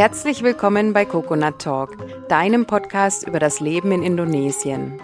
Herzlich 0.00 0.42
willkommen 0.42 0.94
bei 0.94 1.04
Coconut 1.04 1.58
Talk, 1.58 1.94
deinem 2.26 2.64
Podcast 2.64 3.28
über 3.28 3.38
das 3.38 3.60
Leben 3.60 3.92
in 3.92 4.02
Indonesien. 4.02 4.98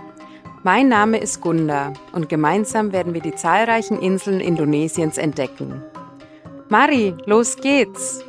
Mein 0.62 0.88
Name 0.88 1.18
ist 1.18 1.42
Gunda 1.42 1.92
und 2.12 2.30
gemeinsam 2.30 2.92
werden 2.92 3.12
wir 3.12 3.20
die 3.20 3.34
zahlreichen 3.34 4.00
Inseln 4.00 4.40
Indonesiens 4.40 5.18
entdecken. 5.18 5.82
Mari, 6.70 7.14
los 7.26 7.56
geht's! 7.56 8.24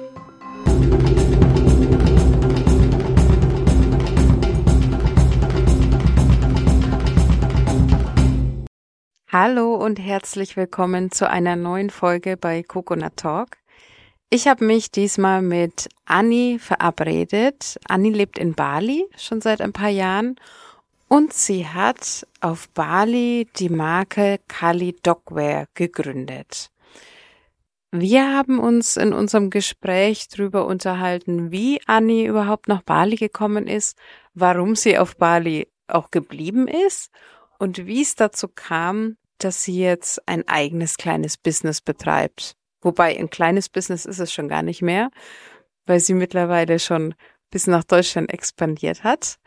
Hallo 9.30 9.76
und 9.76 10.00
herzlich 10.00 10.58
willkommen 10.58 11.12
zu 11.12 11.30
einer 11.30 11.56
neuen 11.56 11.90
Folge 11.90 12.36
bei 12.36 12.62
Coconut 12.62 13.16
Talk. 13.16 13.56
Ich 14.30 14.50
habe 14.50 14.66
mich 14.66 14.92
diesmal 14.92 15.42
mit 15.42 15.88
Anni 16.04 16.60
verabredet. 16.60 17.80
Anni 17.88 18.10
lebt 18.10 18.38
in 18.38 18.56
Bali 18.56 19.06
schon 19.16 19.40
seit 19.40 19.62
ein 19.62 19.72
paar 19.72 19.88
Jahren 19.88 20.36
und 21.08 21.32
sie 21.32 21.66
hat 21.66 22.28
auf 22.42 22.68
Bali 22.72 23.48
die 23.56 23.70
Marke 23.70 24.42
Kali 24.50 24.98
Dogwear 25.02 25.68
gegründet. 25.76 26.72
Wir 27.94 28.36
haben 28.36 28.60
uns 28.60 28.98
in 28.98 29.14
unserem 29.14 29.50
Gespräch 29.50 30.28
darüber 30.28 30.66
unterhalten, 30.66 31.52
wie 31.52 31.80
Anni 31.86 32.26
überhaupt 32.26 32.68
nach 32.68 32.82
Bali 32.82 33.16
gekommen 33.16 33.66
ist, 33.66 33.98
warum 34.34 34.76
sie 34.76 34.98
auf 34.98 35.16
Bali 35.16 35.70
auch 35.88 36.12
geblieben 36.12 36.68
ist 36.68 37.12
und 37.60 37.86
wie 37.86 38.02
es 38.02 38.16
dazu 38.16 38.50
kam, 38.50 39.16
dass 39.38 39.64
sie 39.64 39.80
jetzt 39.80 40.28
ein 40.28 40.46
eigenes 40.50 40.98
kleines 40.98 41.38
Business 41.38 41.80
betreibt. 41.80 42.58
Wobei 42.82 43.18
ein 43.18 43.30
kleines 43.30 43.70
Business 43.70 44.06
ist 44.06 44.20
es 44.20 44.32
schon 44.32 44.48
gar 44.48 44.62
nicht 44.62 44.82
mehr, 44.82 45.10
weil 45.86 46.00
sie 46.00 46.14
mittlerweile 46.14 46.80
schon 46.80 47.16
bis 47.50 47.68
nach 47.68 47.84
Deutschland 47.84 48.32
expandiert 48.32 49.04
hat. 49.04 49.38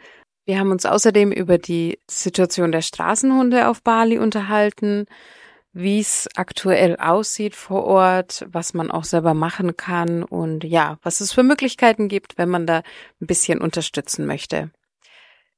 Wir 0.46 0.58
haben 0.58 0.70
uns 0.70 0.86
außerdem 0.86 1.32
über 1.32 1.58
die 1.58 1.98
Situation 2.10 2.72
der 2.72 2.82
Straßenhunde 2.82 3.68
auf 3.68 3.82
Bali 3.82 4.18
unterhalten, 4.18 5.06
wie 5.72 6.00
es 6.00 6.28
aktuell 6.34 6.96
aussieht 6.96 7.54
vor 7.54 7.84
Ort, 7.84 8.44
was 8.50 8.74
man 8.74 8.90
auch 8.90 9.04
selber 9.04 9.34
machen 9.34 9.76
kann 9.76 10.24
und 10.24 10.64
ja, 10.64 10.98
was 11.02 11.20
es 11.20 11.32
für 11.32 11.44
Möglichkeiten 11.44 12.08
gibt, 12.08 12.38
wenn 12.38 12.48
man 12.48 12.66
da 12.66 12.82
ein 13.20 13.26
bisschen 13.26 13.60
unterstützen 13.60 14.26
möchte. 14.26 14.70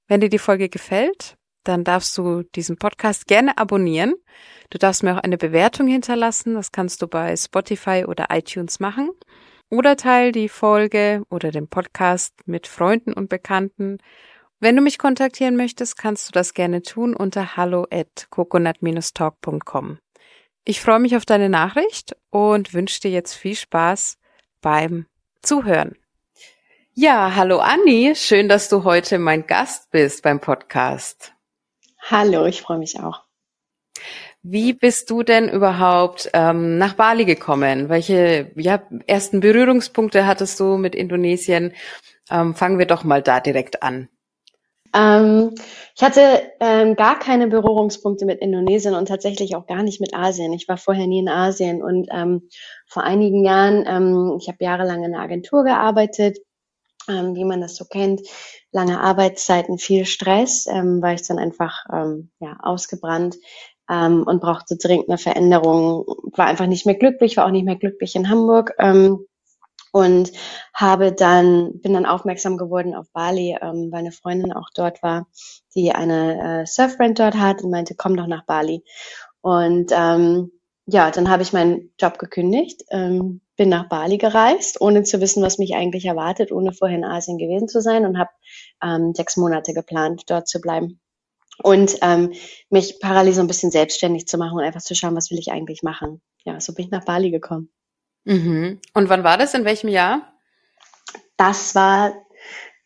Wenn 0.08 0.20
dir 0.20 0.28
die 0.28 0.38
Folge 0.38 0.68
gefällt, 0.68 1.38
dann 1.64 1.84
darfst 1.84 2.16
du 2.18 2.42
diesen 2.42 2.76
Podcast 2.76 3.26
gerne 3.26 3.58
abonnieren. 3.58 4.14
Du 4.70 4.78
darfst 4.78 5.02
mir 5.02 5.14
auch 5.14 5.22
eine 5.22 5.38
Bewertung 5.38 5.86
hinterlassen. 5.86 6.54
Das 6.54 6.72
kannst 6.72 7.02
du 7.02 7.08
bei 7.08 7.36
Spotify 7.36 8.04
oder 8.06 8.26
iTunes 8.30 8.80
machen. 8.80 9.10
Oder 9.70 9.96
teil 9.96 10.32
die 10.32 10.48
Folge 10.48 11.22
oder 11.30 11.50
den 11.50 11.68
Podcast 11.68 12.34
mit 12.46 12.66
Freunden 12.66 13.12
und 13.12 13.28
Bekannten. 13.28 13.98
Wenn 14.60 14.76
du 14.76 14.82
mich 14.82 14.98
kontaktieren 14.98 15.56
möchtest, 15.56 15.96
kannst 15.96 16.28
du 16.28 16.32
das 16.32 16.54
gerne 16.54 16.82
tun 16.82 17.14
unter 17.14 17.56
hallo 17.56 17.86
at 17.90 18.28
coconut-talk.com. 18.30 19.98
Ich 20.64 20.80
freue 20.80 21.00
mich 21.00 21.16
auf 21.16 21.24
deine 21.24 21.48
Nachricht 21.48 22.16
und 22.30 22.72
wünsche 22.72 23.00
dir 23.00 23.10
jetzt 23.10 23.34
viel 23.34 23.56
Spaß 23.56 24.18
beim 24.60 25.06
Zuhören. 25.42 25.96
Ja, 26.94 27.34
hallo 27.34 27.58
Anni, 27.58 28.12
schön, 28.14 28.48
dass 28.48 28.68
du 28.68 28.84
heute 28.84 29.18
mein 29.18 29.46
Gast 29.46 29.90
bist 29.90 30.22
beim 30.22 30.38
Podcast. 30.38 31.32
Hallo, 32.10 32.46
ich 32.46 32.62
freue 32.62 32.78
mich 32.78 32.98
auch. 33.00 33.22
Wie 34.42 34.72
bist 34.72 35.08
du 35.08 35.22
denn 35.22 35.48
überhaupt 35.48 36.28
ähm, 36.34 36.76
nach 36.76 36.94
Bali 36.94 37.24
gekommen? 37.24 37.88
Welche 37.88 38.50
ja, 38.56 38.82
ersten 39.06 39.38
Berührungspunkte 39.38 40.26
hattest 40.26 40.58
du 40.58 40.76
mit 40.78 40.96
Indonesien? 40.96 41.72
Ähm, 42.28 42.54
fangen 42.54 42.78
wir 42.80 42.86
doch 42.86 43.04
mal 43.04 43.22
da 43.22 43.38
direkt 43.38 43.84
an. 43.84 44.08
Ähm, 44.94 45.54
ich 45.96 46.02
hatte 46.02 46.42
ähm, 46.60 46.96
gar 46.96 47.18
keine 47.18 47.46
Berührungspunkte 47.46 48.26
mit 48.26 48.40
Indonesien 48.40 48.94
und 48.94 49.06
tatsächlich 49.06 49.54
auch 49.54 49.66
gar 49.66 49.84
nicht 49.84 50.00
mit 50.00 50.12
Asien. 50.12 50.52
Ich 50.52 50.68
war 50.68 50.76
vorher 50.76 51.06
nie 51.06 51.20
in 51.20 51.28
Asien 51.28 51.82
und 51.82 52.08
ähm, 52.10 52.48
vor 52.86 53.04
einigen 53.04 53.44
Jahren, 53.44 53.84
ähm, 53.86 54.36
ich 54.40 54.48
habe 54.48 54.58
jahrelang 54.60 55.04
in 55.04 55.14
einer 55.14 55.22
Agentur 55.22 55.64
gearbeitet, 55.64 56.38
ähm, 57.08 57.34
wie 57.36 57.44
man 57.44 57.60
das 57.60 57.76
so 57.76 57.84
kennt, 57.84 58.20
lange 58.72 59.00
Arbeitszeiten, 59.00 59.78
viel 59.78 60.06
Stress, 60.06 60.66
ähm, 60.66 61.02
war 61.02 61.12
ich 61.12 61.26
dann 61.26 61.38
einfach 61.38 61.84
ähm, 61.92 62.30
ja, 62.40 62.56
ausgebrannt 62.62 63.36
ähm, 63.88 64.24
und 64.24 64.40
brauchte 64.40 64.76
dringend 64.76 65.08
eine 65.08 65.18
Veränderung. 65.18 66.06
War 66.34 66.46
einfach 66.46 66.66
nicht 66.66 66.86
mehr 66.86 66.96
glücklich, 66.96 67.36
war 67.36 67.46
auch 67.46 67.50
nicht 67.50 67.66
mehr 67.66 67.76
glücklich 67.76 68.16
in 68.16 68.30
Hamburg 68.30 68.74
ähm, 68.78 69.26
und 69.92 70.32
habe 70.74 71.12
dann 71.12 71.80
bin 71.80 71.92
dann 71.92 72.06
aufmerksam 72.06 72.56
geworden 72.56 72.94
auf 72.94 73.06
Bali, 73.12 73.56
ähm, 73.60 73.90
weil 73.92 74.00
eine 74.00 74.12
Freundin 74.12 74.52
auch 74.52 74.70
dort 74.74 75.02
war, 75.02 75.26
die 75.74 75.92
eine 75.92 76.62
äh, 76.62 76.66
Surfbrand 76.66 77.18
dort 77.18 77.36
hat 77.36 77.62
und 77.62 77.70
meinte, 77.70 77.94
komm 77.94 78.16
doch 78.16 78.26
nach 78.26 78.46
Bali. 78.46 78.84
Und 79.42 79.92
ähm, 79.94 80.50
ja, 80.86 81.10
dann 81.10 81.30
habe 81.30 81.42
ich 81.42 81.52
meinen 81.52 81.92
Job 82.00 82.18
gekündigt, 82.18 82.82
ähm, 82.90 83.40
bin 83.56 83.68
nach 83.68 83.88
Bali 83.88 84.18
gereist, 84.18 84.80
ohne 84.80 85.04
zu 85.04 85.20
wissen, 85.20 85.42
was 85.42 85.58
mich 85.58 85.74
eigentlich 85.74 86.04
erwartet, 86.06 86.50
ohne 86.50 86.72
vorher 86.72 86.98
in 86.98 87.04
Asien 87.04 87.38
gewesen 87.38 87.68
zu 87.68 87.80
sein 87.80 88.04
und 88.04 88.18
habe 88.18 88.30
ähm, 88.82 89.14
sechs 89.14 89.36
Monate 89.36 89.74
geplant, 89.74 90.24
dort 90.26 90.48
zu 90.48 90.60
bleiben 90.60 91.00
und 91.62 91.96
ähm, 92.02 92.32
mich 92.70 92.98
parallel 93.00 93.34
so 93.34 93.40
ein 93.40 93.46
bisschen 93.46 93.70
selbstständig 93.70 94.26
zu 94.26 94.38
machen 94.38 94.58
und 94.58 94.64
einfach 94.64 94.80
zu 94.80 94.94
schauen, 94.94 95.16
was 95.16 95.30
will 95.30 95.38
ich 95.38 95.52
eigentlich 95.52 95.82
machen. 95.82 96.20
Ja, 96.44 96.60
so 96.60 96.74
bin 96.74 96.86
ich 96.86 96.90
nach 96.90 97.04
Bali 97.04 97.30
gekommen. 97.30 97.70
Mhm. 98.24 98.80
Und 98.94 99.08
wann 99.08 99.24
war 99.24 99.38
das? 99.38 99.54
In 99.54 99.64
welchem 99.64 99.88
Jahr? 99.88 100.32
Das 101.36 101.74
war 101.74 102.14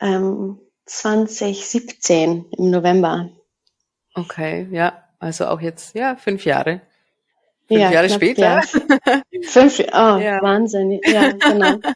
ähm, 0.00 0.60
2017 0.86 2.46
im 2.56 2.70
November. 2.70 3.30
Okay, 4.14 4.68
ja, 4.70 5.04
also 5.18 5.46
auch 5.46 5.60
jetzt 5.60 5.94
ja 5.94 6.16
fünf 6.16 6.44
Jahre. 6.44 6.80
Fünf 7.69 7.81
ja, 7.81 7.91
Jahre 7.91 8.10
später. 8.10 8.62
Fünf, 9.43 9.81
oh, 9.81 10.19
Ja. 10.19 10.41
Wahnsinn. 10.43 11.00
Ja, 11.04 11.32
genau. 11.32 11.77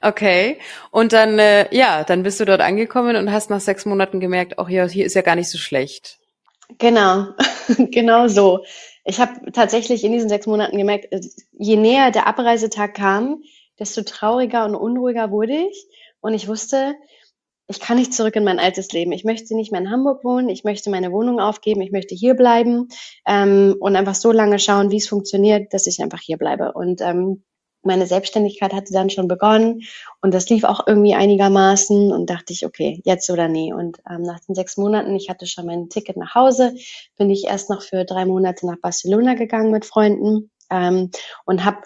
Okay. 0.00 0.58
Und 0.92 1.12
dann, 1.12 1.38
äh, 1.40 1.66
ja, 1.74 2.04
dann 2.04 2.22
bist 2.22 2.38
du 2.38 2.44
dort 2.44 2.60
angekommen 2.60 3.16
und 3.16 3.32
hast 3.32 3.50
nach 3.50 3.60
sechs 3.60 3.84
Monaten 3.84 4.20
gemerkt, 4.20 4.58
ach 4.58 4.68
ja, 4.68 4.86
hier 4.88 5.04
ist 5.04 5.14
ja 5.14 5.22
gar 5.22 5.34
nicht 5.34 5.50
so 5.50 5.58
schlecht. 5.58 6.18
Genau, 6.78 7.26
genau 7.90 8.28
so. 8.28 8.64
Ich 9.04 9.18
habe 9.18 9.50
tatsächlich 9.52 10.04
in 10.04 10.12
diesen 10.12 10.28
sechs 10.28 10.46
Monaten 10.46 10.78
gemerkt, 10.78 11.12
äh, 11.12 11.20
je 11.52 11.76
näher 11.76 12.12
der 12.12 12.28
Abreisetag 12.28 12.94
kam, 12.94 13.42
desto 13.78 14.02
trauriger 14.02 14.64
und 14.64 14.76
unruhiger 14.76 15.30
wurde 15.30 15.54
ich. 15.54 15.86
Und 16.20 16.34
ich 16.34 16.48
wusste, 16.48 16.94
ich 17.70 17.78
kann 17.78 17.96
nicht 17.98 18.12
zurück 18.12 18.34
in 18.34 18.44
mein 18.44 18.58
altes 18.58 18.90
Leben. 18.90 19.12
Ich 19.12 19.24
möchte 19.24 19.54
nicht 19.54 19.70
mehr 19.70 19.80
in 19.80 19.90
Hamburg 19.90 20.24
wohnen. 20.24 20.48
Ich 20.48 20.64
möchte 20.64 20.90
meine 20.90 21.12
Wohnung 21.12 21.38
aufgeben. 21.38 21.80
Ich 21.82 21.92
möchte 21.92 22.16
hier 22.16 22.34
bleiben 22.34 22.88
ähm, 23.26 23.76
und 23.78 23.94
einfach 23.94 24.16
so 24.16 24.32
lange 24.32 24.58
schauen, 24.58 24.90
wie 24.90 24.96
es 24.96 25.08
funktioniert, 25.08 25.72
dass 25.72 25.86
ich 25.86 26.02
einfach 26.02 26.20
hier 26.20 26.36
bleibe. 26.36 26.72
Und 26.72 27.00
ähm, 27.00 27.44
meine 27.82 28.06
Selbstständigkeit 28.06 28.72
hatte 28.74 28.92
dann 28.92 29.08
schon 29.08 29.28
begonnen 29.28 29.82
und 30.20 30.34
das 30.34 30.50
lief 30.50 30.64
auch 30.64 30.86
irgendwie 30.86 31.14
einigermaßen 31.14 32.12
und 32.12 32.28
dachte 32.28 32.52
ich, 32.52 32.66
okay, 32.66 33.00
jetzt 33.04 33.30
oder 33.30 33.48
nie. 33.48 33.72
Und 33.72 33.98
ähm, 34.10 34.22
nach 34.22 34.40
den 34.40 34.54
sechs 34.54 34.76
Monaten, 34.76 35.14
ich 35.14 35.30
hatte 35.30 35.46
schon 35.46 35.66
mein 35.66 35.88
Ticket 35.88 36.16
nach 36.16 36.34
Hause, 36.34 36.74
bin 37.16 37.30
ich 37.30 37.44
erst 37.44 37.70
noch 37.70 37.82
für 37.82 38.04
drei 38.04 38.26
Monate 38.26 38.66
nach 38.66 38.80
Barcelona 38.82 39.34
gegangen 39.34 39.70
mit 39.70 39.86
Freunden 39.86 40.50
ähm, 40.70 41.10
und 41.46 41.64
habe 41.64 41.78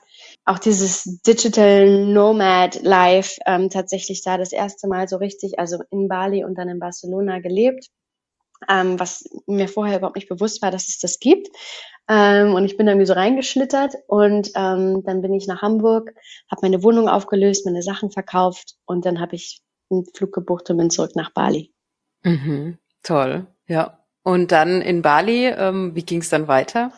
auch 0.44 0.59
dieses 0.59 1.05
Digital 1.27 2.06
Nomad 2.06 2.82
Life 2.82 3.41
ähm, 3.47 3.71
tatsächlich 3.71 4.22
da 4.22 4.37
das 4.37 4.53
erste 4.53 4.88
Mal 4.88 5.09
so 5.09 5.16
richtig, 5.16 5.59
also 5.59 5.82
in 5.91 6.09
Bali 6.09 6.44
und 6.44 6.56
dann 6.56 6.69
in 6.69 6.78
Barcelona 6.78 7.41
gelebt, 7.41 7.88
ähm, 8.69 9.00
was 9.00 9.25
mir 9.47 9.69
vorher 9.69 9.99
überhaupt 9.99 10.16
nicht 10.16 10.28
bewusst 10.28 10.60
war, 10.63 10.71
dass 10.71 10.89
es 10.89 10.98
das 10.98 11.18
gibt. 11.18 11.48
Ähm, 12.09 12.54
und 12.54 12.66
ich 12.66 12.77
bin 12.77 12.86
irgendwie 12.86 13.07
so 13.07 13.15
reingeschlittert 13.15 13.95
und 14.07 14.51
ähm, 14.54 15.03
dann 15.04 15.22
bin 15.22 15.33
ich 15.33 15.47
nach 15.47 15.63
Hamburg, 15.63 16.13
habe 16.51 16.60
meine 16.63 16.83
Wohnung 16.83 17.09
aufgelöst, 17.09 17.65
meine 17.65 17.83
Sachen 17.83 18.10
verkauft 18.10 18.74
und 18.84 19.07
dann 19.07 19.21
habe 19.21 19.36
ich 19.36 19.63
einen 19.91 20.04
Flug 20.15 20.33
gebucht 20.33 20.68
und 20.68 20.77
bin 20.77 20.91
zurück 20.91 21.16
nach 21.16 21.33
Bali. 21.33 21.72
Mhm. 22.22 22.78
Toll, 23.03 23.47
ja. 23.66 24.04
Und 24.22 24.53
dann 24.53 24.83
in 24.83 25.03
Bali, 25.03 25.47
ähm, 25.47 25.95
wie 25.95 26.03
ging 26.03 26.21
es 26.21 26.28
dann 26.28 26.48
weiter? 26.48 26.92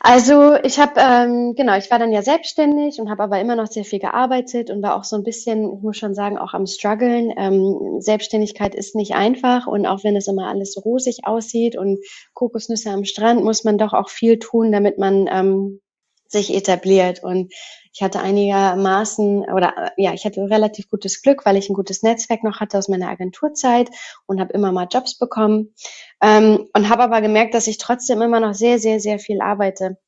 Also 0.00 0.54
ich 0.62 0.78
habe, 0.78 0.94
ähm, 0.96 1.54
genau, 1.54 1.76
ich 1.76 1.90
war 1.90 1.98
dann 1.98 2.12
ja 2.12 2.22
selbstständig 2.22 3.00
und 3.00 3.10
habe 3.10 3.22
aber 3.22 3.40
immer 3.40 3.56
noch 3.56 3.66
sehr 3.66 3.84
viel 3.84 3.98
gearbeitet 3.98 4.70
und 4.70 4.82
war 4.82 4.96
auch 4.96 5.04
so 5.04 5.16
ein 5.16 5.22
bisschen, 5.22 5.76
ich 5.76 5.82
muss 5.82 5.96
schon 5.96 6.14
sagen, 6.14 6.38
auch 6.38 6.54
am 6.54 6.66
struggeln. 6.66 7.32
Ähm, 7.36 8.00
Selbstständigkeit 8.00 8.74
ist 8.74 8.94
nicht 8.94 9.14
einfach 9.14 9.66
und 9.66 9.86
auch 9.86 10.04
wenn 10.04 10.16
es 10.16 10.28
immer 10.28 10.48
alles 10.48 10.74
so 10.74 10.80
rosig 10.80 11.20
aussieht 11.24 11.76
und 11.76 11.98
Kokosnüsse 12.34 12.90
am 12.90 13.04
Strand, 13.04 13.44
muss 13.44 13.64
man 13.64 13.78
doch 13.78 13.92
auch 13.92 14.08
viel 14.08 14.38
tun, 14.38 14.72
damit 14.72 14.98
man 14.98 15.28
ähm, 15.30 15.80
sich 16.28 16.54
etabliert. 16.54 17.22
Und 17.22 17.52
ich 17.92 18.02
hatte 18.02 18.20
einigermaßen 18.20 19.44
oder 19.52 19.92
ja, 19.96 20.14
ich 20.14 20.24
hatte 20.24 20.40
relativ 20.50 20.88
gutes 20.88 21.22
Glück, 21.22 21.44
weil 21.44 21.56
ich 21.56 21.68
ein 21.68 21.74
gutes 21.74 22.02
Netzwerk 22.02 22.42
noch 22.42 22.60
hatte 22.60 22.78
aus 22.78 22.88
meiner 22.88 23.08
Agenturzeit 23.08 23.90
und 24.26 24.40
habe 24.40 24.52
immer 24.54 24.72
mal 24.72 24.88
Jobs 24.90 25.18
bekommen 25.18 25.74
ähm, 26.22 26.68
und 26.74 26.88
habe 26.88 27.02
aber 27.02 27.20
gemerkt, 27.20 27.54
dass 27.54 27.66
ich 27.66 27.78
trotzdem 27.78 28.22
immer 28.22 28.40
noch 28.40 28.54
sehr, 28.54 28.78
sehr, 28.78 29.00
sehr 29.00 29.18
viel 29.18 29.40
arbeite. 29.40 29.98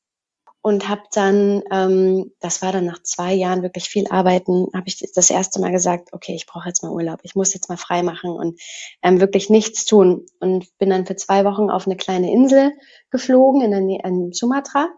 und 0.62 0.88
habe 0.88 1.02
dann, 1.12 1.62
ähm, 1.70 2.32
das 2.40 2.62
war 2.62 2.72
dann 2.72 2.86
nach 2.86 3.02
zwei 3.02 3.34
Jahren 3.34 3.62
wirklich 3.62 3.84
viel 3.90 4.06
Arbeiten, 4.10 4.68
habe 4.74 4.88
ich 4.88 5.04
das 5.14 5.28
erste 5.28 5.60
Mal 5.60 5.72
gesagt, 5.72 6.12
okay, 6.12 6.34
ich 6.34 6.46
brauche 6.46 6.68
jetzt 6.68 6.82
mal 6.82 6.90
Urlaub, 6.90 7.20
ich 7.22 7.34
muss 7.34 7.52
jetzt 7.52 7.68
mal 7.68 7.76
frei 7.76 8.02
machen 8.02 8.30
und 8.30 8.58
ähm, 9.02 9.20
wirklich 9.20 9.50
nichts 9.50 9.84
tun. 9.84 10.24
Und 10.40 10.66
bin 10.78 10.88
dann 10.90 11.04
für 11.06 11.16
zwei 11.16 11.44
Wochen 11.44 11.70
auf 11.70 11.86
eine 11.86 11.96
kleine 11.96 12.32
Insel 12.32 12.72
geflogen 13.10 13.60
in, 13.60 13.72
der 13.72 13.80
Nähe, 13.80 14.00
in 14.04 14.32
Sumatra. 14.32 14.88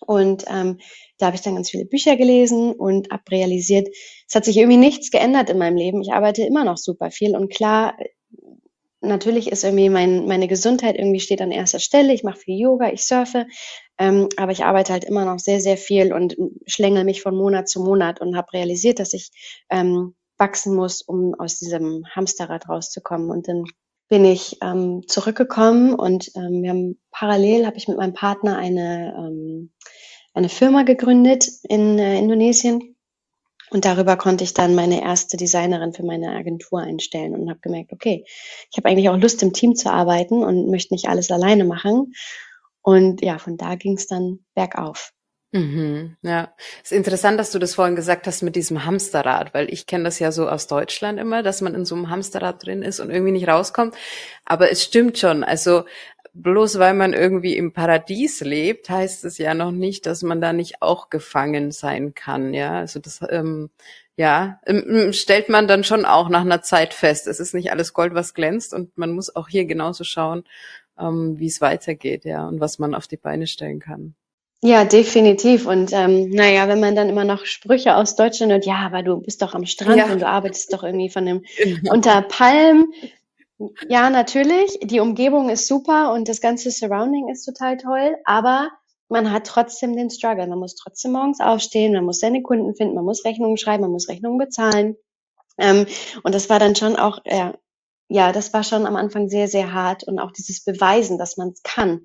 Und 0.00 0.44
ähm, 0.48 0.78
da 1.18 1.26
habe 1.26 1.36
ich 1.36 1.42
dann 1.42 1.54
ganz 1.54 1.70
viele 1.70 1.86
Bücher 1.86 2.16
gelesen 2.16 2.72
und 2.72 3.10
habe 3.10 3.22
realisiert, 3.30 3.88
es 4.28 4.34
hat 4.34 4.44
sich 4.44 4.56
irgendwie 4.56 4.76
nichts 4.76 5.10
geändert 5.10 5.50
in 5.50 5.58
meinem 5.58 5.76
Leben. 5.76 6.02
Ich 6.02 6.12
arbeite 6.12 6.42
immer 6.44 6.64
noch 6.64 6.76
super 6.76 7.10
viel 7.10 7.36
und 7.36 7.52
klar, 7.52 7.96
natürlich 9.00 9.50
ist 9.50 9.64
irgendwie 9.64 9.88
mein, 9.88 10.26
meine 10.26 10.48
Gesundheit 10.48 10.96
irgendwie 10.96 11.20
steht 11.20 11.40
an 11.40 11.52
erster 11.52 11.78
Stelle. 11.78 12.12
Ich 12.12 12.24
mache 12.24 12.38
viel 12.38 12.58
Yoga, 12.58 12.92
ich 12.92 13.04
surfe, 13.04 13.46
ähm, 13.98 14.28
aber 14.36 14.52
ich 14.52 14.64
arbeite 14.64 14.92
halt 14.92 15.04
immer 15.04 15.24
noch 15.24 15.38
sehr, 15.38 15.60
sehr 15.60 15.76
viel 15.76 16.12
und 16.12 16.36
schlängel 16.66 17.04
mich 17.04 17.22
von 17.22 17.36
Monat 17.36 17.68
zu 17.68 17.80
Monat 17.80 18.20
und 18.20 18.36
habe 18.36 18.52
realisiert, 18.52 18.98
dass 18.98 19.12
ich 19.12 19.30
ähm, 19.70 20.14
wachsen 20.38 20.74
muss, 20.74 21.02
um 21.02 21.34
aus 21.38 21.58
diesem 21.58 22.04
Hamsterrad 22.14 22.68
rauszukommen. 22.68 23.30
Und 23.30 23.48
dann 23.48 23.64
bin 24.08 24.24
ich 24.24 24.58
ähm, 24.62 25.02
zurückgekommen 25.06 25.94
und 25.94 26.30
ähm, 26.36 26.62
wir 26.62 26.70
haben 26.70 27.00
parallel 27.10 27.66
habe 27.66 27.76
ich 27.76 27.88
mit 27.88 27.96
meinem 27.96 28.14
Partner 28.14 28.56
eine 28.56 29.14
ähm, 29.16 29.72
eine 30.34 30.48
Firma 30.48 30.82
gegründet 30.82 31.48
in 31.68 31.98
äh, 31.98 32.18
Indonesien 32.18 32.96
und 33.70 33.84
darüber 33.84 34.16
konnte 34.16 34.44
ich 34.44 34.54
dann 34.54 34.74
meine 34.74 35.02
erste 35.02 35.36
Designerin 35.36 35.92
für 35.92 36.04
meine 36.04 36.30
Agentur 36.30 36.80
einstellen 36.80 37.34
und 37.34 37.50
habe 37.50 37.60
gemerkt, 37.60 37.92
okay, 37.92 38.24
ich 38.70 38.76
habe 38.76 38.88
eigentlich 38.88 39.08
auch 39.08 39.16
Lust 39.16 39.42
im 39.42 39.52
Team 39.52 39.74
zu 39.74 39.90
arbeiten 39.90 40.44
und 40.44 40.70
möchte 40.70 40.94
nicht 40.94 41.08
alles 41.08 41.30
alleine 41.30 41.64
machen. 41.64 42.12
Und 42.82 43.22
ja, 43.22 43.38
von 43.38 43.56
da 43.56 43.74
ging 43.74 43.96
es 43.96 44.06
dann 44.06 44.44
bergauf. 44.54 45.12
Mhm, 45.56 46.18
ja, 46.20 46.52
es 46.84 46.90
ist 46.90 46.96
interessant, 46.98 47.40
dass 47.40 47.50
du 47.50 47.58
das 47.58 47.74
vorhin 47.74 47.96
gesagt 47.96 48.26
hast 48.26 48.42
mit 48.42 48.56
diesem 48.56 48.84
Hamsterrad, 48.84 49.54
weil 49.54 49.72
ich 49.72 49.86
kenne 49.86 50.04
das 50.04 50.18
ja 50.18 50.30
so 50.30 50.48
aus 50.50 50.66
Deutschland 50.66 51.18
immer, 51.18 51.42
dass 51.42 51.62
man 51.62 51.74
in 51.74 51.86
so 51.86 51.94
einem 51.94 52.10
Hamsterrad 52.10 52.66
drin 52.66 52.82
ist 52.82 53.00
und 53.00 53.08
irgendwie 53.10 53.32
nicht 53.32 53.48
rauskommt. 53.48 53.94
Aber 54.44 54.70
es 54.70 54.82
stimmt 54.84 55.16
schon. 55.18 55.44
Also 55.44 55.84
bloß 56.34 56.78
weil 56.78 56.92
man 56.92 57.14
irgendwie 57.14 57.56
im 57.56 57.72
Paradies 57.72 58.40
lebt, 58.42 58.90
heißt 58.90 59.24
es 59.24 59.38
ja 59.38 59.54
noch 59.54 59.70
nicht, 59.70 60.04
dass 60.04 60.22
man 60.22 60.42
da 60.42 60.52
nicht 60.52 60.82
auch 60.82 61.08
gefangen 61.08 61.72
sein 61.72 62.14
kann. 62.14 62.52
Ja, 62.52 62.72
also 62.80 63.00
das, 63.00 63.20
ähm, 63.30 63.70
ja, 64.16 64.60
ähm, 64.66 65.14
stellt 65.14 65.48
man 65.48 65.66
dann 65.68 65.84
schon 65.84 66.04
auch 66.04 66.28
nach 66.28 66.42
einer 66.42 66.60
Zeit 66.62 66.92
fest. 66.92 67.26
Es 67.28 67.40
ist 67.40 67.54
nicht 67.54 67.70
alles 67.72 67.94
Gold, 67.94 68.12
was 68.14 68.34
glänzt 68.34 68.74
und 68.74 68.98
man 68.98 69.12
muss 69.12 69.34
auch 69.34 69.48
hier 69.48 69.64
genauso 69.64 70.04
schauen, 70.04 70.44
ähm, 70.98 71.38
wie 71.38 71.46
es 71.46 71.62
weitergeht, 71.62 72.26
ja, 72.26 72.46
und 72.46 72.60
was 72.60 72.78
man 72.78 72.94
auf 72.94 73.06
die 73.06 73.16
Beine 73.16 73.46
stellen 73.46 73.80
kann. 73.80 74.14
Ja, 74.62 74.84
definitiv. 74.84 75.66
Und 75.66 75.92
ähm, 75.92 76.30
naja, 76.30 76.66
wenn 76.68 76.80
man 76.80 76.96
dann 76.96 77.08
immer 77.08 77.24
noch 77.24 77.44
Sprüche 77.44 77.96
aus 77.96 78.16
Deutschland 78.16 78.52
hört, 78.52 78.66
ja, 78.66 78.78
aber 78.78 79.02
du 79.02 79.20
bist 79.20 79.42
doch 79.42 79.54
am 79.54 79.66
Strand 79.66 79.98
ja. 79.98 80.10
und 80.10 80.20
du 80.20 80.26
arbeitest 80.26 80.72
doch 80.72 80.82
irgendwie 80.82 81.10
von 81.10 81.26
dem 81.26 81.42
genau. 81.56 81.92
unter 81.92 82.22
Palmen. 82.22 82.92
Ja, 83.88 84.10
natürlich. 84.10 84.78
Die 84.82 85.00
Umgebung 85.00 85.50
ist 85.50 85.66
super 85.66 86.12
und 86.12 86.28
das 86.28 86.40
ganze 86.40 86.70
Surrounding 86.70 87.28
ist 87.28 87.44
total 87.44 87.76
toll, 87.76 88.16
aber 88.24 88.70
man 89.08 89.30
hat 89.30 89.46
trotzdem 89.46 89.96
den 89.96 90.10
Struggle. 90.10 90.46
Man 90.46 90.58
muss 90.58 90.74
trotzdem 90.74 91.12
morgens 91.12 91.40
aufstehen, 91.40 91.92
man 91.92 92.04
muss 92.04 92.20
seine 92.20 92.42
Kunden 92.42 92.74
finden, 92.74 92.94
man 92.94 93.04
muss 93.04 93.24
Rechnungen 93.24 93.56
schreiben, 93.56 93.82
man 93.82 93.92
muss 93.92 94.08
Rechnungen 94.08 94.38
bezahlen. 94.38 94.96
Ähm, 95.58 95.86
und 96.22 96.34
das 96.34 96.50
war 96.50 96.58
dann 96.58 96.76
schon 96.76 96.96
auch, 96.96 97.20
äh, 97.24 97.52
ja, 98.08 98.32
das 98.32 98.52
war 98.52 98.62
schon 98.62 98.86
am 98.86 98.96
Anfang 98.96 99.28
sehr, 99.28 99.48
sehr 99.48 99.72
hart 99.72 100.04
und 100.04 100.18
auch 100.18 100.32
dieses 100.32 100.64
Beweisen, 100.64 101.18
dass 101.18 101.36
man 101.36 101.50
es 101.50 101.62
kann. 101.62 102.02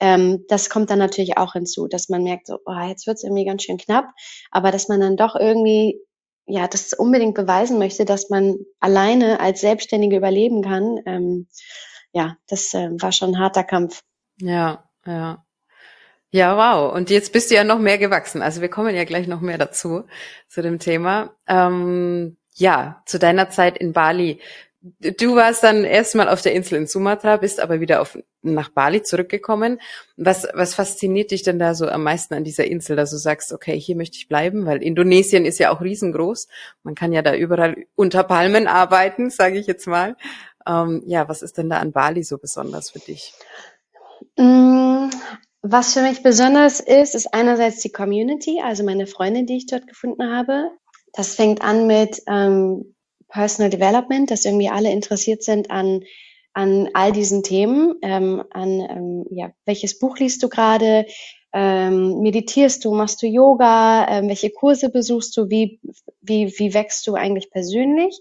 Ähm, 0.00 0.44
das 0.48 0.70
kommt 0.70 0.90
dann 0.90 0.98
natürlich 0.98 1.38
auch 1.38 1.54
hinzu, 1.54 1.88
dass 1.88 2.08
man 2.08 2.22
merkt, 2.22 2.46
so, 2.46 2.58
oh, 2.64 2.86
jetzt 2.88 3.06
wird 3.06 3.16
es 3.16 3.24
irgendwie 3.24 3.44
ganz 3.44 3.62
schön 3.62 3.78
knapp, 3.78 4.06
aber 4.50 4.70
dass 4.70 4.88
man 4.88 5.00
dann 5.00 5.16
doch 5.16 5.34
irgendwie 5.34 6.00
ja, 6.48 6.66
das 6.66 6.94
unbedingt 6.94 7.34
beweisen 7.34 7.78
möchte, 7.78 8.06
dass 8.06 8.30
man 8.30 8.56
alleine 8.80 9.38
als 9.38 9.60
Selbstständige 9.60 10.16
überleben 10.16 10.62
kann, 10.62 10.98
ähm, 11.04 11.46
ja, 12.12 12.36
das 12.48 12.72
äh, 12.72 12.88
war 12.92 13.12
schon 13.12 13.34
ein 13.34 13.38
harter 13.38 13.64
Kampf. 13.64 14.02
Ja, 14.40 14.88
ja. 15.04 15.44
Ja, 16.30 16.56
wow. 16.56 16.94
Und 16.94 17.08
jetzt 17.10 17.32
bist 17.32 17.50
du 17.50 17.54
ja 17.54 17.64
noch 17.64 17.78
mehr 17.78 17.96
gewachsen. 17.96 18.42
Also 18.42 18.60
wir 18.60 18.68
kommen 18.68 18.94
ja 18.94 19.04
gleich 19.04 19.26
noch 19.26 19.40
mehr 19.40 19.56
dazu, 19.56 20.04
zu 20.46 20.60
dem 20.60 20.78
Thema. 20.78 21.34
Ähm, 21.46 22.36
ja, 22.54 23.02
zu 23.06 23.18
deiner 23.18 23.48
Zeit 23.48 23.78
in 23.78 23.92
Bali. 23.92 24.40
Du 24.80 25.34
warst 25.34 25.64
dann 25.64 25.82
erstmal 25.82 26.28
auf 26.28 26.40
der 26.40 26.52
Insel 26.52 26.78
in 26.78 26.86
Sumatra, 26.86 27.38
bist 27.38 27.58
aber 27.58 27.80
wieder 27.80 28.00
auf, 28.00 28.16
nach 28.42 28.68
Bali 28.68 29.02
zurückgekommen. 29.02 29.80
Was, 30.16 30.46
was 30.54 30.74
fasziniert 30.74 31.32
dich 31.32 31.42
denn 31.42 31.58
da 31.58 31.74
so 31.74 31.88
am 31.88 32.04
meisten 32.04 32.34
an 32.34 32.44
dieser 32.44 32.64
Insel, 32.64 32.94
dass 32.94 33.10
du 33.10 33.16
sagst, 33.16 33.52
okay, 33.52 33.78
hier 33.78 33.96
möchte 33.96 34.18
ich 34.18 34.28
bleiben, 34.28 34.66
weil 34.66 34.80
Indonesien 34.80 35.46
ist 35.46 35.58
ja 35.58 35.70
auch 35.72 35.80
riesengroß. 35.80 36.46
Man 36.84 36.94
kann 36.94 37.12
ja 37.12 37.22
da 37.22 37.34
überall 37.34 37.86
unter 37.96 38.22
Palmen 38.22 38.68
arbeiten, 38.68 39.30
sage 39.30 39.58
ich 39.58 39.66
jetzt 39.66 39.88
mal. 39.88 40.16
Ähm, 40.64 41.02
ja, 41.06 41.28
was 41.28 41.42
ist 41.42 41.58
denn 41.58 41.70
da 41.70 41.78
an 41.78 41.90
Bali 41.90 42.22
so 42.22 42.38
besonders 42.38 42.90
für 42.90 43.00
dich? 43.00 43.32
Mm, 44.36 45.10
was 45.62 45.94
für 45.94 46.02
mich 46.02 46.22
besonders 46.22 46.78
ist, 46.78 47.16
ist 47.16 47.34
einerseits 47.34 47.80
die 47.80 47.90
Community, 47.90 48.60
also 48.62 48.84
meine 48.84 49.08
Freunde, 49.08 49.42
die 49.42 49.56
ich 49.56 49.66
dort 49.66 49.88
gefunden 49.88 50.32
habe. 50.32 50.70
Das 51.14 51.34
fängt 51.34 51.62
an 51.62 51.88
mit 51.88 52.22
ähm, 52.28 52.94
Personal 53.28 53.70
Development, 53.70 54.30
dass 54.30 54.44
irgendwie 54.44 54.68
alle 54.68 54.90
interessiert 54.90 55.42
sind 55.42 55.70
an 55.70 56.02
an 56.54 56.88
all 56.92 57.12
diesen 57.12 57.44
Themen, 57.44 57.94
ähm, 58.02 58.42
an 58.50 58.80
ähm, 58.80 59.26
ja, 59.30 59.52
welches 59.64 59.98
Buch 60.00 60.18
liest 60.18 60.42
du 60.42 60.48
gerade, 60.48 61.06
ähm, 61.52 62.20
meditierst 62.20 62.84
du, 62.84 62.92
machst 62.92 63.22
du 63.22 63.26
Yoga, 63.26 64.08
ähm, 64.08 64.28
welche 64.28 64.50
Kurse 64.50 64.90
besuchst 64.90 65.36
du, 65.36 65.48
wie, 65.50 65.80
wie, 66.20 66.52
wie 66.58 66.74
wächst 66.74 67.06
du 67.06 67.14
eigentlich 67.14 67.50
persönlich. 67.50 68.20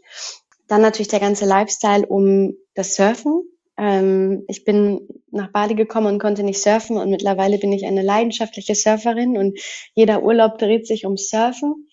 Dann 0.67 0.81
natürlich 0.81 1.07
der 1.07 1.19
ganze 1.19 1.45
Lifestyle 1.45 2.05
um 2.05 2.53
das 2.75 2.95
Surfen. 2.95 3.41
Ähm, 3.77 4.43
ich 4.47 4.63
bin 4.63 5.07
nach 5.31 5.51
Bali 5.51 5.75
gekommen 5.75 6.07
und 6.07 6.19
konnte 6.19 6.43
nicht 6.43 6.61
surfen 6.61 6.97
und 6.97 7.09
mittlerweile 7.09 7.57
bin 7.57 7.71
ich 7.71 7.85
eine 7.85 8.01
leidenschaftliche 8.01 8.75
Surferin 8.75 9.37
und 9.37 9.59
jeder 9.93 10.23
Urlaub 10.23 10.57
dreht 10.57 10.87
sich 10.87 11.05
um 11.05 11.17
Surfen. 11.17 11.87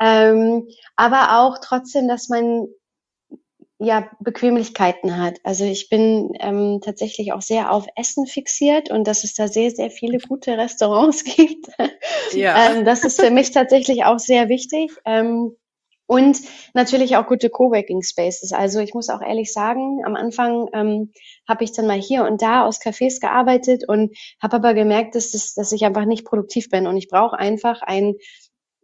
Ähm, 0.00 0.68
aber 0.96 1.40
auch 1.40 1.58
trotzdem, 1.62 2.08
dass 2.08 2.28
man 2.28 2.68
ja 3.78 4.10
Bequemlichkeiten 4.20 5.18
hat. 5.18 5.38
Also 5.44 5.64
ich 5.64 5.88
bin 5.88 6.32
ähm, 6.40 6.80
tatsächlich 6.82 7.32
auch 7.32 7.42
sehr 7.42 7.72
auf 7.72 7.86
Essen 7.94 8.26
fixiert 8.26 8.90
und 8.90 9.06
dass 9.06 9.22
es 9.22 9.34
da 9.34 9.46
sehr, 9.46 9.70
sehr 9.70 9.90
viele 9.90 10.18
gute 10.18 10.58
Restaurants 10.58 11.24
gibt. 11.36 11.68
Ja. 12.32 12.72
ähm, 12.72 12.84
das 12.84 13.04
ist 13.04 13.20
für 13.20 13.30
mich 13.30 13.52
tatsächlich 13.52 14.04
auch 14.04 14.18
sehr 14.18 14.48
wichtig. 14.48 14.90
Ähm, 15.04 15.56
und 16.06 16.40
natürlich 16.72 17.16
auch 17.16 17.26
gute 17.26 17.50
Coworking 17.50 18.02
Spaces. 18.02 18.54
Also 18.54 18.80
ich 18.80 18.94
muss 18.94 19.10
auch 19.10 19.20
ehrlich 19.20 19.52
sagen, 19.52 20.00
am 20.06 20.16
Anfang 20.16 20.68
ähm, 20.72 21.12
habe 21.46 21.64
ich 21.64 21.72
dann 21.72 21.86
mal 21.86 22.00
hier 22.00 22.24
und 22.24 22.40
da 22.40 22.64
aus 22.64 22.80
Cafés 22.80 23.20
gearbeitet 23.20 23.86
und 23.86 24.16
habe 24.42 24.56
aber 24.56 24.72
gemerkt, 24.72 25.14
dass, 25.14 25.32
das, 25.32 25.52
dass 25.52 25.70
ich 25.70 25.84
einfach 25.84 26.06
nicht 26.06 26.24
produktiv 26.24 26.70
bin 26.70 26.86
und 26.86 26.96
ich 26.96 27.08
brauche 27.08 27.38
einfach 27.38 27.82
ein 27.82 28.14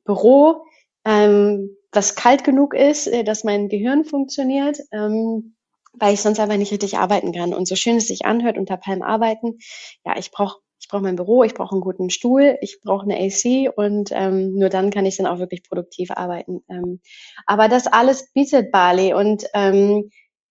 Büro, 0.05 0.67
ähm, 1.05 1.77
was 1.93 2.15
kalt 2.15 2.45
genug 2.45 2.75
ist, 2.75 3.07
äh, 3.07 3.25
dass 3.25 3.45
mein 3.45 3.69
Gehirn 3.69 4.05
funktioniert, 4.05 4.79
ähm, 4.93 5.55
weil 5.93 6.15
ich 6.15 6.21
sonst 6.21 6.41
einfach 6.41 6.57
nicht 6.57 6.73
richtig 6.73 6.99
arbeiten 6.99 7.33
kann. 7.33 7.55
Und 7.55 7.69
so 7.69 7.77
schön 7.77 7.97
es 7.97 8.09
sich 8.09 8.25
anhört, 8.25 8.59
unter 8.59 8.77
Palm 8.77 9.03
arbeiten, 9.03 9.59
ja, 10.05 10.17
ich 10.19 10.31
brauche 10.31 10.59
ich 10.85 10.89
brauche 10.89 11.03
mein 11.03 11.17
Büro, 11.17 11.45
ich 11.45 11.55
brauche 11.55 11.73
einen 11.73 11.81
guten 11.81 12.11
Stuhl, 12.11 12.59
ich 12.61 12.81
brauche 12.83 13.05
eine 13.05 13.17
AC 13.17 13.73
und 13.75 14.11
ähm, 14.13 14.55
nur 14.55 14.69
dann 14.69 14.91
kann 14.91 15.07
ich 15.07 15.17
dann 15.17 15.27
auch 15.27 15.39
wirklich 15.39 15.63
produktiv 15.63 16.11
arbeiten. 16.11 16.63
Ähm, 16.69 17.01
aber 17.47 17.69
das 17.69 17.87
alles 17.87 18.31
bietet 18.35 18.71
Bali 18.71 19.15
und 19.15 19.47
ähm, 19.55 20.11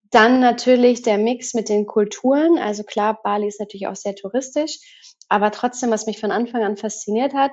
dann 0.10 0.39
natürlich 0.39 1.03
der 1.03 1.19
Mix 1.19 1.53
mit 1.53 1.69
den 1.69 1.86
Kulturen. 1.86 2.57
Also 2.57 2.83
klar, 2.83 3.19
Bali 3.22 3.48
ist 3.48 3.60
natürlich 3.60 3.86
auch 3.86 3.95
sehr 3.95 4.15
touristisch, 4.15 4.79
aber 5.29 5.51
trotzdem, 5.51 5.91
was 5.91 6.07
mich 6.07 6.19
von 6.19 6.31
Anfang 6.31 6.63
an 6.63 6.77
fasziniert 6.77 7.36
hat, 7.36 7.51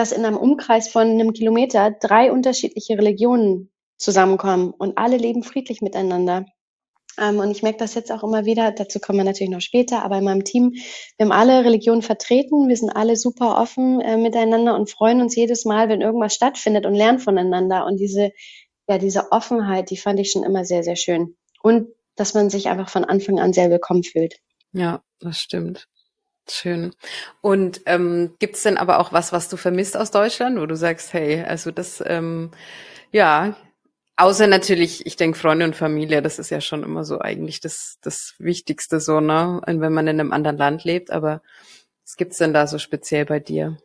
dass 0.00 0.12
in 0.12 0.24
einem 0.24 0.38
Umkreis 0.38 0.88
von 0.88 1.02
einem 1.02 1.34
Kilometer 1.34 1.90
drei 1.90 2.32
unterschiedliche 2.32 2.96
Religionen 2.96 3.70
zusammenkommen 3.98 4.70
und 4.70 4.96
alle 4.96 5.18
leben 5.18 5.42
friedlich 5.42 5.82
miteinander. 5.82 6.46
Ähm, 7.18 7.38
und 7.38 7.50
ich 7.50 7.62
merke 7.62 7.80
das 7.80 7.92
jetzt 7.92 8.10
auch 8.10 8.22
immer 8.24 8.46
wieder, 8.46 8.72
dazu 8.72 8.98
kommen 8.98 9.18
wir 9.18 9.26
natürlich 9.26 9.52
noch 9.52 9.60
später, 9.60 10.02
aber 10.02 10.16
in 10.16 10.24
meinem 10.24 10.44
Team, 10.44 10.72
wir 11.18 11.26
haben 11.26 11.32
alle 11.32 11.66
Religionen 11.66 12.00
vertreten, 12.00 12.66
wir 12.66 12.76
sind 12.78 12.88
alle 12.88 13.14
super 13.14 13.60
offen 13.60 14.00
äh, 14.00 14.16
miteinander 14.16 14.74
und 14.74 14.88
freuen 14.88 15.20
uns 15.20 15.36
jedes 15.36 15.66
Mal, 15.66 15.90
wenn 15.90 16.00
irgendwas 16.00 16.34
stattfindet 16.34 16.86
und 16.86 16.94
lernen 16.94 17.18
voneinander. 17.18 17.84
Und 17.84 17.98
diese, 17.98 18.30
ja, 18.88 18.96
diese 18.96 19.32
Offenheit, 19.32 19.90
die 19.90 19.98
fand 19.98 20.18
ich 20.18 20.30
schon 20.32 20.44
immer 20.44 20.64
sehr, 20.64 20.82
sehr 20.82 20.96
schön. 20.96 21.36
Und 21.62 21.88
dass 22.16 22.32
man 22.32 22.48
sich 22.48 22.70
einfach 22.70 22.88
von 22.88 23.04
Anfang 23.04 23.38
an 23.38 23.52
sehr 23.52 23.68
willkommen 23.68 24.02
fühlt. 24.02 24.36
Ja, 24.72 25.02
das 25.18 25.40
stimmt. 25.40 25.88
Schön. 26.50 26.94
Und 27.40 27.82
ähm, 27.86 28.34
gibt 28.38 28.56
es 28.56 28.62
denn 28.62 28.76
aber 28.76 28.98
auch 28.98 29.12
was, 29.12 29.32
was 29.32 29.48
du 29.48 29.56
vermisst 29.56 29.96
aus 29.96 30.10
Deutschland, 30.10 30.60
wo 30.60 30.66
du 30.66 30.76
sagst, 30.76 31.12
hey, 31.12 31.42
also 31.42 31.70
das, 31.70 32.02
ähm, 32.06 32.50
ja, 33.12 33.56
außer 34.16 34.46
natürlich, 34.46 35.06
ich 35.06 35.16
denke, 35.16 35.38
Freunde 35.38 35.64
und 35.64 35.76
Familie, 35.76 36.22
das 36.22 36.38
ist 36.38 36.50
ja 36.50 36.60
schon 36.60 36.82
immer 36.82 37.04
so 37.04 37.18
eigentlich 37.18 37.60
das, 37.60 37.98
das 38.02 38.34
Wichtigste 38.38 39.00
so, 39.00 39.20
ne? 39.20 39.60
wenn 39.66 39.92
man 39.92 40.08
in 40.08 40.20
einem 40.20 40.32
anderen 40.32 40.58
Land 40.58 40.84
lebt, 40.84 41.10
aber 41.10 41.42
was 42.04 42.16
gibt's 42.16 42.38
denn 42.38 42.52
da 42.52 42.66
so 42.66 42.78
speziell 42.78 43.24
bei 43.24 43.40
dir? 43.40 43.78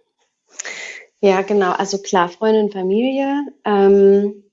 Ja, 1.22 1.41
genau. 1.41 1.72
Also 1.72 2.00
klar, 2.00 2.29
Freunde 2.29 2.60
und 2.62 2.74
Familie. 2.74 3.45
Ähm, 3.63 4.43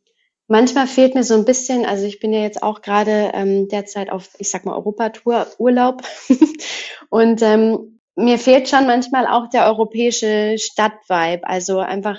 manchmal 0.47 0.87
fehlt 0.87 1.15
mir 1.15 1.25
so 1.25 1.35
ein 1.35 1.45
bisschen, 1.45 1.85
also 1.85 2.07
ich 2.07 2.21
bin 2.21 2.33
ja 2.33 2.41
jetzt 2.41 2.63
auch 2.63 2.83
gerade 2.83 3.33
ähm, 3.35 3.69
derzeit 3.69 4.11
auf, 4.11 4.29
ich 4.39 4.51
sag 4.51 4.65
mal, 4.65 4.75
Europatour, 4.75 5.47
Urlaub. 5.59 6.03
und 7.11 7.43
ähm, 7.43 8.01
mir 8.17 8.39
fehlt 8.39 8.69
schon 8.69 8.87
manchmal 8.87 9.27
auch 9.27 9.49
der 9.49 9.67
europäische 9.67 10.57
Stadtvibe. 10.59 11.47
Also 11.47 11.79
einfach 11.79 12.19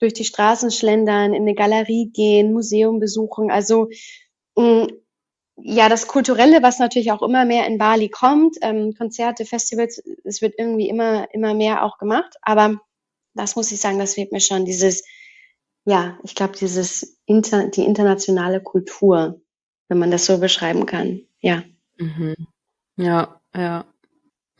durch 0.00 0.12
die 0.14 0.24
Straßen 0.24 0.70
schlendern, 0.70 1.34
in 1.34 1.42
eine 1.42 1.54
Galerie 1.54 2.10
gehen, 2.12 2.52
Museum 2.52 2.98
besuchen. 3.00 3.50
Also 3.50 3.88
mh, 4.56 4.88
ja, 5.56 5.88
das 5.88 6.08
Kulturelle, 6.08 6.62
was 6.62 6.78
natürlich 6.78 7.12
auch 7.12 7.22
immer 7.22 7.44
mehr 7.44 7.66
in 7.66 7.78
Bali 7.78 8.08
kommt, 8.08 8.56
ähm, 8.62 8.94
Konzerte, 8.96 9.44
Festivals, 9.44 10.02
es 10.24 10.42
wird 10.42 10.54
irgendwie 10.58 10.88
immer, 10.88 11.32
immer 11.34 11.54
mehr 11.54 11.84
auch 11.84 11.98
gemacht. 11.98 12.34
Aber 12.42 12.80
das 13.34 13.56
muss 13.56 13.72
ich 13.72 13.80
sagen, 13.80 13.98
das 13.98 14.14
fehlt 14.14 14.32
mir 14.32 14.40
schon. 14.40 14.64
Dieses, 14.64 15.04
ja, 15.84 16.18
ich 16.24 16.34
glaube, 16.34 16.54
dieses 16.56 17.18
inter, 17.26 17.68
die 17.68 17.84
internationale 17.84 18.60
Kultur, 18.62 19.40
wenn 19.88 19.98
man 19.98 20.10
das 20.10 20.26
so 20.26 20.38
beschreiben 20.38 20.86
kann. 20.86 21.22
Ja. 21.40 21.62
Mhm. 21.98 22.34
Ja, 22.96 23.40
ja. 23.54 23.84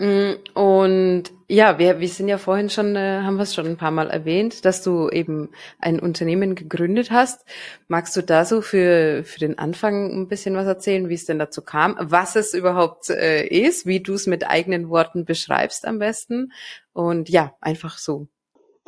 Mm, 0.03 0.33
und 0.55 1.25
ja, 1.47 1.79
wir, 1.79 2.01
wir 2.01 2.09
sind 2.09 2.27
ja 2.27 2.37
vorhin 2.37 2.71
schon, 2.71 2.97
äh, 2.97 3.21
haben 3.23 3.37
wir 3.37 3.45
es 3.45 3.55
schon 3.55 3.67
ein 3.67 3.77
paar 3.77 3.93
Mal 3.93 4.11
erwähnt, 4.11 4.65
dass 4.65 4.83
du 4.83 5.09
eben 5.09 5.51
ein 5.79 6.01
Unternehmen 6.01 6.57
gegründet 6.57 7.13
hast. 7.13 7.45
Magst 7.87 8.17
du 8.17 8.23
da 8.23 8.45
so 8.45 8.63
für, 8.63 9.23
für 9.23 9.39
den 9.39 9.59
Anfang 9.59 10.11
ein 10.11 10.27
bisschen 10.27 10.57
was 10.57 10.67
erzählen, 10.67 11.09
wie 11.09 11.15
es 11.15 11.27
denn 11.27 11.39
dazu 11.39 11.63
kam, 11.63 11.97
was 12.01 12.35
es 12.35 12.53
überhaupt 12.53 13.11
äh, 13.11 13.47
ist, 13.47 13.87
wie 13.87 14.01
du 14.01 14.15
es 14.15 14.27
mit 14.27 14.45
eigenen 14.45 14.89
Worten 14.89 15.25
beschreibst 15.25 15.87
am 15.87 16.01
besten? 16.01 16.51
Und 16.93 17.29
ja, 17.29 17.55
einfach 17.61 17.97
so. 17.97 18.27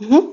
Mhm. 0.01 0.31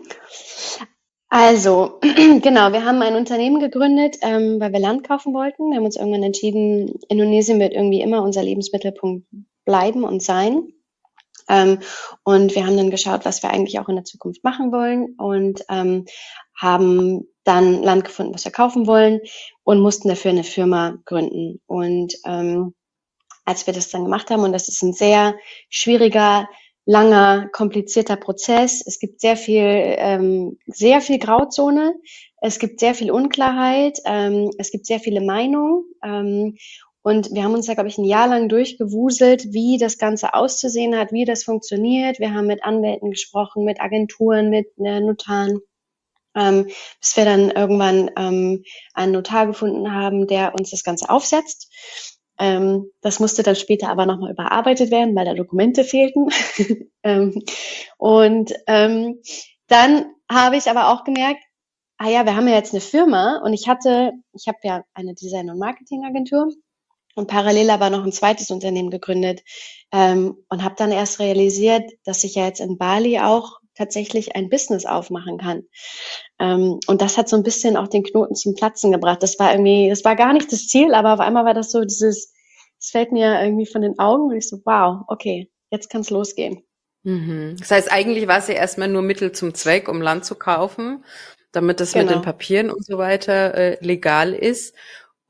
Also, 1.30 2.00
genau, 2.42 2.74
wir 2.74 2.86
haben 2.86 3.04
ein 3.04 3.16
Unternehmen 3.16 3.60
gegründet, 3.60 4.18
ähm, 4.24 4.60
weil 4.60 4.74
wir 4.74 4.80
Land 4.80 5.08
kaufen 5.08 5.36
wollten. 5.36 5.70
Wir 5.70 5.78
haben 5.78 5.86
uns 5.86 5.96
irgendwann 5.96 6.24
entschieden, 6.24 7.00
Indonesien 7.08 7.60
wird 7.60 7.74
irgendwie 7.74 8.02
immer 8.02 8.24
unser 8.24 8.42
Lebensmittelpunkt 8.42 9.28
bleiben 9.66 10.04
und 10.04 10.22
sein. 10.22 10.74
Ähm, 11.50 11.80
und 12.24 12.56
wir 12.56 12.66
haben 12.66 12.78
dann 12.78 12.92
geschaut, 12.92 13.26
was 13.26 13.44
wir 13.44 13.50
eigentlich 13.50 13.80
auch 13.80 13.90
in 13.90 13.96
der 13.96 14.06
Zukunft 14.06 14.44
machen 14.44 14.72
wollen 14.72 15.16
und 15.18 15.64
ähm, 15.70 16.06
haben 16.56 17.28
dann 17.44 17.82
Land 17.82 18.06
gefunden, 18.06 18.34
was 18.34 18.46
wir 18.46 18.52
kaufen 18.52 18.88
wollen 18.88 19.20
und 19.64 19.82
mussten 19.82 20.10
dafür 20.10 20.32
eine 20.32 20.44
Firma 20.44 20.98
gründen. 21.06 21.60
Und 21.66 22.16
ähm, 22.26 22.74
als 23.46 23.66
wir 23.66 23.74
das 23.74 23.90
dann 23.90 24.04
gemacht 24.04 24.30
haben, 24.30 24.44
und 24.44 24.54
das 24.54 24.68
ist 24.68 24.82
ein 24.84 24.94
sehr 24.94 25.36
schwieriger, 25.70 26.48
langer, 26.86 27.50
komplizierter 27.52 28.16
Prozess. 28.16 28.84
Es 28.86 29.00
gibt 29.00 29.22
sehr 29.22 29.38
viel, 29.38 29.64
ähm, 29.64 30.58
sehr 30.66 31.02
viel 31.02 31.20
Grauzone. 31.20 31.96
Es 32.42 32.60
gibt 32.60 32.80
sehr 32.80 32.96
viel 32.96 33.12
Unklarheit. 33.12 34.00
Ähm, 34.06 34.52
es 34.58 34.72
gibt 34.72 34.86
sehr 34.86 35.00
viele 35.00 35.22
Meinungen. 35.22 35.84
Ähm, 36.04 36.58
und 37.04 37.34
wir 37.34 37.44
haben 37.44 37.54
uns 37.56 37.66
da, 37.66 37.74
glaube 37.74 37.90
ich, 37.90 37.98
ein 37.98 38.06
Jahr 38.06 38.28
lang 38.28 38.48
durchgewuselt, 38.48 39.54
wie 39.54 39.78
das 39.80 39.98
Ganze 39.98 40.34
auszusehen 40.36 40.96
hat, 40.96 41.12
wie 41.12 41.26
das 41.26 41.44
funktioniert. 41.44 42.20
Wir 42.20 42.34
haben 42.34 42.46
mit 42.46 42.64
Anwälten 42.64 43.10
gesprochen, 43.10 43.66
mit 43.66 43.82
Agenturen, 43.82 44.50
mit 44.50 44.68
äh, 44.78 45.00
Notaren, 45.00 45.62
ähm, 46.36 46.68
bis 47.00 47.18
wir 47.18 47.26
dann 47.26 47.50
irgendwann 47.50 48.12
ähm, 48.18 48.64
einen 48.94 49.14
Notar 49.14 49.48
gefunden 49.48 49.92
haben, 49.94 50.28
der 50.28 50.54
uns 50.54 50.70
das 50.70 50.84
Ganze 50.84 51.10
aufsetzt. 51.10 51.72
Ähm, 52.38 52.92
das 53.02 53.20
musste 53.20 53.42
dann 53.42 53.56
später 53.56 53.90
aber 53.90 54.06
nochmal 54.06 54.32
überarbeitet 54.32 54.92
werden, 54.92 55.16
weil 55.16 55.26
da 55.26 55.34
Dokumente 55.34 55.84
fehlten. 55.84 56.30
ähm, 57.04 57.44
und 57.98 58.54
ähm, 58.68 59.22
dann 59.68 60.06
habe 60.30 60.58
ich 60.58 60.70
aber 60.70 60.90
auch 60.90 61.04
gemerkt, 61.04 61.42
ah 61.98 62.10
ja, 62.10 62.26
wir 62.26 62.36
haben 62.36 62.48
ja 62.48 62.56
jetzt 62.56 62.74
eine 62.74 62.82
Firma 62.82 63.42
und 63.44 63.54
ich 63.54 63.68
hatte, 63.68 64.12
ich 64.34 64.48
habe 64.48 64.60
ja 64.64 64.84
eine 64.94 65.16
Design- 65.16 65.50
und 65.50 65.58
Marketingagentur 65.58 66.52
und 67.16 67.28
parallel 67.28 67.70
aber 67.70 67.90
noch 67.90 68.04
ein 68.04 68.12
zweites 68.12 68.52
Unternehmen 68.52 68.90
gegründet 68.90 69.42
ähm, 69.92 70.38
und 70.50 70.64
habe 70.64 70.76
dann 70.78 70.92
erst 70.92 71.20
realisiert, 71.20 71.92
dass 72.06 72.24
ich 72.24 72.36
ja 72.36 72.46
jetzt 72.46 72.62
in 72.62 72.78
Bali 72.78 73.20
auch 73.20 73.60
tatsächlich 73.76 74.36
ein 74.36 74.50
Business 74.50 74.86
aufmachen 74.86 75.38
kann. 75.38 75.64
Ähm, 76.40 76.80
und 76.88 77.02
das 77.02 77.18
hat 77.18 77.30
so 77.30 77.36
ein 77.36 77.44
bisschen 77.44 77.78
auch 77.78 77.88
den 77.88 78.04
Knoten 78.04 78.36
zum 78.36 78.56
Platzen 78.56 78.92
gebracht. 78.92 79.24
Das 79.24 79.40
war 79.40 79.52
irgendwie, 79.52 79.90
das 79.90 80.04
war 80.04 80.16
gar 80.16 80.34
nicht 80.34 80.52
das 80.52 80.68
Ziel, 80.68 80.94
aber 80.94 81.14
auf 81.14 81.20
einmal 81.20 81.46
war 81.46 81.54
das 81.54 81.72
so 81.72 81.82
dieses, 81.82 82.34
es 82.80 82.90
fällt 82.90 83.12
mir 83.12 83.42
irgendwie 83.42 83.66
von 83.66 83.82
den 83.82 83.98
Augen 84.00 84.30
und 84.30 84.36
ich 84.36 84.48
so, 84.48 84.60
wow, 84.66 85.04
okay, 85.08 85.50
jetzt 85.72 85.90
kann 85.90 86.02
es 86.02 86.10
losgehen. 86.10 86.64
Mhm. 87.04 87.56
Das 87.58 87.72
heißt, 87.72 87.92
eigentlich 87.92 88.28
war 88.28 88.40
es 88.40 88.48
ja 88.48 88.56
erstmal 88.56 88.88
nur 88.88 89.02
Mittel 89.02 89.32
zum 89.32 89.54
Zweck, 89.54 89.88
um 89.88 90.02
Land 90.02 90.26
zu 90.26 90.36
kaufen, 90.36 91.04
damit 91.52 91.80
das 91.80 91.94
genau. 91.94 92.06
mit 92.06 92.16
den 92.16 92.22
Papieren 92.22 92.70
und 92.70 92.86
so 92.86 92.98
weiter 92.98 93.56
äh, 93.56 93.78
legal 93.82 94.34
ist. 94.34 94.76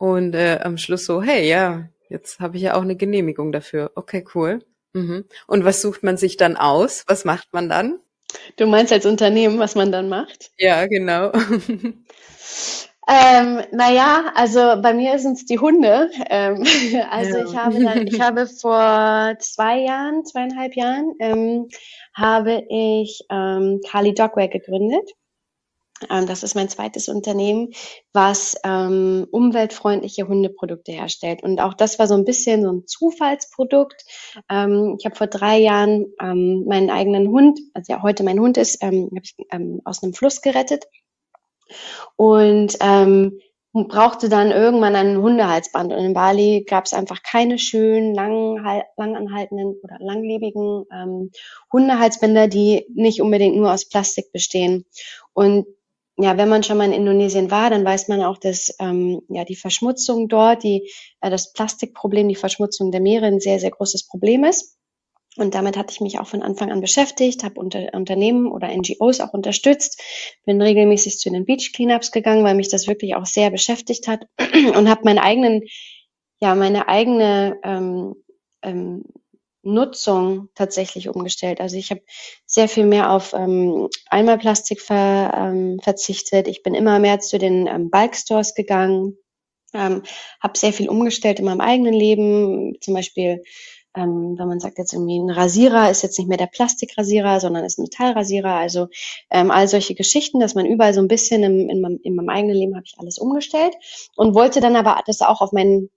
Und 0.02 0.34
äh, 0.34 0.58
am 0.64 0.80
Schluss 0.80 1.06
so, 1.06 1.22
hey, 1.22 1.48
ja, 1.48 1.88
jetzt 2.10 2.40
habe 2.40 2.58
ich 2.58 2.64
ja 2.64 2.74
auch 2.74 2.82
eine 2.82 2.96
Genehmigung 2.96 3.52
dafür. 3.52 3.92
Okay, 3.94 4.26
cool. 4.34 4.66
Mhm. 4.94 5.26
Und 5.46 5.64
was 5.64 5.84
sucht 5.84 6.02
man 6.02 6.18
sich 6.18 6.38
dann 6.38 6.58
aus? 6.58 7.04
Was 7.06 7.24
macht 7.24 7.54
man 7.54 7.70
dann? 7.70 8.00
Du 8.58 8.66
meinst 8.66 8.92
als 8.92 9.06
Unternehmen, 9.06 9.60
was 9.60 9.76
man 9.76 9.92
dann 9.92 10.10
macht? 10.10 10.50
Ja, 10.58 10.88
genau. 10.88 11.32
Ähm, 13.08 13.62
naja, 13.72 14.32
also 14.36 14.80
bei 14.82 14.94
mir 14.94 15.18
sind 15.20 15.34
es 15.34 15.46
die 15.46 15.60
Hunde. 15.60 16.10
Ähm, 16.30 16.64
also 17.12 17.38
ja. 17.40 17.46
ich 17.46 17.56
habe 17.58 17.84
dann, 17.84 18.08
ich 18.08 18.22
habe 18.22 18.48
vor 18.48 19.36
zwei 19.40 19.80
Jahren, 19.80 20.24
zweieinhalb 20.24 20.76
Jahren, 20.76 21.14
ähm, 21.20 21.68
habe 22.14 22.64
ich 22.70 23.26
ähm, 23.30 23.82
Kali 23.86 24.14
Dogware 24.14 24.48
gegründet. 24.48 25.12
Ähm, 26.10 26.26
das 26.26 26.44
ist 26.44 26.56
mein 26.56 26.70
zweites 26.70 27.08
Unternehmen, 27.08 27.70
was 28.14 28.56
ähm, 28.64 29.28
umweltfreundliche 29.32 30.28
Hundeprodukte 30.28 30.92
herstellt. 30.92 31.44
Und 31.44 31.60
auch 31.60 31.74
das 31.74 32.00
war 32.00 32.08
so 32.08 32.16
ein 32.16 32.26
bisschen 32.26 32.64
so 32.64 32.72
ein 32.72 32.88
Zufallsprodukt. 32.88 34.04
Ähm, 34.50 34.96
ich 35.00 35.06
habe 35.06 35.16
vor 35.16 35.28
drei 35.28 35.60
Jahren 35.60 36.08
ähm, 36.22 36.66
meinen 36.66 36.90
eigenen 36.90 37.28
Hund, 37.30 37.60
also 37.74 37.94
ja 37.94 38.02
heute 38.02 38.24
mein 38.24 38.40
Hund 38.40 38.58
ist, 38.58 38.82
ähm, 38.82 39.10
habe 39.12 39.22
ich 39.24 39.36
ähm, 39.52 39.82
aus 39.86 40.04
einem 40.04 40.14
Fluss 40.14 40.42
gerettet 40.42 40.86
und 42.16 42.78
ähm, 42.82 43.40
brauchte 43.74 44.28
dann 44.28 44.52
irgendwann 44.52 44.96
ein 44.96 45.18
Hundehalsband. 45.18 45.94
Und 45.94 46.00
in 46.00 46.14
Bali 46.14 46.66
gab 46.68 46.86
es 46.86 46.94
einfach 46.94 47.24
keine 47.24 47.58
schönen, 47.58 48.14
lang, 48.14 48.58
langanhaltenden 48.98 49.76
oder 49.82 49.98
langlebigen 50.00 50.86
ähm, 50.92 51.32
Hundehalsbänder, 51.72 52.48
die 52.48 52.86
nicht 52.94 53.22
unbedingt 53.22 53.56
nur 53.56 53.72
aus 53.72 53.88
Plastik 53.88 54.32
bestehen. 54.34 54.86
Und 55.34 55.66
ja, 56.18 56.38
wenn 56.38 56.50
man 56.50 56.64
schon 56.64 56.78
mal 56.78 56.86
in 56.86 56.94
Indonesien 56.94 57.52
war, 57.52 57.70
dann 57.70 57.86
weiß 57.86 58.08
man 58.08 58.22
auch, 58.22 58.38
dass 58.38 58.76
ähm, 58.80 59.22
ja 59.30 59.46
die 59.46 59.56
Verschmutzung 59.56 60.28
dort, 60.28 60.64
die 60.64 60.92
äh, 61.22 61.30
das 61.30 61.54
Plastikproblem, 61.54 62.28
die 62.28 62.36
Verschmutzung 62.36 62.92
der 62.92 63.02
Meere 63.02 63.28
ein 63.28 63.40
sehr 63.40 63.60
sehr 63.60 63.72
großes 63.72 64.08
Problem 64.08 64.44
ist. 64.44 64.78
Und 65.38 65.56
damit 65.56 65.78
hatte 65.78 65.94
ich 65.94 66.02
mich 66.02 66.20
auch 66.20 66.28
von 66.28 66.42
Anfang 66.42 66.72
an 66.72 66.82
beschäftigt, 66.82 67.44
habe 67.46 67.58
unter, 67.58 67.94
Unternehmen 67.94 68.52
oder 68.52 68.68
NGOs 68.68 69.22
auch 69.22 69.34
unterstützt, 69.34 70.02
bin 70.46 70.62
regelmäßig 70.62 71.20
zu 71.20 71.30
den 71.30 71.46
Beach 71.46 71.72
Cleanups 71.74 72.12
gegangen, 72.12 72.44
weil 72.44 72.56
mich 72.56 72.68
das 72.68 72.88
wirklich 72.88 73.16
auch 73.16 73.26
sehr 73.26 73.50
beschäftigt 73.50 74.10
hat 74.10 74.28
und 74.76 74.90
habe 74.90 75.06
meinen 75.06 75.20
eigenen, 75.20 75.62
ja, 76.42 76.54
meine 76.54 76.90
eigene 76.90 77.58
ähm, 77.64 78.16
ähm, 78.62 79.06
Nutzung 79.64 80.50
tatsächlich 80.56 81.10
umgestellt. 81.10 81.62
Also 81.62 81.78
ich 81.78 81.92
habe 81.92 82.02
sehr 82.46 82.68
viel 82.68 82.86
mehr 82.86 83.12
auf 83.12 83.34
ähm, 83.34 83.90
Einmalplastik 84.10 84.82
ver, 84.82 85.34
ähm, 85.36 85.80
verzichtet. 85.82 86.48
Ich 86.48 86.64
bin 86.64 86.74
immer 86.74 87.00
mehr 87.00 87.20
zu 87.20 87.38
den 87.38 87.68
ähm, 87.68 87.90
Bulk 87.90 88.16
Stores 88.16 88.56
gegangen, 88.56 89.18
ähm, 89.74 90.04
habe 90.42 90.58
sehr 90.58 90.74
viel 90.74 90.90
umgestellt 90.90 91.40
in 91.40 91.46
meinem 91.46 91.62
eigenen 91.62 91.94
Leben, 91.94 92.78
zum 92.82 92.94
Beispiel 92.94 93.44
ähm, 93.96 94.36
wenn 94.38 94.48
man 94.48 94.60
sagt 94.60 94.78
jetzt 94.78 94.94
irgendwie 94.94 95.20
ein 95.20 95.30
Rasierer 95.30 95.90
ist 95.90 96.02
jetzt 96.02 96.18
nicht 96.18 96.28
mehr 96.28 96.38
der 96.38 96.48
Plastikrasierer, 96.48 97.40
sondern 97.40 97.66
ist 97.66 97.78
ein 97.78 97.84
Metallrasierer. 97.84 98.56
Also 98.56 98.88
ähm, 99.30 99.52
all 99.52 99.68
solche 99.68 99.96
Geschichten, 99.96 100.40
dass 100.40 100.56
man 100.56 100.66
überall 100.66 100.94
so 100.94 101.02
ein 101.02 101.08
bisschen 101.08 101.44
im, 101.44 101.70
in, 101.70 101.82
meinem, 101.82 102.00
in 102.04 102.16
meinem 102.16 102.30
eigenen 102.30 102.56
Leben 102.56 102.76
habe 102.76 102.86
ich 102.86 102.98
alles 102.98 103.18
umgestellt 103.18 103.76
und 104.16 104.34
wollte 104.34 104.62
dann 104.62 104.76
aber 104.76 105.02
das 105.06 105.22
auch 105.22 105.42
auf 105.42 105.52
meinen, 105.52 105.90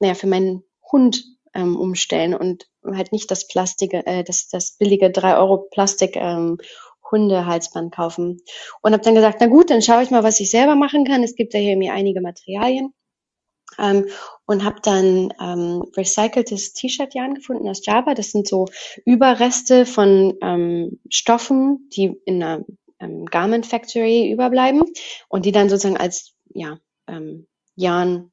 naja, 0.00 0.14
für 0.14 0.26
meinen 0.26 0.62
Hund 0.90 1.24
ähm, 1.54 1.76
umstellen 1.76 2.34
und 2.34 2.66
halt 2.84 3.12
nicht 3.12 3.30
das 3.30 3.46
Plastik, 3.46 3.94
äh, 3.94 4.24
das, 4.24 4.48
das 4.48 4.76
billige 4.78 5.10
drei 5.10 5.36
Euro 5.36 5.68
Plastik 5.70 6.16
ähm, 6.16 6.58
Hundehalsband 7.10 7.94
kaufen. 7.94 8.40
Und 8.80 8.92
habe 8.92 9.02
dann 9.02 9.14
gesagt, 9.14 9.38
na 9.40 9.46
gut, 9.46 9.70
dann 9.70 9.82
schaue 9.82 10.02
ich 10.02 10.10
mal, 10.10 10.24
was 10.24 10.40
ich 10.40 10.50
selber 10.50 10.74
machen 10.74 11.04
kann. 11.04 11.22
Es 11.22 11.34
gibt 11.34 11.54
ja 11.54 11.60
hier 11.60 11.76
mir 11.76 11.92
einige 11.92 12.20
Materialien 12.20 12.94
ähm, 13.78 14.06
und 14.46 14.64
habe 14.64 14.80
dann 14.82 15.32
ähm, 15.40 15.84
recyceltes 15.96 16.72
T-Shirt-Yarn 16.72 17.34
gefunden 17.34 17.68
aus 17.68 17.84
Java. 17.84 18.14
Das 18.14 18.30
sind 18.30 18.48
so 18.48 18.66
Überreste 19.04 19.86
von 19.86 20.34
ähm, 20.42 21.00
Stoffen, 21.08 21.88
die 21.94 22.14
in 22.24 22.42
einer 22.42 22.64
ähm, 22.98 23.26
Garment 23.26 23.66
Factory 23.66 24.30
überbleiben 24.30 24.82
und 25.28 25.44
die 25.44 25.52
dann 25.52 25.68
sozusagen 25.68 25.98
als 25.98 26.34
ja 26.54 26.78
ähm, 27.06 27.46
Yarn 27.76 28.30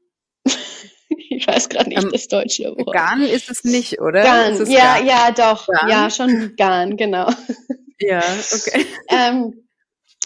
ich 1.30 1.48
weiß 1.48 1.70
gerade 1.70 1.90
nicht 1.90 2.04
ähm, 2.04 2.12
das 2.12 2.28
deutsche 2.28 2.76
Wort. 2.76 2.94
Garn 2.94 3.22
ist 3.22 3.50
es 3.50 3.64
nicht, 3.64 4.00
oder? 4.00 4.22
Garn, 4.24 4.66
ja, 4.70 4.96
Garn? 4.96 5.08
ja, 5.08 5.32
doch, 5.32 5.68
Garn? 5.68 5.90
ja, 5.90 6.10
schon 6.10 6.54
Garn, 6.58 6.98
genau. 6.98 7.30
Ja, 8.00 8.22
okay. 8.54 8.86
ähm, 9.10 9.66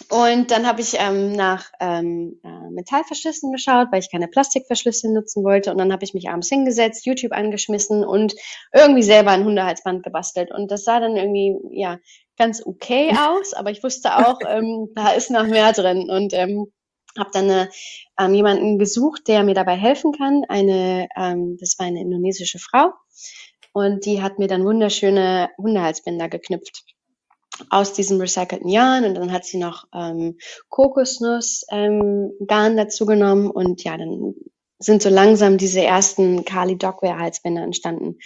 Und 0.09 0.51
dann 0.51 0.67
habe 0.67 0.81
ich 0.81 0.95
ähm, 0.99 1.33
nach 1.33 1.71
ähm, 1.79 2.39
äh, 2.43 2.69
Metallverschlüssen 2.71 3.51
geschaut, 3.51 3.87
weil 3.91 3.99
ich 3.99 4.11
keine 4.11 4.27
Plastikverschlüsse 4.27 5.11
nutzen 5.11 5.43
wollte. 5.43 5.71
Und 5.71 5.77
dann 5.77 5.91
habe 5.91 6.03
ich 6.03 6.13
mich 6.13 6.29
abends 6.29 6.49
hingesetzt, 6.49 7.05
YouTube 7.05 7.31
angeschmissen 7.31 8.03
und 8.03 8.35
irgendwie 8.73 9.03
selber 9.03 9.31
ein 9.31 9.45
Hundehalsband 9.45 10.03
gebastelt. 10.03 10.51
Und 10.51 10.71
das 10.71 10.83
sah 10.83 10.99
dann 10.99 11.15
irgendwie 11.15 11.55
ja 11.71 11.99
ganz 12.37 12.65
okay 12.65 13.11
aus, 13.17 13.53
aber 13.53 13.71
ich 13.71 13.83
wusste 13.83 14.17
auch, 14.17 14.39
ähm, 14.47 14.89
da 14.95 15.11
ist 15.11 15.31
noch 15.31 15.47
mehr 15.47 15.71
drin. 15.73 16.09
Und 16.09 16.33
ähm, 16.33 16.71
habe 17.17 17.29
dann 17.31 17.45
eine, 17.45 17.69
ähm, 18.19 18.33
jemanden 18.33 18.79
gesucht, 18.79 19.27
der 19.27 19.43
mir 19.43 19.53
dabei 19.53 19.75
helfen 19.75 20.11
kann. 20.11 20.43
Eine, 20.47 21.07
ähm, 21.15 21.57
das 21.59 21.77
war 21.77 21.85
eine 21.85 22.01
indonesische 22.01 22.59
Frau. 22.59 22.91
Und 23.73 24.05
die 24.05 24.21
hat 24.21 24.39
mir 24.39 24.47
dann 24.47 24.65
wunderschöne 24.65 25.49
Hundehalsbänder 25.57 26.29
geknüpft 26.29 26.83
aus 27.69 27.93
diesem 27.93 28.19
recycelten 28.19 28.69
Jahren 28.69 29.05
und 29.05 29.15
dann 29.15 29.31
hat 29.31 29.45
sie 29.45 29.57
noch 29.57 29.85
ähm, 29.93 30.37
Kokosnuss 30.69 31.65
ähm, 31.69 32.31
Garn 32.45 32.77
dazu 32.77 33.05
genommen 33.05 33.49
und 33.49 33.83
ja, 33.83 33.97
dann 33.97 34.33
sind 34.79 35.01
so 35.01 35.09
langsam 35.09 35.57
diese 35.57 35.81
ersten 35.81 36.45
Kali 36.45 36.77
Dogwear 36.77 37.17
Halsbänder 37.19 37.63
entstanden. 37.63 38.17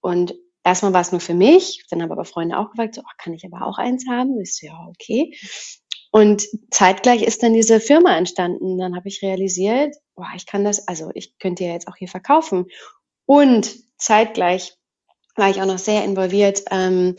Und 0.00 0.34
erstmal 0.64 0.92
war 0.92 1.00
es 1.00 1.12
nur 1.12 1.20
für 1.20 1.34
mich, 1.34 1.84
dann 1.90 2.02
haben 2.02 2.12
aber 2.12 2.24
Freunde 2.24 2.58
auch 2.58 2.70
gefragt, 2.70 2.94
so, 2.94 3.02
oh, 3.02 3.14
kann 3.18 3.34
ich 3.34 3.44
aber 3.44 3.66
auch 3.66 3.78
eins 3.78 4.06
haben? 4.08 4.40
Ich 4.40 4.56
so, 4.56 4.66
ja, 4.66 4.86
okay. 4.88 5.36
Und 6.10 6.46
zeitgleich 6.70 7.22
ist 7.22 7.42
dann 7.42 7.52
diese 7.52 7.80
Firma 7.80 8.16
entstanden. 8.16 8.78
Dann 8.78 8.96
habe 8.96 9.08
ich 9.08 9.22
realisiert, 9.22 9.94
boah, 10.14 10.28
ich 10.36 10.46
kann 10.46 10.64
das, 10.64 10.88
also 10.88 11.10
ich 11.14 11.38
könnte 11.38 11.64
ja 11.64 11.72
jetzt 11.72 11.88
auch 11.88 11.96
hier 11.96 12.08
verkaufen. 12.08 12.66
Und 13.26 13.76
zeitgleich 13.98 14.74
war 15.36 15.50
ich 15.50 15.60
auch 15.60 15.66
noch 15.66 15.78
sehr 15.78 16.04
involviert 16.04 16.62
ähm, 16.70 17.16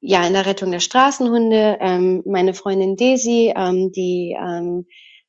ja, 0.00 0.26
in 0.26 0.32
der 0.32 0.46
Rettung 0.46 0.70
der 0.70 0.80
Straßenhunde. 0.80 1.78
Ähm, 1.80 2.22
meine 2.26 2.54
Freundin 2.54 2.96
Daisy, 2.96 3.52
ähm, 3.54 3.92
die 3.92 4.36
ähm, 4.38 4.86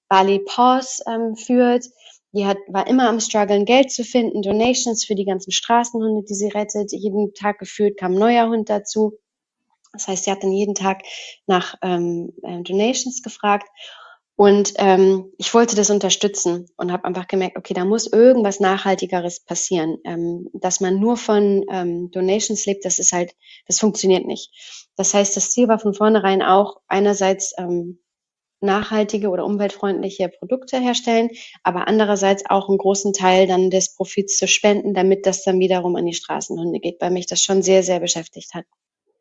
Bali 0.07 0.39
Paws 0.39 1.01
ähm, 1.07 1.35
führt, 1.35 1.85
die 2.33 2.45
hat, 2.45 2.57
war 2.67 2.87
immer 2.87 3.09
am 3.09 3.19
struggeln, 3.19 3.65
Geld 3.65 3.91
zu 3.91 4.03
finden, 4.03 4.41
Donations 4.41 5.05
für 5.05 5.15
die 5.15 5.25
ganzen 5.25 5.51
Straßenhunde, 5.51 6.23
die 6.27 6.33
sie 6.33 6.47
rettet. 6.47 6.91
Jeden 6.93 7.33
Tag 7.33 7.59
gefühlt 7.59 7.97
kam 7.97 8.13
ein 8.13 8.19
neuer 8.19 8.47
Hund 8.47 8.69
dazu. 8.69 9.17
Das 9.93 10.07
heißt, 10.07 10.25
sie 10.25 10.31
hat 10.31 10.43
dann 10.43 10.51
jeden 10.51 10.75
Tag 10.75 11.03
nach 11.47 11.75
ähm, 11.81 12.33
äh, 12.43 12.61
Donations 12.61 13.21
gefragt. 13.21 13.67
Und 14.35 14.73
ähm, 14.77 15.31
ich 15.37 15.53
wollte 15.53 15.75
das 15.75 15.91
unterstützen 15.91 16.65
und 16.75 16.91
habe 16.91 17.05
einfach 17.05 17.27
gemerkt, 17.27 17.57
okay, 17.57 17.75
da 17.75 17.85
muss 17.85 18.11
irgendwas 18.11 18.59
Nachhaltigeres 18.59 19.41
passieren. 19.41 19.97
Ähm, 20.03 20.49
dass 20.53 20.79
man 20.79 20.99
nur 20.99 21.17
von 21.17 21.63
ähm, 21.71 22.09
Donations 22.11 22.65
lebt, 22.65 22.85
das 22.85 22.97
ist 22.97 23.11
halt, 23.11 23.35
das 23.67 23.79
funktioniert 23.79 24.25
nicht. 24.25 24.51
Das 24.95 25.13
heißt, 25.13 25.37
das 25.37 25.51
Ziel 25.51 25.67
war 25.67 25.79
von 25.79 25.93
vornherein 25.93 26.41
auch 26.41 26.77
einerseits 26.87 27.53
ähm, 27.57 27.99
nachhaltige 28.61 29.29
oder 29.29 29.45
umweltfreundliche 29.45 30.29
Produkte 30.29 30.79
herstellen, 30.79 31.29
aber 31.63 31.87
andererseits 31.87 32.43
auch 32.49 32.69
einen 32.69 32.77
großen 32.77 33.13
Teil 33.13 33.47
dann 33.47 33.69
des 33.69 33.95
Profits 33.95 34.37
zu 34.37 34.47
spenden, 34.47 34.93
damit 34.93 35.25
das 35.25 35.43
dann 35.43 35.59
wiederum 35.59 35.95
an 35.95 36.05
die 36.05 36.13
Straßenhunde 36.13 36.79
geht, 36.79 37.01
weil 37.01 37.11
mich 37.11 37.25
das 37.25 37.43
schon 37.43 37.61
sehr, 37.61 37.83
sehr 37.83 37.99
beschäftigt 37.99 38.53
hat. 38.53 38.65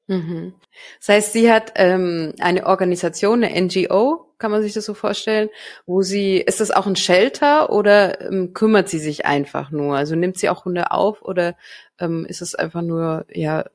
Mhm. 0.06 0.54
Das 0.98 1.08
heißt, 1.08 1.32
sie 1.32 1.52
hat 1.52 1.72
ähm, 1.76 2.34
eine 2.40 2.66
Organisation, 2.66 3.44
eine 3.44 3.60
NGO, 3.60 4.26
kann 4.38 4.50
man 4.50 4.62
sich 4.62 4.72
das 4.72 4.86
so 4.86 4.94
vorstellen, 4.94 5.50
wo 5.86 6.02
sie, 6.02 6.38
ist 6.38 6.60
das 6.60 6.70
auch 6.70 6.86
ein 6.86 6.96
Shelter 6.96 7.70
oder 7.70 8.20
ähm, 8.22 8.52
kümmert 8.54 8.88
sie 8.88 8.98
sich 8.98 9.26
einfach 9.26 9.70
nur? 9.70 9.96
Also 9.96 10.16
nimmt 10.16 10.38
sie 10.38 10.48
auch 10.48 10.64
Hunde 10.64 10.90
auf 10.90 11.22
oder 11.22 11.56
ähm, 12.00 12.24
ist 12.26 12.40
es 12.40 12.54
einfach 12.54 12.82
nur 12.82 13.26
ja 13.32 13.66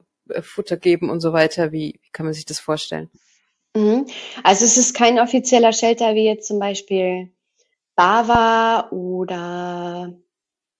Futter 0.41 0.75
geben 0.75 1.09
und 1.09 1.21
so 1.21 1.33
weiter? 1.33 1.71
Wie, 1.71 1.99
wie 2.01 2.09
kann 2.11 2.25
man 2.25 2.33
sich 2.33 2.45
das 2.45 2.59
vorstellen? 2.59 3.09
Mhm. 3.75 4.07
Also 4.43 4.65
es 4.65 4.77
ist 4.77 4.95
kein 4.95 5.19
offizieller 5.19 5.73
Shelter 5.73 6.15
wie 6.15 6.25
jetzt 6.25 6.47
zum 6.47 6.59
Beispiel 6.59 7.31
Bava 7.95 8.89
oder 8.91 10.13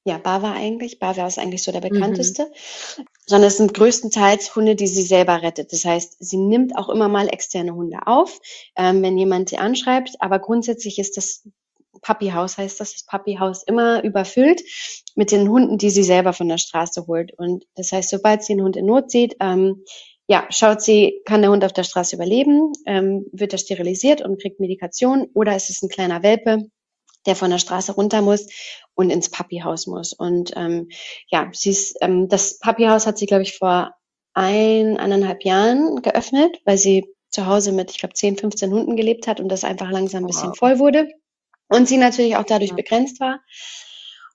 ja, 0.03 0.17
Bava 0.17 0.53
eigentlich. 0.53 0.99
Bava 0.99 1.27
ist 1.27 1.39
eigentlich 1.39 1.63
so 1.63 1.71
der 1.71 1.81
mhm. 1.81 1.89
bekannteste. 1.89 2.51
Mhm. 2.97 3.05
Sondern 3.27 3.47
es 3.47 3.57
sind 3.57 3.73
größtenteils 3.73 4.55
Hunde, 4.55 4.75
die 4.75 4.87
sie 4.87 5.01
selber 5.01 5.41
rettet. 5.41 5.73
Das 5.73 5.83
heißt, 5.83 6.17
sie 6.19 6.37
nimmt 6.37 6.77
auch 6.77 6.89
immer 6.89 7.07
mal 7.09 7.27
externe 7.27 7.73
Hunde 7.73 8.05
auf, 8.05 8.39
ähm, 8.75 9.01
wenn 9.01 9.17
jemand 9.17 9.49
sie 9.49 9.57
anschreibt. 9.57 10.15
Aber 10.19 10.39
grundsätzlich 10.39 10.99
ist 10.99 11.17
das 11.17 11.43
Puppyhaus, 12.01 12.57
heißt 12.57 12.79
das, 12.79 12.93
das 12.93 13.05
Puppyhaus 13.05 13.63
immer 13.63 14.03
überfüllt 14.03 14.61
mit 15.15 15.31
den 15.31 15.49
Hunden, 15.49 15.77
die 15.77 15.89
sie 15.89 16.03
selber 16.03 16.33
von 16.33 16.47
der 16.47 16.57
Straße 16.57 17.07
holt. 17.07 17.33
Und 17.33 17.65
das 17.75 17.91
heißt, 17.91 18.09
sobald 18.09 18.43
sie 18.43 18.53
einen 18.53 18.63
Hund 18.63 18.75
in 18.75 18.85
Not 18.85 19.09
sieht, 19.09 19.35
ähm, 19.39 19.83
ja, 20.27 20.47
schaut 20.49 20.81
sie, 20.81 21.21
kann 21.25 21.41
der 21.41 21.51
Hund 21.51 21.63
auf 21.63 21.73
der 21.73 21.83
Straße 21.83 22.15
überleben, 22.15 22.73
ähm, 22.85 23.25
wird 23.31 23.53
er 23.53 23.59
sterilisiert 23.59 24.21
und 24.21 24.41
kriegt 24.41 24.59
Medikation 24.59 25.27
oder 25.33 25.55
ist 25.55 25.69
es 25.69 25.81
ein 25.83 25.89
kleiner 25.89 26.23
Welpe, 26.23 26.63
der 27.25 27.35
von 27.35 27.49
der 27.49 27.57
Straße 27.57 27.93
runter 27.93 28.21
muss 28.21 28.47
und 28.93 29.09
ins 29.09 29.29
Papihaus 29.29 29.87
muss. 29.87 30.13
Und 30.13 30.51
ähm, 30.55 30.89
ja, 31.27 31.49
sie 31.53 31.71
ist, 31.71 31.97
ähm, 32.01 32.27
das 32.29 32.59
Papihaus 32.59 33.07
hat 33.07 33.17
sie, 33.17 33.25
glaube 33.25 33.43
ich, 33.43 33.57
vor 33.57 33.93
ein, 34.33 34.97
eineinhalb 34.97 35.43
Jahren 35.43 36.01
geöffnet, 36.01 36.61
weil 36.65 36.77
sie 36.77 37.05
zu 37.29 37.45
Hause 37.45 37.71
mit, 37.71 37.91
ich 37.91 37.99
glaube, 37.99 38.13
10, 38.13 38.37
15 38.37 38.71
Hunden 38.71 38.95
gelebt 38.95 39.27
hat 39.27 39.39
und 39.39 39.49
das 39.49 39.63
einfach 39.63 39.91
langsam 39.91 40.23
ein 40.23 40.27
bisschen 40.27 40.49
wow. 40.49 40.57
voll 40.57 40.79
wurde. 40.79 41.09
Und 41.67 41.87
sie 41.87 41.97
natürlich 41.97 42.35
auch 42.37 42.43
dadurch 42.43 42.71
ja. 42.71 42.75
begrenzt 42.75 43.19
war. 43.19 43.39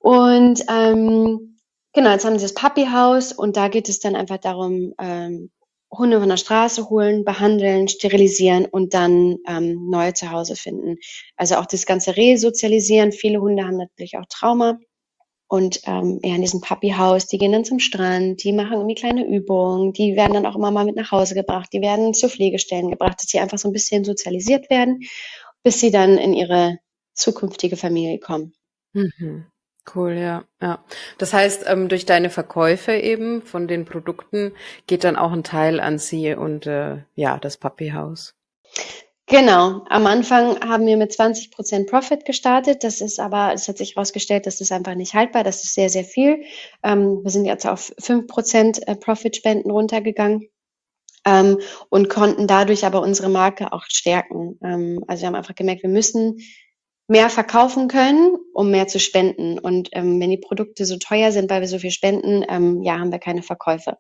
Und 0.01 0.65
ähm, 0.69 1.61
genau, 1.93 2.11
jetzt 2.11 2.25
haben 2.25 2.39
sie 2.39 2.45
das 2.45 2.55
Papihaus 2.55 3.33
und 3.33 3.57
da 3.57 3.69
geht 3.69 3.89
es 3.89 4.01
dann 4.01 4.17
einfach 4.17 4.39
darum, 4.39 4.95
ähm, 4.99 5.51
Hunde 5.91 6.21
von 6.21 6.29
der 6.29 6.37
Straße 6.37 6.89
holen, 6.89 7.25
behandeln, 7.25 7.89
sterilisieren 7.89 8.67
und 8.67 8.95
dann 8.95 9.39
ähm, 9.47 9.89
neue 9.91 10.15
Zuhause 10.15 10.55
finden. 10.57 10.99
Also 11.37 11.57
auch 11.57 11.67
das 11.67 11.87
ganze 11.87 12.17
Resozialisieren. 12.17 13.13
Viele 13.13 13.41
Hunde 13.41 13.65
haben 13.65 13.77
natürlich 13.77 14.17
auch 14.17 14.27
Trauma. 14.29 14.79
Und 15.49 15.81
ähm, 15.87 16.21
ja, 16.23 16.37
in 16.37 16.43
diesem 16.43 16.61
Puppyhaus, 16.61 17.27
die 17.27 17.37
gehen 17.37 17.51
dann 17.51 17.65
zum 17.65 17.81
Strand, 17.81 18.45
die 18.45 18.53
machen 18.53 18.75
irgendwie 18.75 18.95
kleine 18.95 19.27
Übungen, 19.27 19.93
die 19.93 20.15
werden 20.15 20.35
dann 20.35 20.47
auch 20.47 20.55
immer 20.55 20.71
mal 20.71 20.85
mit 20.85 20.95
nach 20.95 21.11
Hause 21.11 21.35
gebracht, 21.35 21.71
die 21.73 21.81
werden 21.81 22.15
zu 22.15 22.29
Pflegestellen 22.29 22.89
gebracht, 22.89 23.21
dass 23.21 23.31
sie 23.31 23.41
einfach 23.41 23.59
so 23.59 23.69
ein 23.69 23.73
bisschen 23.73 24.05
sozialisiert 24.05 24.71
werden, 24.71 25.01
bis 25.65 25.81
sie 25.81 25.91
dann 25.91 26.19
in 26.19 26.35
ihre 26.35 26.79
zukünftige 27.15 27.77
Familie 27.77 28.21
kommen. 28.21 28.53
Mhm. 28.93 29.50
Cool, 29.95 30.13
ja, 30.13 30.45
ja. 30.61 30.85
Das 31.19 31.33
heißt, 31.33 31.65
ähm, 31.67 31.89
durch 31.89 32.07
deine 32.07 32.31
Verkäufe 32.31 32.93
eben 32.93 33.43
von 33.43 33.67
den 33.67 33.85
Produkten 33.85 34.53
geht 34.87 35.05
dann 35.05 35.17
auch 35.17 35.33
ein 35.33 35.43
Teil 35.43 35.81
an 35.81 35.99
sie 35.99 36.35
und 36.35 36.67
äh, 36.67 36.99
ja, 37.15 37.39
das 37.39 37.57
Papihaus. 37.57 38.35
Genau. 39.27 39.85
Am 39.89 40.07
Anfang 40.07 40.61
haben 40.61 40.87
wir 40.87 40.97
mit 40.97 41.13
20 41.13 41.53
Prozent 41.53 41.89
Profit 41.89 42.25
gestartet. 42.25 42.83
Das 42.83 43.01
ist 43.01 43.21
aber, 43.21 43.53
es 43.55 43.69
hat 43.69 43.79
sich 43.79 43.95
herausgestellt, 43.95 44.45
das 44.47 44.61
ist 44.61 44.73
einfach 44.73 44.97
nicht 44.97 45.15
haltbar. 45.15 45.45
Das 45.45 45.63
ist 45.63 45.75
sehr, 45.75 45.89
sehr 45.89 46.05
viel. 46.05 46.43
Ähm, 46.83 47.21
wir 47.23 47.31
sind 47.31 47.45
jetzt 47.45 47.65
auf 47.65 47.93
5 48.01 48.27
Prozent 48.27 48.87
äh, 48.89 48.97
Profitspenden 48.97 49.71
runtergegangen. 49.71 50.49
Ähm, 51.25 51.59
und 51.91 52.09
konnten 52.09 52.47
dadurch 52.47 52.85
aber 52.85 53.03
unsere 53.03 53.29
Marke 53.29 53.73
auch 53.73 53.85
stärken. 53.89 54.59
Ähm, 54.65 55.05
also 55.07 55.23
wir 55.23 55.27
haben 55.29 55.35
einfach 55.35 55.55
gemerkt, 55.55 55.83
wir 55.83 55.91
müssen 55.91 56.39
mehr 57.11 57.29
verkaufen 57.29 57.89
können, 57.89 58.37
um 58.55 58.71
mehr 58.71 58.87
zu 58.87 59.01
spenden. 59.01 59.59
Und 59.59 59.89
ähm, 59.93 60.21
wenn 60.21 60.31
die 60.31 60.39
Produkte 60.39 60.85
so 60.85 60.97
teuer 60.97 61.33
sind, 61.33 61.51
weil 61.51 61.61
wir 61.61 61.67
so 61.67 61.81
viel 61.81 61.91
spenden, 61.91 62.45
ähm, 62.49 62.83
ja, 62.83 63.01
haben 63.01 63.11
wir 63.11 63.19
keine 63.19 63.43
Verkäufe. 63.43 63.99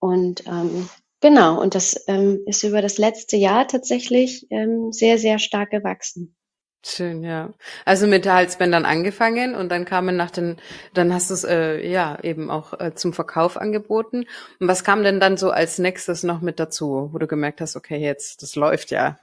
Und 0.00 0.46
ähm, 0.46 0.90
genau, 1.22 1.58
und 1.58 1.74
das 1.74 2.04
ähm, 2.08 2.40
ist 2.44 2.62
über 2.62 2.82
das 2.82 2.98
letzte 2.98 3.38
Jahr 3.38 3.66
tatsächlich 3.66 4.46
ähm, 4.50 4.92
sehr, 4.92 5.16
sehr 5.16 5.38
stark 5.38 5.70
gewachsen. 5.70 6.36
Schön, 6.84 7.24
ja. 7.24 7.54
Also 7.86 8.06
mit 8.06 8.26
Halsbändern 8.28 8.84
angefangen 8.84 9.54
und 9.54 9.70
dann 9.70 9.86
kamen 9.86 10.14
nach 10.14 10.30
den, 10.30 10.56
dann 10.92 11.14
hast 11.14 11.30
du 11.30 11.34
es 11.34 11.44
äh, 11.44 11.86
ja 11.90 12.18
eben 12.22 12.50
auch 12.50 12.78
äh, 12.78 12.94
zum 12.94 13.14
Verkauf 13.14 13.56
angeboten. 13.56 14.26
Und 14.58 14.68
was 14.68 14.84
kam 14.84 15.02
denn 15.04 15.20
dann 15.20 15.38
so 15.38 15.50
als 15.50 15.78
nächstes 15.78 16.22
noch 16.22 16.42
mit 16.42 16.60
dazu, 16.60 17.08
wo 17.12 17.18
du 17.18 17.26
gemerkt 17.26 17.62
hast, 17.62 17.76
okay, 17.76 17.96
jetzt, 17.96 18.42
das 18.42 18.56
läuft 18.56 18.90
ja. 18.90 19.18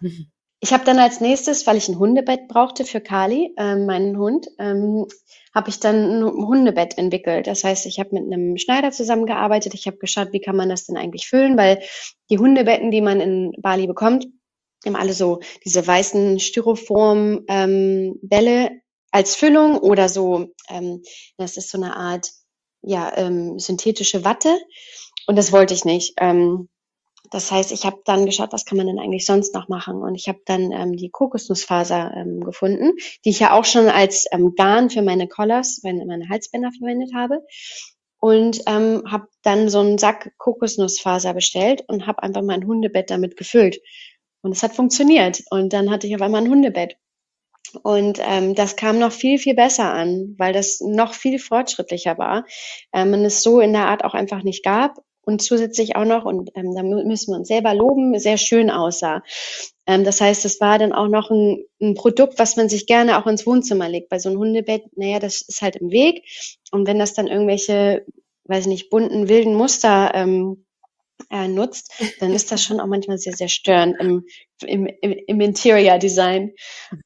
Ich 0.60 0.74
habe 0.74 0.86
dann 0.86 0.98
als 0.98 1.22
nächstes, 1.22 1.68
weil 1.68 1.78
ich 1.78 1.88
ein 1.88 2.00
Hundebett 2.00 2.48
brauchte 2.48 2.84
für 2.84 3.00
Kali, 3.00 3.54
ähm, 3.58 3.86
meinen 3.86 4.18
Hund, 4.18 4.48
ähm, 4.58 5.06
habe 5.54 5.70
ich 5.70 5.80
dann 5.80 5.96
ein 5.96 6.24
Hundebett 6.24 6.98
entwickelt. 6.98 7.46
Das 7.48 7.64
heißt, 7.64 7.86
ich 7.86 8.00
habe 8.00 8.16
mit 8.16 8.24
einem 8.24 8.58
Schneider 8.58 8.92
zusammengearbeitet. 8.92 9.76
Ich 9.76 9.86
habe 9.88 9.98
geschaut, 9.98 10.30
wie 10.32 10.42
kann 10.42 10.56
man 10.56 10.70
das 10.70 10.86
denn 10.86 10.98
eigentlich 10.98 11.28
füllen, 11.28 11.58
weil 11.58 11.84
die 12.30 12.40
Hundebetten, 12.40 12.92
die 12.92 13.02
man 13.02 13.22
in 13.22 13.52
Bali 13.60 13.86
bekommt, 13.86 14.28
haben 14.86 14.96
alle 14.96 15.14
so 15.14 15.40
diese 15.66 15.86
weißen 15.86 16.40
Styroform-Bälle 16.40 18.68
ähm, 18.68 18.82
als 19.12 19.36
Füllung 19.36 19.78
oder 19.78 20.10
so. 20.10 20.48
Ähm, 20.70 21.04
das 21.38 21.58
ist 21.58 21.70
so 21.70 21.78
eine 21.78 21.96
Art 21.96 22.32
ja 22.82 23.16
ähm, 23.18 23.60
synthetische 23.60 24.24
Watte 24.24 24.58
und 25.28 25.38
das 25.38 25.52
wollte 25.52 25.74
ich 25.74 25.86
nicht. 25.86 26.14
Ähm, 26.20 26.70
das 27.32 27.52
heißt, 27.52 27.72
ich 27.72 27.86
habe 27.86 28.02
dann 28.06 28.26
geschaut, 28.26 28.54
was 28.54 28.66
kann 28.66 28.78
man 28.78 28.88
denn 28.88 29.00
eigentlich 29.00 29.26
sonst 29.26 29.54
noch 29.54 29.68
machen? 29.68 30.02
Und 30.02 30.16
ich 30.16 30.28
habe 30.28 30.40
dann 30.46 30.72
ähm, 30.72 30.96
die 30.96 31.10
Kokosnussfaser 31.10 32.14
ähm, 32.16 32.42
gefunden, 32.42 32.94
die 33.26 33.30
ich 33.30 33.40
ja 33.40 33.54
auch 33.54 33.66
schon 33.66 33.88
als 33.88 34.26
ähm, 34.32 34.54
Garn 34.56 34.90
für 34.90 35.02
meine 35.02 35.28
Collars, 35.28 35.82
meine, 35.84 36.06
meine 36.06 36.30
Halsbänder 36.30 36.72
verwendet 36.78 37.14
habe. 37.14 37.42
Und 38.20 38.62
ähm, 38.66 39.04
habe 39.08 39.28
dann 39.44 39.70
so 39.70 39.80
einen 39.80 40.00
Sack 40.00 40.32
Kokosnussfaser 40.38 41.34
bestellt 41.34 41.84
und 41.88 42.08
habe 42.08 42.24
einfach 42.24 42.42
mein 42.42 42.66
Hundebett 42.66 43.12
damit 43.12 43.38
gefüllt. 43.38 43.80
Und 44.42 44.52
es 44.52 44.64
hat 44.64 44.74
funktioniert. 44.74 45.44
Und 45.52 45.74
dann 45.74 45.92
hatte 45.92 46.08
ich 46.08 46.16
auf 46.16 46.22
einmal 46.22 46.42
ein 46.42 46.50
Hundebett. 46.50 46.98
Und 47.84 48.20
ähm, 48.24 48.56
das 48.56 48.76
kam 48.76 49.00
noch 49.00 49.12
viel, 49.12 49.40
viel 49.40 49.56
besser 49.56 49.94
an, 49.94 50.36
weil 50.38 50.54
das 50.54 50.80
noch 50.82 51.14
viel 51.14 51.38
fortschrittlicher 51.40 52.18
war. 52.18 52.46
Ähm, 52.94 53.14
und 53.14 53.26
es 53.26 53.44
so 53.44 53.60
in 53.60 53.74
der 53.74 53.88
Art 53.88 54.04
auch 54.04 54.14
einfach 54.14 54.44
nicht 54.44 54.64
gab. 54.64 54.98
Und 55.28 55.42
zusätzlich 55.42 55.98
auch 55.98 56.06
noch, 56.06 56.24
und 56.24 56.52
ähm, 56.56 56.74
da 56.74 56.84
müssen 56.84 57.34
wir 57.34 57.38
uns 57.38 57.50
selber 57.50 57.74
loben, 57.74 58.18
sehr 58.18 58.38
schön 58.38 58.70
aussah. 58.70 59.24
Ähm, 59.86 60.06
das 60.06 60.22
heißt, 60.22 60.46
es 60.46 60.62
war 60.62 60.80
dann 60.80 60.94
auch 60.94 61.10
noch 61.10 61.30
ein, 61.30 61.66
ein 61.82 61.96
Produkt, 61.96 62.40
was 62.40 62.56
man 62.56 62.70
sich 62.70 62.88
gerne 62.88 63.20
auch 63.20 63.28
ins 63.28 63.46
Wohnzimmer 63.46 63.90
legt. 63.90 64.08
Bei 64.08 64.20
so 64.20 64.30
einem 64.30 64.40
Hundebett, 64.40 64.84
naja, 64.96 65.20
das 65.20 65.42
ist 65.42 65.62
halt 65.62 65.76
im 65.76 65.92
Weg. 65.92 66.24
Und 66.72 66.88
wenn 66.88 66.98
das 66.98 67.14
dann 67.14 67.28
irgendwelche, 67.28 68.06
weiß 68.46 68.62
ich 68.62 68.68
nicht, 68.68 68.90
bunten, 68.90 69.28
wilden 69.28 69.54
Muster 69.54 70.14
ähm, 70.16 70.66
äh, 71.30 71.48
nutzt, 71.48 71.92
dann 72.20 72.34
ist 72.34 72.52
das 72.52 72.64
schon 72.64 72.80
auch 72.80 72.88
manchmal 72.88 73.18
sehr, 73.18 73.34
sehr 73.34 73.50
störend 73.50 73.98
im, 74.00 74.26
im, 74.66 74.88
im, 75.02 75.42
Interior 75.42 75.98
Design. 75.98 76.54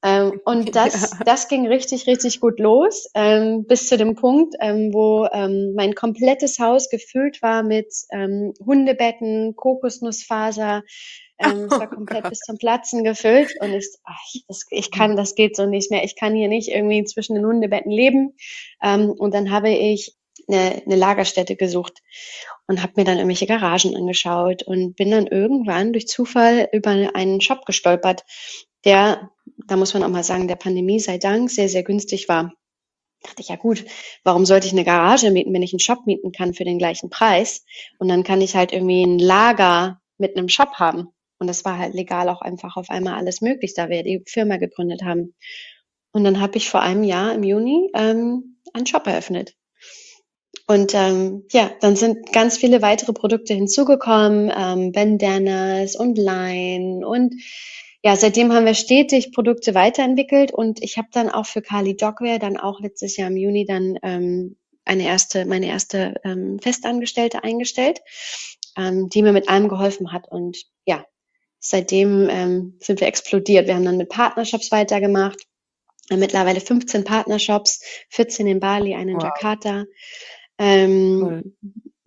Ähm, 0.04 0.40
und 0.46 0.76
das, 0.76 1.12
ja. 1.12 1.24
das 1.26 1.48
ging 1.48 1.68
richtig, 1.68 2.08
richtig 2.08 2.40
gut 2.40 2.60
los, 2.60 3.08
ähm, 3.16 3.66
bis 3.68 3.88
zu 3.88 3.98
dem 3.98 4.16
Punkt, 4.16 4.56
ähm, 4.60 4.94
wo 4.94 5.28
ähm, 5.32 5.74
mein 5.76 5.96
komplettes 5.96 6.60
Haus 6.60 6.90
gefüllt 6.90 7.42
war 7.42 7.64
mit 7.64 7.94
ähm, 8.12 8.54
Hundebetten, 8.66 9.56
Kokosnussfaser, 9.56 10.84
ähm, 11.44 11.66
es 11.66 11.72
war 11.72 11.90
oh 11.92 11.96
komplett 11.96 12.26
oh 12.26 12.30
bis 12.30 12.40
zum 12.40 12.58
Platzen 12.58 13.04
gefüllt 13.04 13.56
und 13.60 13.74
ich, 13.74 13.88
ach, 14.04 14.20
das, 14.48 14.66
ich 14.70 14.92
kann, 14.92 15.16
das 15.16 15.36
geht 15.36 15.56
so 15.56 15.66
nicht 15.66 15.90
mehr. 15.90 16.04
Ich 16.04 16.16
kann 16.16 16.36
hier 16.36 16.48
nicht 16.48 16.70
irgendwie 16.70 17.04
zwischen 17.04 17.36
den 17.36 17.46
Hundebetten 17.46 17.92
leben. 17.92 18.36
Ähm, 18.84 19.10
und 19.10 19.34
dann 19.34 19.52
habe 19.52 19.72
ich 19.72 20.16
eine, 20.48 20.82
eine 20.86 20.96
Lagerstätte 20.96 21.56
gesucht 21.56 22.02
und 22.68 22.82
habe 22.82 22.94
mir 22.96 23.04
dann 23.04 23.18
irgendwelche 23.18 23.48
Garagen 23.48 23.96
angeschaut 23.96 24.64
und 24.64 24.96
bin 24.96 25.12
dann 25.12 25.28
irgendwann 25.28 25.94
durch 25.94 26.08
Zufall 26.08 26.70
über 26.72 26.92
einen 26.92 27.42
Shop 27.42 27.66
gestolpert, 27.66 28.24
der, 28.86 29.30
da 29.68 29.76
muss 29.76 29.94
man 29.94 30.04
auch 30.04 30.10
mal 30.10 30.24
sagen, 30.24 30.48
der 30.48 30.56
Pandemie 30.56 31.00
sei 31.00 31.18
Dank 31.18 31.50
sehr, 31.52 31.70
sehr 31.70 31.84
günstig 31.84 32.28
war. 32.28 32.54
Da 33.22 33.30
dachte 33.30 33.42
ich, 33.42 33.50
ja 33.50 33.56
gut, 33.56 33.86
warum 34.24 34.46
sollte 34.46 34.66
ich 34.66 34.74
eine 34.74 34.84
Garage 34.84 35.30
mieten, 35.30 35.54
wenn 35.54 35.62
ich 35.62 35.74
einen 35.74 35.80
Shop 35.80 36.08
mieten 36.08 36.32
kann 36.32 36.54
für 36.54 36.64
den 36.64 36.80
gleichen 36.80 37.10
Preis? 37.10 37.64
Und 38.00 38.08
dann 38.08 38.24
kann 38.24 38.42
ich 38.42 38.56
halt 38.56 38.72
irgendwie 38.72 39.04
ein 39.04 39.20
Lager 39.20 40.02
mit 40.18 40.36
einem 40.36 40.50
Shop 40.50 40.74
haben. 40.76 41.10
Und 41.38 41.48
das 41.48 41.66
war 41.66 41.78
halt 41.78 41.94
legal 41.94 42.30
auch 42.30 42.42
einfach 42.42 42.78
auf 42.78 42.90
einmal 42.90 43.16
alles 43.16 43.42
möglich, 43.42 43.74
da 43.76 43.90
wir 43.90 44.04
die 44.04 44.24
Firma 44.26 44.58
gegründet 44.58 45.04
haben. 45.04 45.36
Und 46.12 46.24
dann 46.24 46.40
habe 46.40 46.58
ich 46.58 46.70
vor 46.70 46.82
einem 46.82 47.04
Jahr 47.04 47.34
im 47.34 47.44
Juni 47.44 47.90
ähm, 47.94 48.58
einen 48.74 48.86
Shop 48.86 49.08
eröffnet. 49.08 49.56
Und 50.72 50.94
ähm, 50.96 51.44
ja, 51.52 51.70
dann 51.82 51.98
sind 51.98 52.32
ganz 52.32 52.58
viele 52.58 52.82
weitere 52.82 53.12
Produkte 53.12 53.54
hinzugekommen, 53.54 54.50
ähm, 54.58 54.94
Bandanas 54.94 55.98
und 55.98 56.18
Line 56.18 57.06
und 57.06 57.36
ja, 58.04 58.16
seitdem 58.16 58.54
haben 58.54 58.66
wir 58.66 58.74
stetig 58.74 59.34
Produkte 59.34 59.76
weiterentwickelt 59.76 60.54
und 60.54 60.82
ich 60.82 60.98
habe 60.98 61.10
dann 61.12 61.30
auch 61.30 61.46
für 61.46 61.62
Kali 61.62 61.98
Dogwear 61.98 62.40
dann 62.40 62.56
auch 62.56 62.80
letztes 62.80 63.18
Jahr 63.18 63.28
im 63.28 63.36
Juni 63.36 63.66
dann 63.66 64.00
ähm, 64.02 64.56
eine 64.86 65.06
erste, 65.06 65.46
meine 65.46 65.68
erste 65.68 66.16
ähm, 66.24 66.58
Festangestellte 66.60 67.44
eingestellt, 67.44 68.00
ähm, 68.78 69.10
die 69.10 69.24
mir 69.24 69.34
mit 69.34 69.50
allem 69.50 69.68
geholfen 69.68 70.14
hat 70.14 70.32
und 70.32 70.58
ja, 70.86 71.06
seitdem 71.60 72.30
ähm, 72.30 72.78
sind 72.80 73.02
wir 73.02 73.08
explodiert. 73.08 73.68
Wir 73.68 73.76
haben 73.76 73.86
dann 73.86 73.98
mit 73.98 74.08
Partnershops 74.08 74.72
weitergemacht, 74.72 75.40
mittlerweile 76.10 76.62
15 76.62 77.04
Partnershops, 77.04 77.84
14 78.08 78.48
in 78.48 78.62
Bali, 78.62 78.96
einen 78.96 79.10
in 79.10 79.16
wow. 79.18 79.24
Jakarta. 79.26 79.84
Ähm. 80.62 81.54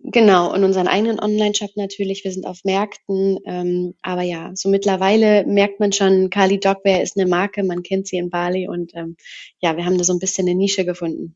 Genau, 0.07 0.53
und 0.53 0.63
unseren 0.63 0.87
eigenen 0.87 1.19
Online-Shop 1.19 1.71
natürlich. 1.75 2.23
Wir 2.23 2.31
sind 2.31 2.45
auf 2.45 2.63
Märkten. 2.63 3.39
Ähm, 3.45 3.95
aber 4.03 4.21
ja, 4.21 4.51
so 4.53 4.69
mittlerweile 4.69 5.45
merkt 5.47 5.79
man 5.79 5.91
schon, 5.91 6.29
Kali 6.29 6.59
Dogwear 6.59 7.01
ist 7.01 7.17
eine 7.17 7.27
Marke, 7.27 7.63
man 7.63 7.81
kennt 7.81 8.07
sie 8.07 8.17
in 8.17 8.29
Bali 8.29 8.67
und 8.67 8.91
ähm, 8.93 9.17
ja, 9.61 9.75
wir 9.75 9.85
haben 9.85 9.97
da 9.97 10.03
so 10.03 10.13
ein 10.13 10.19
bisschen 10.19 10.47
eine 10.47 10.55
Nische 10.55 10.85
gefunden. 10.85 11.35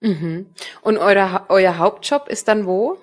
Mhm. 0.00 0.46
Und 0.82 0.98
eure, 0.98 1.46
euer 1.48 1.78
Hauptjob 1.78 2.28
ist 2.28 2.46
dann 2.48 2.66
wo? 2.66 2.98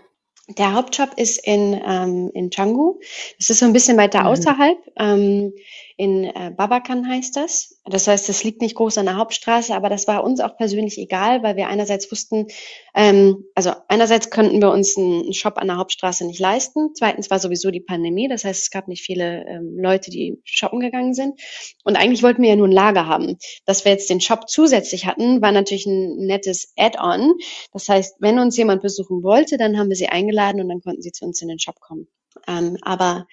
Der 0.58 0.74
Hauptjob 0.74 1.10
ist 1.18 1.46
in, 1.46 1.74
ähm, 1.86 2.32
in 2.34 2.50
Canggu. 2.50 3.00
Das 3.38 3.50
ist 3.50 3.60
so 3.60 3.66
ein 3.66 3.74
bisschen 3.74 3.98
weiter 3.98 4.22
mhm. 4.22 4.28
außerhalb. 4.28 4.78
Ähm, 4.98 5.54
in 6.00 6.26
äh, 6.26 6.54
Babakan 6.56 7.10
heißt 7.10 7.36
das. 7.36 7.82
Das 7.84 8.08
heißt, 8.08 8.30
es 8.30 8.44
liegt 8.44 8.62
nicht 8.62 8.76
groß 8.76 9.00
an 9.00 9.08
der 9.08 9.18
Hauptstraße, 9.18 9.74
aber 9.74 9.90
das 9.90 10.08
war 10.08 10.24
uns 10.24 10.40
auch 10.40 10.56
persönlich 10.56 11.00
egal, 11.00 11.42
weil 11.42 11.56
wir 11.56 11.68
einerseits 11.70 12.12
wussten, 12.12 12.46
ähm, 12.94 13.46
also 13.56 13.72
einerseits 13.88 14.30
könnten 14.30 14.62
wir 14.62 14.70
uns 14.70 14.96
einen 14.96 15.34
Shop 15.34 15.58
an 15.58 15.68
der 15.68 15.78
Hauptstraße 15.78 16.26
nicht 16.28 16.40
leisten. 16.40 16.92
Zweitens 16.94 17.32
war 17.32 17.40
sowieso 17.40 17.72
die 17.72 17.80
Pandemie. 17.80 18.28
Das 18.28 18.46
heißt, 18.46 18.62
es 18.62 18.70
gab 18.70 18.88
nicht 18.88 19.02
viele 19.02 19.44
ähm, 19.48 19.76
Leute, 19.76 20.12
die 20.12 20.40
shoppen 20.44 20.82
gegangen 20.82 21.16
sind. 21.16 21.42
Und 21.84 21.96
eigentlich 21.96 22.22
wollten 22.22 22.44
wir 22.44 22.50
ja 22.50 22.56
nur 22.56 22.68
ein 22.68 22.72
Lager 22.72 23.08
haben. 23.08 23.38
Dass 23.66 23.84
wir 23.84 23.92
jetzt 23.92 24.12
den 24.12 24.22
Shop 24.22 24.48
zusätzlich 24.48 25.08
hatten, 25.08 25.42
war 25.42 25.52
natürlich 25.52 25.88
ein 25.88 26.28
nettes 26.28 26.74
Add-on. 26.78 27.34
Das 27.74 27.90
heißt, 27.90 28.18
wenn 28.20 28.38
uns 28.38 28.56
jemand 28.56 28.84
besuchen 28.84 29.24
wollte, 29.24 29.58
dann 29.58 29.80
haben 29.80 29.90
wir 29.90 29.96
sie 29.96 30.10
eingeladen 30.10 30.62
und 30.62 30.70
dann 30.70 30.82
konnten 30.82 31.02
sie 31.02 31.12
zu 31.12 31.26
uns 31.26 31.42
in 31.42 31.48
den 31.48 31.60
Shop 31.60 31.80
kommen. 31.80 32.08
Ähm, 32.48 32.78
aber 32.82 33.28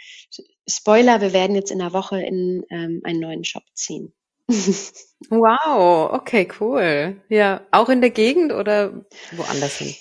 Spoiler, 0.66 1.20
wir 1.20 1.32
werden 1.32 1.56
jetzt 1.56 1.70
in 1.70 1.78
der 1.78 1.92
Woche 1.92 2.20
in 2.20 2.64
ähm, 2.70 3.00
einen 3.04 3.20
neuen 3.20 3.44
Shop 3.44 3.64
ziehen. 3.74 4.12
wow, 5.28 6.12
okay, 6.12 6.48
cool. 6.60 7.20
Ja, 7.28 7.62
auch 7.70 7.88
in 7.88 8.00
der 8.00 8.10
Gegend 8.10 8.52
oder 8.52 9.04
woanders 9.32 9.76
hin? 9.76 9.94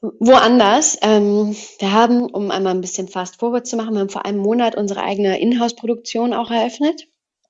Woanders. 0.00 0.98
Ähm, 1.02 1.54
wir 1.78 1.92
haben, 1.92 2.30
um 2.30 2.50
einmal 2.50 2.74
ein 2.74 2.80
bisschen 2.80 3.08
fast 3.08 3.40
forward 3.40 3.66
zu 3.66 3.76
machen, 3.76 3.94
wir 3.94 4.00
haben 4.00 4.10
vor 4.10 4.24
einem 4.24 4.38
Monat 4.38 4.74
unsere 4.74 5.02
eigene 5.02 5.38
Inhouse-Produktion 5.38 6.32
auch 6.32 6.50
eröffnet. 6.50 7.08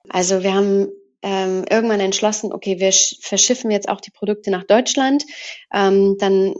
Also 0.08 0.42
wir 0.42 0.54
haben 0.54 0.88
ähm, 1.22 1.64
irgendwann 1.68 2.00
entschlossen, 2.00 2.52
okay, 2.52 2.78
wir 2.78 2.92
verschiffen 2.92 3.70
jetzt 3.70 3.88
auch 3.88 4.00
die 4.00 4.10
Produkte 4.10 4.50
nach 4.50 4.64
Deutschland. 4.64 5.24
Ähm, 5.72 6.16
dann 6.18 6.54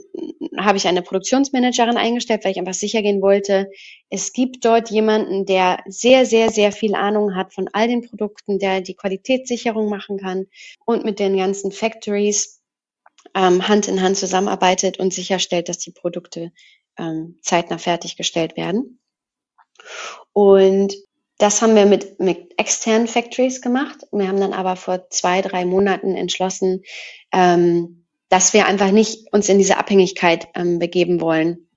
habe 0.57 0.77
ich 0.77 0.87
eine 0.87 1.01
Produktionsmanagerin 1.01 1.97
eingestellt, 1.97 2.43
weil 2.43 2.51
ich 2.51 2.59
einfach 2.59 2.73
sicher 2.73 3.01
gehen 3.01 3.21
wollte, 3.21 3.69
es 4.09 4.31
gibt 4.31 4.63
dort 4.63 4.89
jemanden, 4.89 5.45
der 5.45 5.83
sehr, 5.85 6.25
sehr, 6.25 6.49
sehr 6.49 6.71
viel 6.71 6.95
Ahnung 6.95 7.35
hat 7.35 7.53
von 7.53 7.69
all 7.73 7.87
den 7.87 8.07
Produkten, 8.07 8.57
der 8.57 8.81
die 8.81 8.95
Qualitätssicherung 8.95 9.89
machen 9.89 10.17
kann 10.17 10.47
und 10.85 11.03
mit 11.03 11.19
den 11.19 11.37
ganzen 11.37 11.71
Factories 11.71 12.61
ähm, 13.35 13.67
Hand 13.67 13.87
in 13.87 14.01
Hand 14.01 14.17
zusammenarbeitet 14.17 14.99
und 14.99 15.13
sicherstellt, 15.13 15.67
dass 15.69 15.77
die 15.79 15.91
Produkte 15.91 16.51
ähm, 16.97 17.37
zeitnah 17.41 17.77
fertiggestellt 17.77 18.55
werden. 18.55 18.99
Und 20.33 20.95
das 21.37 21.61
haben 21.61 21.75
wir 21.75 21.85
mit, 21.85 22.19
mit 22.19 22.59
externen 22.59 23.07
Factories 23.07 23.61
gemacht. 23.61 23.99
Wir 24.11 24.27
haben 24.27 24.39
dann 24.39 24.53
aber 24.53 24.75
vor 24.75 25.09
zwei, 25.09 25.41
drei 25.41 25.65
Monaten 25.65 26.15
entschlossen, 26.15 26.83
ähm, 27.31 28.05
dass 28.29 28.53
wir 28.53 28.65
einfach 28.65 28.91
nicht 28.91 29.31
uns 29.33 29.47
in 29.47 29.57
diese 29.57 29.77
Abhängigkeit 29.77 30.47
ähm, 30.55 30.79
begeben 30.79 31.21
wollen. 31.21 31.69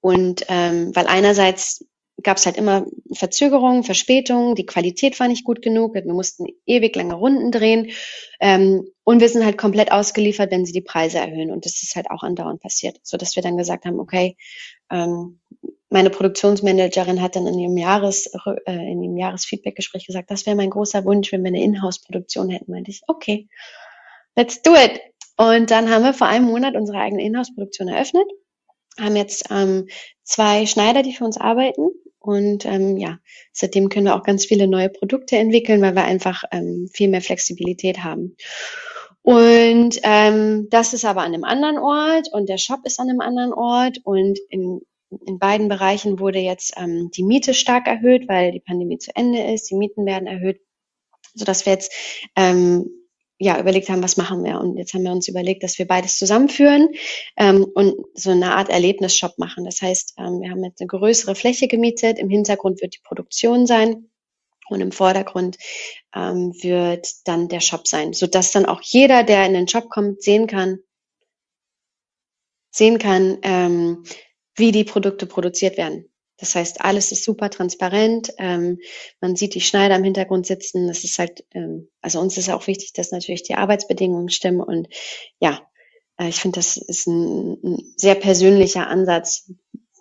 Und 0.00 0.44
ähm, 0.48 0.94
weil 0.94 1.06
einerseits 1.06 1.84
gab 2.22 2.38
es 2.38 2.46
halt 2.46 2.56
immer 2.56 2.86
Verzögerungen, 3.12 3.84
Verspätungen, 3.84 4.54
die 4.54 4.66
Qualität 4.66 5.18
war 5.20 5.28
nicht 5.28 5.44
gut 5.44 5.62
genug, 5.62 5.94
wir 5.94 6.04
mussten 6.12 6.46
ewig 6.64 6.96
lange 6.96 7.14
Runden 7.14 7.50
drehen 7.50 7.90
ähm, 8.40 8.86
und 9.04 9.20
wir 9.20 9.28
sind 9.28 9.44
halt 9.44 9.58
komplett 9.58 9.92
ausgeliefert, 9.92 10.50
wenn 10.50 10.64
sie 10.64 10.72
die 10.72 10.80
Preise 10.80 11.18
erhöhen 11.18 11.50
und 11.50 11.66
das 11.66 11.82
ist 11.82 11.96
halt 11.96 12.10
auch 12.10 12.22
andauernd 12.22 12.60
passiert, 12.60 12.98
so 13.02 13.16
dass 13.16 13.36
wir 13.36 13.42
dann 13.42 13.56
gesagt 13.56 13.84
haben, 13.84 14.00
okay, 14.00 14.36
ähm, 14.90 15.40
meine 15.94 16.10
Produktionsmanagerin 16.10 17.22
hat 17.22 17.36
dann 17.36 17.46
in 17.46 17.56
ihrem 17.56 17.76
Jahres 17.76 18.26
äh, 18.66 18.72
in 18.72 19.00
dem 19.00 19.16
Jahresfeedbackgespräch 19.16 20.04
gesagt, 20.04 20.28
das 20.28 20.44
wäre 20.44 20.56
mein 20.56 20.70
großer 20.70 21.04
Wunsch, 21.04 21.30
wenn 21.30 21.44
wir 21.44 21.48
eine 21.48 21.62
Inhouse-Produktion 21.62 22.48
hätten. 22.48 22.72
Meinte 22.72 22.90
ich, 22.90 23.02
okay, 23.06 23.48
let's 24.34 24.60
do 24.60 24.74
it. 24.74 25.00
Und 25.36 25.70
dann 25.70 25.88
haben 25.88 26.02
wir 26.02 26.12
vor 26.12 26.26
einem 26.26 26.46
Monat 26.46 26.74
unsere 26.74 26.98
eigene 26.98 27.22
Inhouse-Produktion 27.22 27.86
eröffnet, 27.86 28.26
haben 28.98 29.14
jetzt 29.14 29.44
ähm, 29.52 29.86
zwei 30.24 30.66
Schneider, 30.66 31.04
die 31.04 31.12
für 31.12 31.24
uns 31.24 31.38
arbeiten. 31.38 31.86
Und 32.18 32.66
ähm, 32.66 32.96
ja, 32.96 33.20
seitdem 33.52 33.88
können 33.88 34.06
wir 34.06 34.16
auch 34.16 34.24
ganz 34.24 34.46
viele 34.46 34.66
neue 34.66 34.88
Produkte 34.88 35.36
entwickeln, 35.36 35.80
weil 35.80 35.94
wir 35.94 36.04
einfach 36.04 36.42
ähm, 36.50 36.88
viel 36.92 37.08
mehr 37.08 37.22
Flexibilität 37.22 38.02
haben. 38.02 38.36
Und 39.22 40.00
ähm, 40.02 40.66
das 40.70 40.92
ist 40.92 41.04
aber 41.04 41.20
an 41.20 41.34
einem 41.34 41.44
anderen 41.44 41.78
Ort 41.78 42.30
und 42.32 42.48
der 42.48 42.58
Shop 42.58 42.80
ist 42.82 42.98
an 42.98 43.10
einem 43.10 43.20
anderen 43.20 43.52
Ort 43.52 43.98
und 44.02 44.40
in 44.48 44.80
in 45.26 45.38
beiden 45.38 45.68
Bereichen 45.68 46.18
wurde 46.18 46.38
jetzt 46.38 46.74
ähm, 46.76 47.10
die 47.14 47.22
Miete 47.22 47.54
stark 47.54 47.86
erhöht, 47.86 48.28
weil 48.28 48.52
die 48.52 48.60
Pandemie 48.60 48.98
zu 48.98 49.14
Ende 49.14 49.52
ist. 49.52 49.70
Die 49.70 49.76
Mieten 49.76 50.06
werden 50.06 50.26
erhöht, 50.26 50.60
sodass 51.34 51.66
wir 51.66 51.72
jetzt 51.74 51.92
ähm, 52.36 52.90
ja 53.38 53.58
überlegt 53.60 53.88
haben, 53.88 54.02
was 54.02 54.16
machen 54.16 54.44
wir. 54.44 54.60
Und 54.60 54.76
jetzt 54.76 54.94
haben 54.94 55.02
wir 55.02 55.12
uns 55.12 55.28
überlegt, 55.28 55.62
dass 55.62 55.78
wir 55.78 55.86
beides 55.86 56.18
zusammenführen 56.18 56.88
ähm, 57.36 57.64
und 57.74 57.94
so 58.14 58.30
eine 58.30 58.54
Art 58.54 58.68
Erlebnisshop 58.68 59.38
machen. 59.38 59.64
Das 59.64 59.82
heißt, 59.82 60.14
ähm, 60.18 60.40
wir 60.40 60.50
haben 60.50 60.64
jetzt 60.64 60.80
eine 60.80 60.88
größere 60.88 61.34
Fläche 61.34 61.68
gemietet. 61.68 62.18
Im 62.18 62.30
Hintergrund 62.30 62.80
wird 62.80 62.94
die 62.94 63.02
Produktion 63.04 63.66
sein. 63.66 64.10
Und 64.70 64.80
im 64.80 64.92
Vordergrund 64.92 65.58
ähm, 66.14 66.54
wird 66.62 67.06
dann 67.26 67.48
der 67.48 67.60
Shop 67.60 67.86
sein, 67.86 68.14
sodass 68.14 68.50
dann 68.50 68.64
auch 68.64 68.80
jeder, 68.82 69.22
der 69.22 69.44
in 69.44 69.52
den 69.52 69.68
Shop 69.68 69.90
kommt, 69.90 70.22
sehen 70.22 70.46
kann, 70.46 70.78
sehen 72.70 72.98
kann, 72.98 73.38
ähm, 73.42 74.04
wie 74.54 74.72
die 74.72 74.84
Produkte 74.84 75.26
produziert 75.26 75.76
werden. 75.76 76.08
Das 76.36 76.54
heißt, 76.54 76.80
alles 76.80 77.12
ist 77.12 77.24
super 77.24 77.48
transparent. 77.48 78.32
Ähm, 78.38 78.78
man 79.20 79.36
sieht 79.36 79.54
die 79.54 79.60
Schneider 79.60 79.96
im 79.96 80.04
Hintergrund 80.04 80.46
sitzen. 80.46 80.88
Das 80.88 81.04
ist 81.04 81.18
halt, 81.18 81.44
ähm, 81.52 81.88
also 82.00 82.20
uns 82.20 82.36
ist 82.36 82.50
auch 82.50 82.66
wichtig, 82.66 82.92
dass 82.92 83.12
natürlich 83.12 83.44
die 83.44 83.54
Arbeitsbedingungen 83.54 84.28
stimmen. 84.30 84.60
Und 84.60 84.88
ja, 85.38 85.62
äh, 86.18 86.28
ich 86.28 86.40
finde, 86.40 86.58
das 86.58 86.76
ist 86.76 87.06
ein, 87.06 87.58
ein 87.62 87.94
sehr 87.96 88.16
persönlicher 88.16 88.88
Ansatz, 88.88 89.52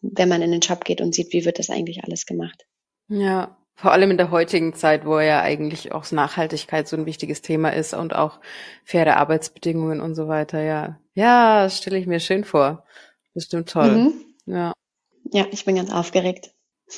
wenn 0.01 0.27
man 0.29 0.41
in 0.41 0.51
den 0.51 0.61
Shop 0.61 0.83
geht 0.85 1.01
und 1.01 1.13
sieht, 1.13 1.33
wie 1.33 1.45
wird 1.45 1.59
das 1.59 1.69
eigentlich 1.69 2.03
alles 2.03 2.25
gemacht. 2.25 2.65
Ja, 3.07 3.57
vor 3.75 3.91
allem 3.91 4.11
in 4.11 4.17
der 4.17 4.31
heutigen 4.31 4.73
Zeit, 4.73 5.05
wo 5.05 5.19
ja 5.19 5.41
eigentlich 5.41 5.91
auch 5.91 6.09
Nachhaltigkeit 6.11 6.87
so 6.87 6.95
ein 6.95 7.05
wichtiges 7.05 7.41
Thema 7.41 7.69
ist 7.69 7.93
und 7.93 8.13
auch 8.15 8.39
faire 8.83 9.17
Arbeitsbedingungen 9.17 10.01
und 10.01 10.15
so 10.15 10.27
weiter. 10.27 10.61
Ja, 10.61 10.99
ja, 11.13 11.63
das 11.63 11.77
stelle 11.77 11.97
ich 11.97 12.07
mir 12.07 12.19
schön 12.19 12.43
vor. 12.43 12.85
Bestimmt 13.33 13.69
toll. 13.69 13.97
Mhm. 13.97 14.22
Ja. 14.45 14.73
Ja, 15.31 15.45
ich 15.51 15.65
bin 15.65 15.75
ganz 15.75 15.91
aufgeregt. 15.91 16.51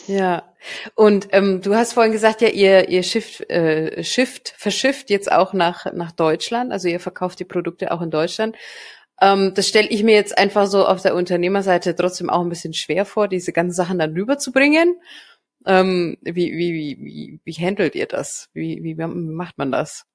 Ja, 0.07 0.43
und 0.95 1.29
ähm, 1.31 1.61
du 1.61 1.75
hast 1.75 1.93
vorhin 1.93 2.11
gesagt, 2.11 2.41
ja, 2.41 2.49
ihr 2.49 2.89
ihr 2.89 3.03
Shift, 3.03 3.49
äh, 3.49 4.03
Shift 4.03 4.53
verschifft 4.57 5.09
jetzt 5.09 5.31
auch 5.31 5.53
nach 5.53 5.85
nach 5.93 6.11
Deutschland, 6.11 6.71
also 6.71 6.87
ihr 6.87 6.99
verkauft 6.99 7.39
die 7.39 7.45
Produkte 7.45 7.91
auch 7.91 8.01
in 8.01 8.11
Deutschland. 8.11 8.57
Ähm, 9.21 9.53
das 9.55 9.67
stelle 9.67 9.87
ich 9.87 10.03
mir 10.03 10.15
jetzt 10.15 10.37
einfach 10.37 10.67
so 10.67 10.85
auf 10.85 11.01
der 11.01 11.15
Unternehmerseite 11.15 11.95
trotzdem 11.95 12.29
auch 12.29 12.41
ein 12.41 12.49
bisschen 12.49 12.73
schwer 12.73 13.05
vor, 13.05 13.27
diese 13.27 13.53
ganzen 13.53 13.75
Sachen 13.75 13.99
dann 13.99 14.13
rüberzubringen. 14.13 14.99
Ähm, 15.65 16.17
wie, 16.21 16.35
wie, 16.35 16.73
wie, 16.73 16.97
wie, 16.99 17.39
wie 17.43 17.65
handelt 17.65 17.95
ihr 17.95 18.07
das? 18.07 18.49
Wie, 18.53 18.83
wie 18.83 18.95
macht 18.95 19.57
man 19.57 19.71
das? 19.71 20.05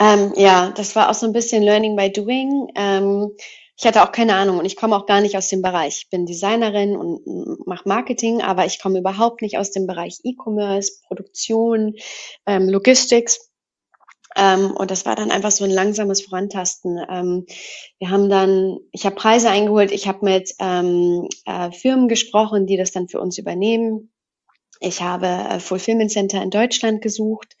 Ähm, 0.00 0.32
ja, 0.36 0.72
das 0.76 0.96
war 0.96 1.10
auch 1.10 1.14
so 1.14 1.26
ein 1.26 1.32
bisschen 1.32 1.62
Learning 1.62 1.96
by 1.96 2.10
Doing. 2.10 2.68
Ähm, 2.76 3.32
ich 3.78 3.86
hatte 3.86 4.02
auch 4.02 4.10
keine 4.10 4.34
Ahnung 4.34 4.58
und 4.58 4.64
ich 4.64 4.74
komme 4.74 4.96
auch 4.96 5.06
gar 5.06 5.20
nicht 5.20 5.36
aus 5.36 5.48
dem 5.48 5.62
Bereich. 5.62 6.00
Ich 6.02 6.10
bin 6.10 6.26
Designerin 6.26 6.96
und 6.96 7.64
mache 7.64 7.88
Marketing, 7.88 8.42
aber 8.42 8.66
ich 8.66 8.82
komme 8.82 8.98
überhaupt 8.98 9.40
nicht 9.40 9.56
aus 9.56 9.70
dem 9.70 9.86
Bereich 9.86 10.18
E-Commerce, 10.24 11.00
Produktion, 11.06 11.94
ähm, 12.44 12.68
Logistics. 12.68 13.52
Ähm, 14.36 14.72
und 14.76 14.90
das 14.90 15.06
war 15.06 15.14
dann 15.14 15.30
einfach 15.30 15.52
so 15.52 15.62
ein 15.62 15.70
langsames 15.70 16.22
Vorantasten. 16.22 17.00
Ähm, 17.08 17.46
wir 18.00 18.10
haben 18.10 18.28
dann, 18.28 18.78
ich 18.90 19.06
habe 19.06 19.14
Preise 19.14 19.48
eingeholt, 19.48 19.92
ich 19.92 20.08
habe 20.08 20.24
mit 20.24 20.54
ähm, 20.58 21.28
äh, 21.46 21.70
Firmen 21.70 22.08
gesprochen, 22.08 22.66
die 22.66 22.76
das 22.76 22.90
dann 22.90 23.08
für 23.08 23.20
uns 23.20 23.38
übernehmen. 23.38 24.10
Ich 24.80 25.02
habe 25.02 25.26
äh, 25.26 25.60
Fulfillment 25.60 26.10
Center 26.10 26.42
in 26.42 26.50
Deutschland 26.50 27.00
gesucht. 27.00 27.56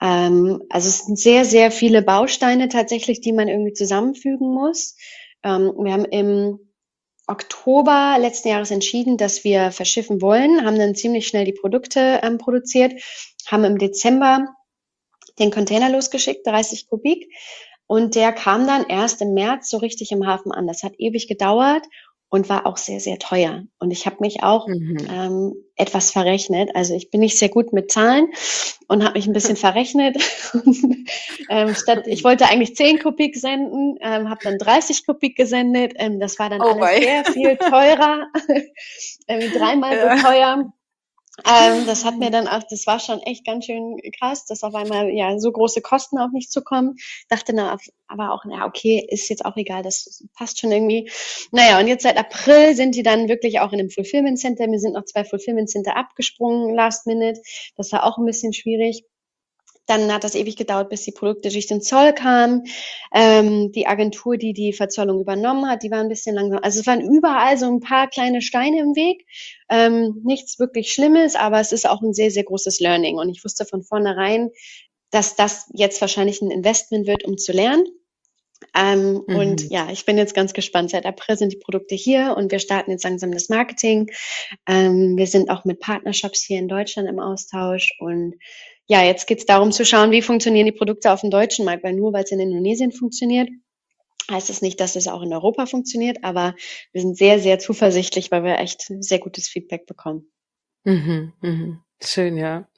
Ähm, 0.00 0.62
also 0.70 0.88
es 0.88 1.04
sind 1.04 1.18
sehr, 1.18 1.44
sehr 1.44 1.70
viele 1.70 2.00
Bausteine 2.00 2.68
tatsächlich, 2.68 3.20
die 3.20 3.32
man 3.32 3.48
irgendwie 3.48 3.74
zusammenfügen 3.74 4.54
muss. 4.54 4.96
Ähm, 5.42 5.72
wir 5.76 5.92
haben 5.92 6.04
im 6.04 6.58
Oktober 7.26 8.16
letzten 8.18 8.48
Jahres 8.48 8.70
entschieden, 8.70 9.16
dass 9.16 9.44
wir 9.44 9.70
verschiffen 9.70 10.20
wollen, 10.20 10.64
haben 10.64 10.78
dann 10.78 10.94
ziemlich 10.94 11.28
schnell 11.28 11.44
die 11.44 11.52
Produkte 11.52 12.20
ähm, 12.22 12.38
produziert, 12.38 12.92
haben 13.46 13.64
im 13.64 13.78
Dezember 13.78 14.48
den 15.38 15.50
Container 15.50 15.90
losgeschickt, 15.90 16.46
30 16.46 16.88
Kubik. 16.88 17.32
Und 17.86 18.14
der 18.14 18.32
kam 18.32 18.66
dann 18.66 18.86
erst 18.86 19.20
im 19.20 19.34
März 19.34 19.68
so 19.68 19.78
richtig 19.78 20.12
im 20.12 20.26
Hafen 20.26 20.52
an. 20.52 20.66
Das 20.66 20.82
hat 20.82 20.94
ewig 20.98 21.26
gedauert 21.26 21.84
und 22.30 22.48
war 22.48 22.64
auch 22.64 22.76
sehr, 22.76 23.00
sehr 23.00 23.18
teuer. 23.18 23.64
Und 23.80 23.90
ich 23.90 24.06
habe 24.06 24.16
mich 24.20 24.42
auch 24.44 24.68
mhm. 24.68 24.96
ähm, 25.10 25.54
etwas 25.74 26.12
verrechnet. 26.12 26.70
Also 26.74 26.94
ich 26.94 27.10
bin 27.10 27.20
nicht 27.20 27.36
sehr 27.36 27.48
gut 27.48 27.72
mit 27.72 27.90
Zahlen 27.90 28.28
und 28.86 29.04
habe 29.04 29.14
mich 29.14 29.26
ein 29.26 29.32
bisschen 29.32 29.56
verrechnet. 29.56 30.16
ähm, 31.50 31.74
statt, 31.74 32.06
ich 32.06 32.22
wollte 32.22 32.46
eigentlich 32.46 32.76
10 32.76 33.00
Kubik 33.00 33.36
senden, 33.36 33.98
ähm, 34.00 34.30
habe 34.30 34.40
dann 34.44 34.58
30 34.58 35.04
Kubik 35.04 35.36
gesendet. 35.36 35.94
Ähm, 35.96 36.20
das 36.20 36.38
war 36.38 36.48
dann 36.48 36.60
oh 36.60 36.80
alles 36.80 37.00
sehr 37.00 37.24
viel 37.24 37.56
teurer, 37.58 38.28
ähm, 39.26 39.52
dreimal 39.52 39.96
ja. 39.96 40.16
so 40.16 40.22
teuer. 40.22 40.72
Ähm, 41.46 41.86
das 41.86 42.04
hat 42.04 42.18
mir 42.18 42.30
dann 42.30 42.48
auch, 42.48 42.62
das 42.68 42.86
war 42.86 42.98
schon 43.00 43.20
echt 43.20 43.44
ganz 43.44 43.66
schön 43.66 43.98
krass, 44.18 44.44
dass 44.46 44.62
auf 44.62 44.74
einmal 44.74 45.10
ja 45.10 45.38
so 45.38 45.50
große 45.52 45.80
Kosten 45.80 46.18
auf 46.18 46.30
mich 46.32 46.50
zu 46.50 46.62
kommen. 46.62 46.96
Dachte 47.28 47.54
dann 47.54 47.78
aber 48.08 48.32
auch, 48.32 48.44
na 48.44 48.66
okay, 48.66 49.06
ist 49.08 49.28
jetzt 49.28 49.44
auch 49.44 49.56
egal, 49.56 49.82
das 49.82 50.24
passt 50.36 50.60
schon 50.60 50.72
irgendwie. 50.72 51.10
Naja, 51.52 51.78
und 51.78 51.88
jetzt 51.88 52.02
seit 52.02 52.16
April 52.16 52.74
sind 52.74 52.94
die 52.94 53.02
dann 53.02 53.28
wirklich 53.28 53.60
auch 53.60 53.72
in 53.72 53.80
einem 53.80 53.90
Fulfillment 53.90 54.38
Center. 54.38 54.66
Mir 54.66 54.80
sind 54.80 54.94
noch 54.94 55.04
zwei 55.04 55.24
Fulfillment 55.24 55.70
Center 55.70 55.96
abgesprungen, 55.96 56.74
last 56.74 57.06
minute. 57.06 57.40
Das 57.76 57.92
war 57.92 58.04
auch 58.04 58.18
ein 58.18 58.26
bisschen 58.26 58.52
schwierig. 58.52 59.04
Dann 59.86 60.12
hat 60.12 60.22
das 60.22 60.34
ewig 60.34 60.56
gedauert, 60.56 60.88
bis 60.88 61.02
die 61.02 61.12
Produkte 61.12 61.48
durch 61.48 61.66
den 61.66 61.82
Zoll 61.82 62.12
kamen. 62.12 62.64
Ähm, 63.12 63.72
die 63.72 63.86
Agentur, 63.86 64.36
die 64.36 64.52
die 64.52 64.72
Verzollung 64.72 65.20
übernommen 65.20 65.68
hat, 65.68 65.82
die 65.82 65.90
war 65.90 65.98
ein 65.98 66.08
bisschen 66.08 66.36
langsam. 66.36 66.60
Also 66.62 66.80
es 66.80 66.86
waren 66.86 67.00
überall 67.00 67.58
so 67.58 67.66
ein 67.66 67.80
paar 67.80 68.08
kleine 68.08 68.40
Steine 68.40 68.80
im 68.80 68.94
Weg. 68.94 69.26
Ähm, 69.68 70.20
nichts 70.24 70.58
wirklich 70.58 70.92
Schlimmes, 70.92 71.34
aber 71.34 71.60
es 71.60 71.72
ist 71.72 71.88
auch 71.88 72.02
ein 72.02 72.14
sehr, 72.14 72.30
sehr 72.30 72.44
großes 72.44 72.80
Learning. 72.80 73.16
Und 73.16 73.30
ich 73.30 73.44
wusste 73.44 73.64
von 73.64 73.82
vornherein, 73.82 74.50
dass 75.10 75.34
das 75.34 75.68
jetzt 75.74 76.00
wahrscheinlich 76.00 76.40
ein 76.40 76.50
Investment 76.50 77.06
wird, 77.06 77.24
um 77.24 77.36
zu 77.36 77.52
lernen. 77.52 77.84
Ähm, 78.74 79.24
mhm. 79.26 79.36
Und 79.36 79.70
ja, 79.70 79.88
ich 79.90 80.04
bin 80.04 80.18
jetzt 80.18 80.34
ganz 80.34 80.52
gespannt. 80.52 80.90
Seit 80.90 81.06
April 81.06 81.36
sind 81.36 81.52
die 81.52 81.58
Produkte 81.58 81.94
hier 81.94 82.34
und 82.36 82.52
wir 82.52 82.58
starten 82.58 82.90
jetzt 82.90 83.04
langsam 83.04 83.32
das 83.32 83.48
Marketing. 83.48 84.10
Ähm, 84.66 85.16
wir 85.16 85.26
sind 85.26 85.50
auch 85.50 85.64
mit 85.64 85.80
Partnershops 85.80 86.42
hier 86.42 86.58
in 86.58 86.68
Deutschland 86.68 87.08
im 87.08 87.18
Austausch 87.18 87.96
und 87.98 88.34
ja, 88.90 89.04
jetzt 89.04 89.28
geht 89.28 89.38
es 89.38 89.46
darum 89.46 89.70
zu 89.70 89.84
schauen, 89.84 90.10
wie 90.10 90.20
funktionieren 90.20 90.66
die 90.66 90.72
Produkte 90.72 91.12
auf 91.12 91.20
dem 91.20 91.30
deutschen 91.30 91.64
Markt, 91.64 91.84
weil 91.84 91.94
nur 91.94 92.12
weil 92.12 92.24
es 92.24 92.32
in 92.32 92.40
Indonesien 92.40 92.90
funktioniert, 92.90 93.48
heißt 94.28 94.50
es 94.50 94.62
nicht, 94.62 94.80
dass 94.80 94.96
es 94.96 95.06
auch 95.06 95.22
in 95.22 95.32
Europa 95.32 95.66
funktioniert, 95.66 96.24
aber 96.24 96.56
wir 96.90 97.00
sind 97.00 97.16
sehr, 97.16 97.38
sehr 97.38 97.60
zuversichtlich, 97.60 98.32
weil 98.32 98.42
wir 98.42 98.58
echt 98.58 98.90
sehr 98.98 99.20
gutes 99.20 99.46
Feedback 99.46 99.86
bekommen. 99.86 100.32
Mhm, 100.82 101.32
mhm. 101.40 101.78
Schön, 102.02 102.36
ja. 102.36 102.68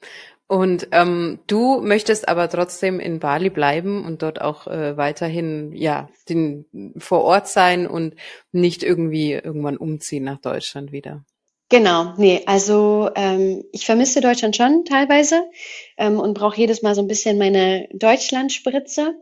Und 0.45 0.89
ähm, 0.91 1.39
du 1.47 1.81
möchtest 1.81 2.27
aber 2.27 2.47
trotzdem 2.47 2.99
in 2.99 3.17
Bali 3.17 3.49
bleiben 3.49 4.05
und 4.05 4.21
dort 4.21 4.39
auch 4.39 4.67
äh, 4.67 4.95
weiterhin 4.95 5.71
ja 5.73 6.09
den, 6.29 6.93
vor 6.97 7.23
Ort 7.23 7.47
sein 7.47 7.87
und 7.87 8.13
nicht 8.51 8.83
irgendwie 8.83 9.31
irgendwann 9.31 9.77
umziehen 9.77 10.25
nach 10.25 10.39
Deutschland 10.41 10.91
wieder. 10.91 11.25
Genau, 11.73 12.13
nee, 12.17 12.43
also 12.45 13.09
ähm, 13.15 13.63
ich 13.71 13.87
vermisse 13.87 14.21
Deutschland 14.21 14.55
schon 14.55 14.85
teilweise 14.85 15.49
ähm, 15.97 16.19
und 16.19 16.35
brauche 16.35 16.55
jedes 16.55 16.83
Mal 16.83 16.93
so 16.93 17.01
ein 17.01 17.07
bisschen 17.07 17.39
meine 17.39 17.87
Deutschlandspritze. 17.93 19.15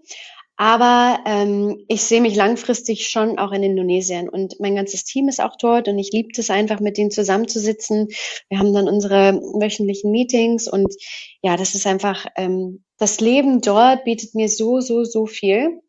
Aber 0.57 1.21
ähm, 1.25 1.85
ich 1.87 2.03
sehe 2.03 2.19
mich 2.19 2.35
langfristig 2.35 3.07
schon 3.07 3.39
auch 3.39 3.53
in 3.53 3.63
Indonesien 3.63 4.27
und 4.27 4.59
mein 4.59 4.75
ganzes 4.75 5.05
Team 5.05 5.29
ist 5.29 5.39
auch 5.39 5.55
dort 5.55 5.87
und 5.87 5.97
ich 5.97 6.11
liebe 6.11 6.27
es 6.37 6.49
einfach, 6.49 6.81
mit 6.81 6.97
denen 6.97 7.09
zusammenzusitzen. 7.09 8.09
Wir 8.49 8.59
haben 8.59 8.73
dann 8.73 8.89
unsere 8.89 9.39
wöchentlichen 9.57 10.11
Meetings 10.11 10.67
und 10.67 10.93
ja, 11.41 11.55
das 11.55 11.73
ist 11.73 11.87
einfach, 11.87 12.25
ähm, 12.35 12.83
das 12.97 13.21
Leben 13.21 13.61
dort 13.61 14.03
bietet 14.03 14.35
mir 14.35 14.49
so, 14.49 14.81
so, 14.81 15.05
so 15.05 15.25
viel. 15.25 15.79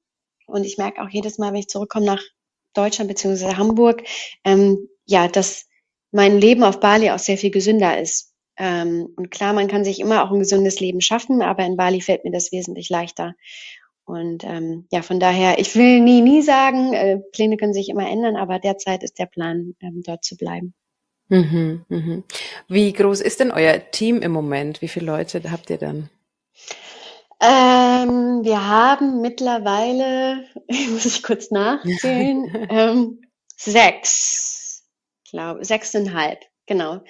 Und 0.47 0.63
ich 0.63 0.79
merke 0.79 1.03
auch 1.03 1.09
jedes 1.09 1.39
Mal, 1.39 1.53
wenn 1.53 1.59
ich 1.59 1.67
zurückkomme 1.67 2.07
nach 2.07 2.23
Deutschland 2.73 3.09
beziehungsweise 3.09 3.57
Hamburg, 3.57 4.05
ähm, 4.45 4.89
ja, 5.07 5.27
dass 5.27 5.67
mein 6.13 6.39
Leben 6.39 6.63
auf 6.63 6.79
Bali 6.79 7.11
auch 7.11 7.19
sehr 7.19 7.39
viel 7.39 7.51
gesünder 7.51 8.01
ist. 8.01 8.33
Ähm, 8.57 9.09
und 9.17 9.31
klar, 9.31 9.55
man 9.55 9.67
kann 9.67 9.85
sich 9.85 9.99
immer 9.99 10.25
auch 10.25 10.31
ein 10.31 10.39
gesundes 10.39 10.79
Leben 10.79 11.01
schaffen, 11.01 11.43
aber 11.43 11.65
in 11.65 11.77
Bali 11.77 12.01
fällt 12.01 12.25
mir 12.25 12.31
das 12.31 12.53
wesentlich 12.53 12.91
leichter. 12.91 13.35
Und 14.05 14.45
ähm, 14.45 14.87
ja, 14.93 15.01
von 15.03 15.21
daher, 15.21 15.59
ich 15.59 15.75
will 15.75 16.01
nie, 16.01 16.21
nie 16.21 16.43
sagen, 16.43 16.93
äh, 16.93 17.19
Pläne 17.33 17.57
können 17.57 17.73
sich 17.73 17.89
immer 17.89 18.09
ändern, 18.09 18.37
aber 18.37 18.59
derzeit 18.59 19.03
ist 19.03 19.19
der 19.19 19.27
Plan, 19.27 19.75
ähm, 19.81 20.03
dort 20.05 20.25
zu 20.25 20.37
bleiben. 20.37 20.75
Mhm, 21.29 21.85
mhm. 21.89 22.25
Wie 22.69 22.93
groß 22.93 23.21
ist 23.23 23.41
denn 23.41 23.51
euer 23.51 23.79
Team 23.91 24.21
im 24.21 24.33
Moment? 24.33 24.83
Wie 24.83 24.89
viele 24.89 25.07
Leute 25.07 25.41
habt 25.51 25.71
ihr 25.71 25.79
dann? 25.79 26.11
Ähm, 27.41 28.45
wir 28.45 28.69
haben 28.69 29.21
mittlerweile, 29.23 30.45
muss 30.91 31.07
ich 31.07 31.23
kurz 31.23 31.51
nachzählen, 31.51 32.69
ähm, 32.71 33.23
sechs 33.57 34.52
glaube, 35.33 35.65
sechseinhalb. 35.65 36.39
Genau. 36.67 37.01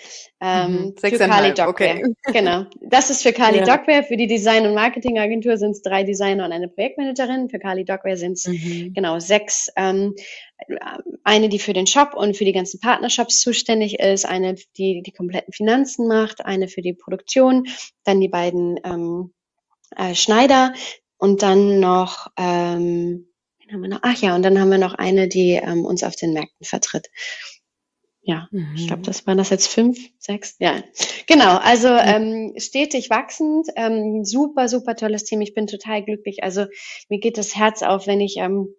Ähm, 0.41 0.73
mhm, 0.73 0.97
für 0.97 1.19
Kali 1.19 1.53
Dogware. 1.53 2.01
Okay. 2.01 2.15
Genau. 2.33 2.65
Das 2.81 3.11
ist 3.11 3.23
für 3.23 3.35
Kali 3.35 3.59
ja. 3.59 3.65
Dogware. 3.65 4.03
Für 4.03 4.17
die 4.17 4.27
Design- 4.27 4.67
und 4.67 4.75
Marketingagentur 4.75 5.59
sind 5.59 5.73
es 5.73 5.83
drei 5.83 6.05
Designer 6.05 6.47
und 6.47 6.53
eine 6.53 6.69
Projektmanagerin. 6.69 7.51
Für 7.51 7.59
Kali 7.59 7.85
Dogware 7.85 8.17
sind 8.17 8.33
es 8.33 8.47
mhm. 8.47 8.95
genau 8.95 9.19
sechs. 9.19 9.71
Ähm, 9.77 10.15
eine, 11.23 11.51
die 11.51 11.59
für 11.59 11.75
den 11.75 11.87
Shop 11.87 12.15
und 12.15 12.37
für 12.37 12.47
die 12.47 12.53
ganzen 12.53 12.81
Partnershops 12.81 13.41
zuständig 13.41 14.01
ist, 14.01 14.25
eine, 14.25 14.55
die 14.79 15.03
die 15.03 15.13
kompletten 15.13 15.53
Finanzen 15.53 16.09
macht, 16.09 16.45
eine 16.45 16.69
für 16.69 16.81
die 16.81 16.95
Produktion, 16.95 17.67
dann 18.05 18.21
die 18.21 18.29
beiden 18.29 18.81
ähm, 18.85 19.35
äh, 19.97 20.15
Schneider 20.15 20.73
und 21.19 21.43
dann 21.43 21.79
noch 21.79 22.29
ähm, 22.39 23.29
haben 23.71 23.83
wir 23.83 23.89
noch? 23.89 24.01
Ach 24.03 24.17
ja, 24.17 24.35
und 24.35 24.43
dann 24.43 24.59
haben 24.59 24.71
wir 24.71 24.79
noch 24.79 24.95
eine, 24.95 25.29
die 25.29 25.53
ähm, 25.53 25.85
uns 25.85 26.05
auf 26.05 26.17
den 26.17 26.33
Märkten 26.33 26.65
vertritt 26.65 27.09
ja, 28.25 28.49
mhm. 28.53 28.75
ich 28.77 28.87
glaube, 28.87 29.03
das 29.03 29.27
waren 29.27 29.39
das 29.39 29.51
jetzt 29.51 29.67
fünf, 29.67 29.99
sechs, 30.19 30.57
ja. 30.61 30.83
Genau, 31.27 31.57
also 31.57 31.89
ähm, 31.89 32.55
stetig 32.57 33.11
wachsend, 33.11 33.67
ähm, 33.75 34.25
super, 34.25 34.69
super 34.69 34.95
tolles 34.95 35.25
Team. 35.25 35.41
Ich 35.41 35.55
bin 35.55 35.67
total 35.67 36.05
glücklich. 36.05 36.45
Also 36.45 36.67
mir 37.09 37.19
geht 37.19 37.37
das 37.37 37.57
Herz 37.57 37.83
auf, 37.83 38.07
wenn 38.07 38.21
ich 38.21 38.37
ähm, 38.37 38.75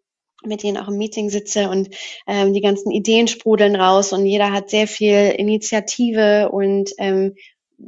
mit 0.45 0.63
denen 0.63 0.77
auch 0.77 0.87
im 0.87 0.97
Meeting 0.97 1.29
sitze 1.29 1.69
und 1.69 1.89
ähm, 2.27 2.53
die 2.53 2.61
ganzen 2.61 2.91
Ideen 2.91 3.27
sprudeln 3.27 3.75
raus 3.75 4.13
und 4.13 4.25
jeder 4.25 4.51
hat 4.51 4.69
sehr 4.69 4.87
viel 4.87 5.33
Initiative 5.37 6.49
und 6.49 6.91
ähm, 6.97 7.35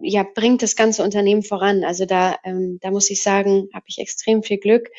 ja, 0.02 0.24
bringt 0.24 0.62
das 0.62 0.76
ganze 0.76 1.04
Unternehmen 1.04 1.44
voran. 1.44 1.84
Also 1.84 2.06
da, 2.06 2.38
ähm, 2.44 2.80
da 2.82 2.92
muss 2.92 3.10
ich 3.10 3.22
sagen, 3.22 3.70
habe 3.74 3.86
ich 3.88 4.00
extrem 4.00 4.44
viel 4.44 4.58
Glück. 4.58 4.90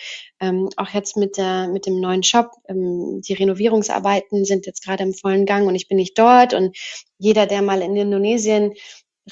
Ähm, 0.41 0.69
auch 0.77 0.91
jetzt 0.91 1.17
mit 1.17 1.37
der, 1.37 1.69
mit 1.69 1.87
dem 1.87 2.01
neuen 2.01 2.23
Shop. 2.23 2.53
Ähm, 2.69 3.21
die 3.27 3.35
Renovierungsarbeiten 3.35 4.45
sind 4.45 4.67
jetzt 4.67 4.85
gerade 4.85 5.03
im 5.03 5.15
vollen 5.15 5.47
Gang 5.47 5.67
und 5.67 5.75
ich 5.75 5.89
bin 5.89 5.97
nicht 5.97 6.19
dort 6.19 6.55
und 6.55 6.77
jeder, 7.19 7.47
der 7.47 7.63
mal 7.63 7.83
in 7.83 7.97
Indonesien 7.97 8.75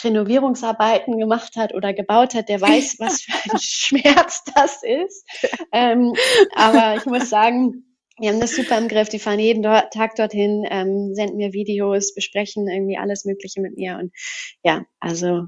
Renovierungsarbeiten 0.02 1.18
gemacht 1.18 1.56
hat 1.56 1.72
oder 1.72 1.92
gebaut 1.92 2.34
hat, 2.34 2.48
der 2.48 2.60
weiß, 2.60 2.96
was 2.98 3.22
für 3.22 3.50
ein 3.50 3.58
Schmerz 3.60 4.42
das 4.54 4.82
ist. 4.82 5.26
Ähm, 5.72 6.14
aber 6.54 6.96
ich 6.96 7.06
muss 7.06 7.30
sagen, 7.30 7.93
wir 8.18 8.30
haben 8.30 8.40
das 8.40 8.54
super 8.54 8.78
im 8.78 8.88
Griff. 8.88 9.08
Die 9.08 9.18
fahren 9.18 9.38
jeden 9.38 9.62
Tag 9.62 10.14
dorthin, 10.16 10.64
ähm, 10.70 11.14
senden 11.14 11.36
mir 11.36 11.52
Videos, 11.52 12.14
besprechen 12.14 12.68
irgendwie 12.68 12.96
alles 12.96 13.24
Mögliche 13.24 13.60
mit 13.60 13.76
mir. 13.76 13.98
Und 13.98 14.12
ja, 14.62 14.84
also 15.00 15.46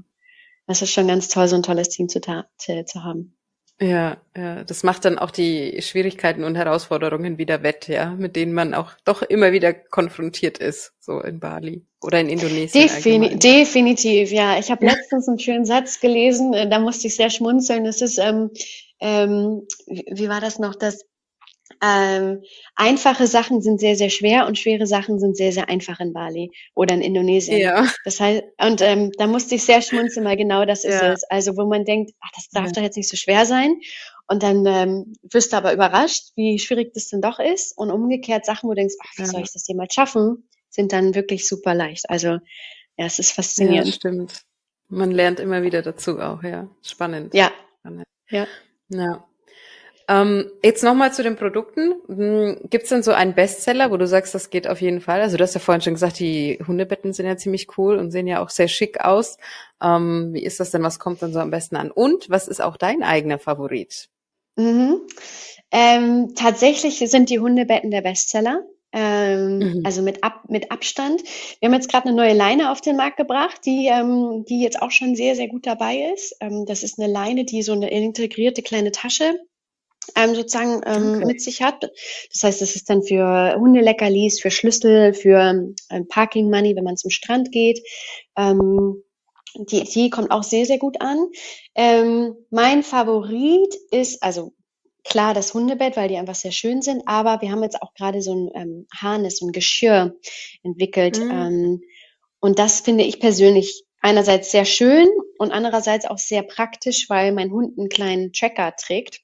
das 0.67 0.81
ist 0.81 0.91
schon 0.91 1.07
ganz 1.07 1.29
toll, 1.29 1.47
so 1.47 1.55
ein 1.55 1.63
tolles 1.63 1.89
Team 1.89 2.09
zu, 2.09 2.19
zu, 2.19 2.85
zu 2.85 3.03
haben. 3.03 3.37
Ja, 3.79 4.17
ja, 4.35 4.63
das 4.63 4.81
macht 4.81 5.05
dann 5.05 5.19
auch 5.19 5.29
die 5.29 5.79
Schwierigkeiten 5.83 6.43
und 6.43 6.55
Herausforderungen 6.55 7.37
wieder 7.37 7.61
wett, 7.61 7.87
ja, 7.87 8.09
mit 8.09 8.35
denen 8.35 8.53
man 8.53 8.73
auch 8.73 8.93
doch 9.05 9.21
immer 9.21 9.51
wieder 9.51 9.71
konfrontiert 9.71 10.57
ist, 10.57 10.93
so 10.99 11.21
in 11.21 11.39
Bali 11.39 11.85
oder 12.01 12.19
in 12.19 12.27
Indonesien. 12.27 12.87
Defini 12.87 13.37
definitiv, 13.37 14.31
ja. 14.31 14.57
Ich 14.57 14.71
habe 14.71 14.83
letztens 14.83 15.27
einen 15.27 15.37
schönen 15.37 15.65
Satz 15.65 15.99
gelesen, 15.99 16.53
äh, 16.53 16.67
da 16.67 16.79
musste 16.79 17.05
ich 17.05 17.15
sehr 17.15 17.29
schmunzeln. 17.29 17.83
Das 17.83 18.01
ist, 18.01 18.17
ähm, 18.17 18.49
ähm, 18.99 19.67
wie 19.85 20.27
war 20.27 20.41
das 20.41 20.57
noch, 20.57 20.73
dass 20.73 21.05
ähm, 21.81 22.43
einfache 22.75 23.27
Sachen 23.27 23.61
sind 23.61 23.79
sehr, 23.79 23.95
sehr 23.95 24.09
schwer 24.09 24.47
und 24.47 24.57
schwere 24.57 24.87
Sachen 24.87 25.19
sind 25.19 25.37
sehr, 25.37 25.51
sehr 25.51 25.69
einfach 25.69 25.99
in 25.99 26.13
Bali 26.13 26.51
oder 26.75 26.95
in 26.95 27.01
Indonesien. 27.01 27.59
Ja. 27.59 27.87
Das 28.05 28.19
heißt, 28.19 28.43
und 28.59 28.81
ähm, 28.81 29.11
da 29.17 29.27
musste 29.27 29.55
ich 29.55 29.63
sehr 29.63 29.81
schmunzeln, 29.81 30.25
weil 30.25 30.37
genau 30.37 30.65
das 30.65 30.83
ist 30.83 31.01
ja. 31.01 31.13
es. 31.13 31.23
Also 31.25 31.57
wo 31.57 31.65
man 31.65 31.85
denkt, 31.85 32.11
ach, 32.19 32.31
das 32.35 32.49
darf 32.49 32.67
ja. 32.67 32.71
doch 32.71 32.81
jetzt 32.81 32.97
nicht 32.97 33.09
so 33.09 33.17
schwer 33.17 33.45
sein. 33.45 33.79
Und 34.27 34.43
dann 34.43 34.65
ähm, 34.65 35.13
wirst 35.23 35.53
du 35.53 35.57
aber 35.57 35.73
überrascht, 35.73 36.31
wie 36.35 36.59
schwierig 36.59 36.93
das 36.93 37.07
denn 37.07 37.21
doch 37.21 37.39
ist. 37.39 37.77
Und 37.77 37.91
umgekehrt 37.91 38.45
Sachen, 38.45 38.67
wo 38.67 38.73
du 38.73 38.79
denkst, 38.79 38.95
ach, 39.01 39.11
wie 39.17 39.21
ja. 39.21 39.27
soll 39.27 39.41
ich 39.41 39.53
das 39.53 39.67
jemals 39.67 39.93
schaffen, 39.93 40.49
sind 40.69 40.91
dann 40.91 41.15
wirklich 41.15 41.47
super 41.47 41.73
leicht. 41.73 42.09
Also 42.09 42.39
ja, 42.97 43.05
es 43.05 43.19
ist 43.19 43.31
faszinierend. 43.31 43.87
Ja, 43.87 43.93
stimmt. 43.93 44.41
Man 44.89 45.11
lernt 45.11 45.39
immer 45.39 45.63
wieder 45.63 45.81
dazu 45.81 46.19
auch, 46.19 46.43
ja. 46.43 46.69
Spannend. 46.81 47.33
Ja. 47.33 47.51
Spannend. 47.79 48.05
Ja. 48.29 48.47
Ja. 48.89 49.27
Ähm, 50.09 50.49
jetzt 50.63 50.83
nochmal 50.83 51.11
zu 51.11 51.21
den 51.21 51.35
Produkten. 51.35 51.95
Hm, 52.07 52.59
Gibt 52.69 52.85
es 52.85 52.89
denn 52.89 53.03
so 53.03 53.11
einen 53.11 53.35
Bestseller, 53.35 53.91
wo 53.91 53.97
du 53.97 54.07
sagst, 54.07 54.33
das 54.33 54.49
geht 54.49 54.67
auf 54.67 54.79
jeden 54.79 55.01
Fall? 55.01 55.19
Also 55.21 55.35
du 55.35 55.43
hast 55.43 55.53
ja 55.53 55.59
vorhin 55.59 55.81
schon 55.81 55.95
gesagt, 55.95 56.19
die 56.19 56.59
Hundebetten 56.65 57.11
sind 57.11 57.25
ja 57.25 57.35
ziemlich 57.35 57.77
cool 57.77 57.97
und 57.97 58.11
sehen 58.11 58.25
ja 58.25 58.41
auch 58.41 58.49
sehr 58.49 58.69
schick 58.69 59.01
aus. 59.01 59.37
Ähm, 59.83 60.29
wie 60.33 60.43
ist 60.43 60.61
das 60.61 60.71
denn? 60.71 60.83
Was 60.83 60.99
kommt 60.99 61.21
dann 61.21 61.33
so 61.33 61.39
am 61.39 61.51
besten 61.51 61.75
an? 61.75 61.91
Und 61.91 62.29
was 62.29 62.47
ist 62.47 62.61
auch 62.61 62.77
dein 62.77 63.03
eigener 63.03 63.37
Favorit? 63.37 64.07
Mhm. 64.55 65.01
Ähm, 65.71 66.33
tatsächlich 66.35 66.99
sind 66.99 67.29
die 67.29 67.39
Hundebetten 67.39 67.91
der 67.91 68.01
Bestseller. 68.01 68.61
Ähm, 68.93 69.59
mhm. 69.59 69.81
Also 69.83 70.01
mit, 70.01 70.23
Ab 70.23 70.43
mit 70.47 70.71
Abstand. 70.71 71.21
Wir 71.59 71.67
haben 71.67 71.75
jetzt 71.75 71.91
gerade 71.91 72.07
eine 72.07 72.15
neue 72.15 72.33
Leine 72.33 72.71
auf 72.71 72.79
den 72.79 72.95
Markt 72.95 73.17
gebracht, 73.17 73.59
die, 73.65 73.87
ähm, 73.87 74.45
die 74.47 74.61
jetzt 74.61 74.81
auch 74.81 74.91
schon 74.91 75.17
sehr, 75.17 75.35
sehr 75.35 75.49
gut 75.49 75.67
dabei 75.67 76.13
ist. 76.13 76.37
Ähm, 76.39 76.65
das 76.65 76.83
ist 76.83 76.97
eine 76.97 77.11
Leine, 77.11 77.43
die 77.43 77.61
so 77.61 77.73
eine 77.73 77.89
integrierte 77.91 78.61
kleine 78.61 78.93
Tasche 78.93 79.37
ähm, 80.15 80.35
sozusagen 80.35 80.81
ähm, 80.85 81.15
okay. 81.15 81.25
mit 81.25 81.41
sich 81.41 81.61
hat. 81.61 81.83
Das 82.31 82.43
heißt, 82.43 82.61
das 82.61 82.75
ist 82.75 82.89
dann 82.89 83.03
für 83.03 83.55
Hundeleckerlis, 83.57 84.39
für 84.41 84.51
Schlüssel, 84.51 85.13
für 85.13 85.73
ähm, 85.89 86.07
Parking 86.07 86.49
Money, 86.49 86.75
wenn 86.75 86.83
man 86.83 86.97
zum 86.97 87.11
Strand 87.11 87.51
geht. 87.51 87.79
Ähm, 88.37 89.03
die, 89.55 89.83
die 89.83 90.09
kommt 90.09 90.31
auch 90.31 90.43
sehr, 90.43 90.65
sehr 90.65 90.77
gut 90.77 91.01
an. 91.01 91.17
Ähm, 91.75 92.35
mein 92.51 92.83
Favorit 92.83 93.75
ist, 93.91 94.21
also 94.21 94.53
klar 95.03 95.33
das 95.33 95.53
Hundebett, 95.53 95.95
weil 95.97 96.09
die 96.09 96.17
einfach 96.17 96.35
sehr 96.35 96.51
schön 96.51 96.81
sind, 96.81 97.03
aber 97.05 97.41
wir 97.41 97.51
haben 97.51 97.63
jetzt 97.63 97.81
auch 97.81 97.93
gerade 97.93 98.21
so 98.21 98.33
ein 98.33 98.49
ähm, 98.55 98.87
Harness, 98.93 99.37
so 99.37 99.47
ein 99.47 99.51
Geschirr 99.51 100.15
entwickelt. 100.63 101.19
Mhm. 101.19 101.31
Ähm, 101.31 101.81
und 102.39 102.59
das 102.59 102.81
finde 102.81 103.03
ich 103.03 103.19
persönlich 103.19 103.83
einerseits 104.01 104.51
sehr 104.51 104.65
schön 104.65 105.07
und 105.39 105.51
andererseits 105.51 106.05
auch 106.05 106.17
sehr 106.17 106.43
praktisch, 106.43 107.09
weil 107.09 107.31
mein 107.31 107.51
Hund 107.51 107.77
einen 107.77 107.89
kleinen 107.89 108.31
Tracker 108.31 108.73
trägt. 108.75 109.21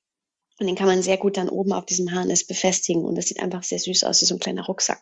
Und 0.60 0.68
den 0.68 0.76
kann 0.76 0.88
man 0.88 1.02
sehr 1.02 1.18
gut 1.18 1.38
dann 1.38 1.50
oben 1.50 1.74
auf 1.74 1.86
diesem 1.86 2.14
Harness 2.14 2.46
befestigen. 2.46 3.06
Und 3.06 3.16
das 3.18 3.26
sieht 3.26 3.42
einfach 3.42 3.64
sehr 3.64 3.80
süß 3.80 4.04
aus, 4.04 4.22
wie 4.22 4.26
so 4.26 4.36
ein 4.36 4.40
kleiner 4.40 4.66
Rucksack. 4.66 5.02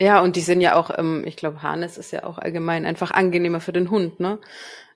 Ja, 0.00 0.22
und 0.22 0.36
die 0.36 0.40
sind 0.40 0.60
ja 0.60 0.76
auch, 0.76 0.90
ähm, 0.96 1.24
ich 1.26 1.36
glaube, 1.36 1.62
Harness 1.62 1.98
ist 1.98 2.12
ja 2.12 2.24
auch 2.24 2.38
allgemein 2.38 2.86
einfach 2.86 3.10
angenehmer 3.10 3.60
für 3.60 3.72
den 3.72 3.90
Hund, 3.90 4.18
ne? 4.18 4.38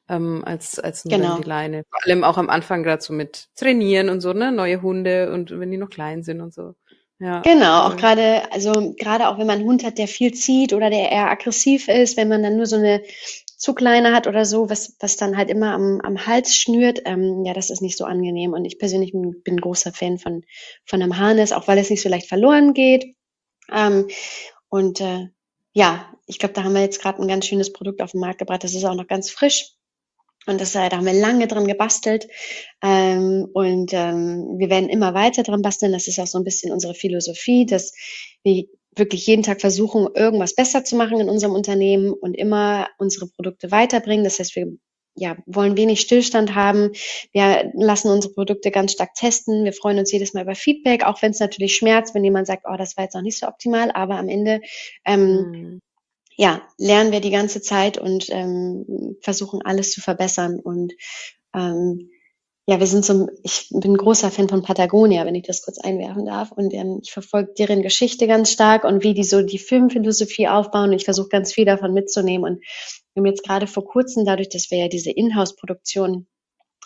Ähm, 0.08 0.42
als, 0.44 0.78
als 0.78 1.04
nur 1.04 1.18
genau. 1.18 1.38
die 1.38 1.48
Leine. 1.48 1.84
Vor 1.90 2.00
allem 2.04 2.24
auch 2.24 2.38
am 2.38 2.50
Anfang 2.50 2.82
gerade 2.82 3.02
so 3.02 3.12
mit 3.12 3.48
Trainieren 3.54 4.08
und 4.08 4.20
so, 4.20 4.32
ne? 4.32 4.50
Neue 4.50 4.80
Hunde 4.80 5.32
und 5.32 5.50
wenn 5.50 5.70
die 5.70 5.76
noch 5.76 5.90
klein 5.90 6.22
sind 6.22 6.40
und 6.40 6.54
so. 6.54 6.74
Ja. 7.20 7.40
Genau, 7.42 7.86
auch 7.86 7.96
gerade, 7.96 8.42
also 8.52 8.94
gerade 8.98 9.28
auch 9.28 9.38
wenn 9.38 9.46
man 9.46 9.58
einen 9.58 9.68
Hund 9.68 9.84
hat, 9.84 9.98
der 9.98 10.08
viel 10.08 10.34
zieht 10.34 10.72
oder 10.72 10.90
der 10.90 11.12
eher 11.12 11.30
aggressiv 11.30 11.88
ist, 11.88 12.16
wenn 12.16 12.28
man 12.28 12.42
dann 12.42 12.56
nur 12.56 12.66
so 12.66 12.76
eine 12.76 13.02
Zugleine 13.64 14.14
hat 14.14 14.26
oder 14.26 14.44
so, 14.44 14.68
was, 14.68 14.94
was 15.00 15.16
dann 15.16 15.38
halt 15.38 15.48
immer 15.48 15.72
am, 15.72 15.98
am 16.02 16.26
Hals 16.26 16.54
schnürt, 16.54 17.00
ähm, 17.06 17.46
ja, 17.46 17.54
das 17.54 17.70
ist 17.70 17.80
nicht 17.80 17.96
so 17.96 18.04
angenehm. 18.04 18.52
Und 18.52 18.66
ich 18.66 18.78
persönlich 18.78 19.12
bin, 19.12 19.42
bin 19.42 19.56
großer 19.56 19.90
Fan 19.90 20.18
von, 20.18 20.44
von 20.84 21.00
einem 21.00 21.16
Harness, 21.16 21.52
auch 21.52 21.66
weil 21.66 21.78
es 21.78 21.88
nicht 21.88 22.02
so 22.02 22.10
leicht 22.10 22.28
verloren 22.28 22.74
geht. 22.74 23.16
Ähm, 23.72 24.08
und 24.68 25.00
äh, 25.00 25.28
ja, 25.72 26.12
ich 26.26 26.38
glaube, 26.38 26.52
da 26.52 26.62
haben 26.62 26.74
wir 26.74 26.82
jetzt 26.82 27.00
gerade 27.00 27.22
ein 27.22 27.26
ganz 27.26 27.46
schönes 27.46 27.72
Produkt 27.72 28.02
auf 28.02 28.10
den 28.10 28.20
Markt 28.20 28.40
gebracht. 28.40 28.64
Das 28.64 28.74
ist 28.74 28.84
auch 28.84 28.94
noch 28.94 29.06
ganz 29.06 29.30
frisch. 29.30 29.70
Und 30.44 30.60
das, 30.60 30.74
äh, 30.74 30.90
da 30.90 30.98
haben 30.98 31.06
wir 31.06 31.14
lange 31.14 31.46
dran 31.46 31.66
gebastelt. 31.66 32.28
Ähm, 32.82 33.48
und 33.54 33.94
ähm, 33.94 34.58
wir 34.58 34.68
werden 34.68 34.90
immer 34.90 35.14
weiter 35.14 35.42
dran 35.42 35.62
basteln. 35.62 35.92
Das 35.92 36.06
ist 36.06 36.18
auch 36.18 36.26
so 36.26 36.36
ein 36.36 36.44
bisschen 36.44 36.70
unsere 36.70 36.92
Philosophie, 36.92 37.64
dass 37.64 37.94
wir 38.42 38.66
wirklich 38.96 39.26
jeden 39.26 39.42
Tag 39.42 39.60
versuchen, 39.60 40.08
irgendwas 40.14 40.54
besser 40.54 40.84
zu 40.84 40.96
machen 40.96 41.20
in 41.20 41.28
unserem 41.28 41.54
Unternehmen 41.54 42.12
und 42.12 42.34
immer 42.34 42.88
unsere 42.98 43.26
Produkte 43.28 43.70
weiterbringen. 43.70 44.24
Das 44.24 44.38
heißt, 44.38 44.56
wir 44.56 44.76
ja, 45.16 45.36
wollen 45.46 45.76
wenig 45.76 46.00
Stillstand 46.00 46.54
haben. 46.54 46.90
Wir 47.32 47.70
lassen 47.74 48.10
unsere 48.10 48.34
Produkte 48.34 48.70
ganz 48.70 48.92
stark 48.92 49.14
testen. 49.14 49.64
Wir 49.64 49.72
freuen 49.72 49.98
uns 49.98 50.10
jedes 50.10 50.34
Mal 50.34 50.42
über 50.42 50.54
Feedback, 50.54 51.04
auch 51.04 51.22
wenn 51.22 51.30
es 51.30 51.40
natürlich 51.40 51.76
schmerzt, 51.76 52.14
wenn 52.14 52.24
jemand 52.24 52.46
sagt, 52.46 52.64
oh, 52.68 52.76
das 52.76 52.96
war 52.96 53.04
jetzt 53.04 53.14
noch 53.14 53.22
nicht 53.22 53.38
so 53.38 53.46
optimal, 53.46 53.90
aber 53.92 54.16
am 54.16 54.28
Ende 54.28 54.60
ähm, 55.04 55.36
mhm. 55.36 55.80
ja, 56.36 56.62
lernen 56.78 57.12
wir 57.12 57.20
die 57.20 57.30
ganze 57.30 57.62
Zeit 57.62 57.96
und 57.96 58.26
ähm, 58.30 59.16
versuchen 59.20 59.62
alles 59.62 59.92
zu 59.92 60.00
verbessern. 60.00 60.58
Und 60.58 60.94
ähm, 61.54 62.10
ja, 62.66 62.80
wir 62.80 62.86
sind 62.86 63.04
so, 63.04 63.28
ich 63.42 63.68
bin 63.70 63.92
ein 63.92 63.96
großer 63.98 64.30
Fan 64.30 64.48
von 64.48 64.62
Patagonia, 64.62 65.26
wenn 65.26 65.34
ich 65.34 65.46
das 65.46 65.62
kurz 65.62 65.78
einwerfen 65.78 66.24
darf. 66.24 66.50
Und 66.50 66.72
ähm, 66.72 67.00
ich 67.02 67.12
verfolge 67.12 67.52
deren 67.58 67.82
Geschichte 67.82 68.26
ganz 68.26 68.50
stark 68.50 68.84
und 68.84 69.02
wie 69.02 69.12
die 69.12 69.24
so 69.24 69.42
die 69.42 69.58
Filmphilosophie 69.58 70.48
aufbauen. 70.48 70.90
Und 70.90 70.96
ich 70.96 71.04
versuche 71.04 71.28
ganz 71.28 71.52
viel 71.52 71.66
davon 71.66 71.92
mitzunehmen. 71.92 72.50
Und 72.50 72.64
wir 73.12 73.20
haben 73.20 73.26
jetzt 73.26 73.44
gerade 73.44 73.66
vor 73.66 73.84
kurzem, 73.84 74.24
dadurch, 74.24 74.48
dass 74.48 74.70
wir 74.70 74.78
ja 74.78 74.88
diese 74.88 75.10
Inhouse-Produktion 75.10 76.26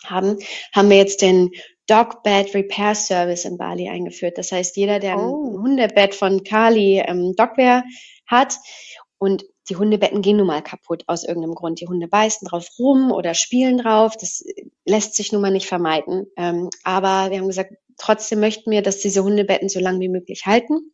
haben, 0.03 0.37
haben 0.73 0.89
wir 0.89 0.97
jetzt 0.97 1.21
den 1.21 1.51
Dog 1.87 2.23
Bed 2.23 2.53
Repair 2.53 2.93
Service 2.93 3.45
in 3.45 3.57
Bali 3.57 3.87
eingeführt. 3.87 4.37
Das 4.37 4.51
heißt, 4.51 4.75
jeder, 4.75 4.99
der 4.99 5.17
oh. 5.17 5.55
ein 5.55 5.61
Hundebett 5.61 6.13
von 6.13 6.43
Kali 6.43 6.99
ähm, 6.99 7.35
Dogware 7.37 7.83
hat 8.27 8.57
und 9.17 9.45
die 9.69 9.75
Hundebetten 9.75 10.21
gehen 10.21 10.37
nun 10.37 10.47
mal 10.47 10.61
kaputt 10.61 11.03
aus 11.07 11.23
irgendeinem 11.23 11.55
Grund. 11.55 11.79
Die 11.79 11.87
Hunde 11.87 12.07
beißen 12.07 12.47
drauf 12.47 12.67
rum 12.79 13.11
oder 13.11 13.33
spielen 13.33 13.77
drauf. 13.77 14.17
Das 14.17 14.43
lässt 14.85 15.15
sich 15.15 15.31
nun 15.31 15.41
mal 15.41 15.51
nicht 15.51 15.67
vermeiden. 15.67 16.27
Ähm, 16.37 16.69
aber 16.83 17.31
wir 17.31 17.39
haben 17.39 17.47
gesagt, 17.47 17.73
trotzdem 17.97 18.39
möchten 18.39 18.71
wir, 18.71 18.81
dass 18.81 18.99
diese 18.99 19.23
Hundebetten 19.23 19.69
so 19.69 19.79
lange 19.79 19.99
wie 19.99 20.09
möglich 20.09 20.45
halten. 20.45 20.91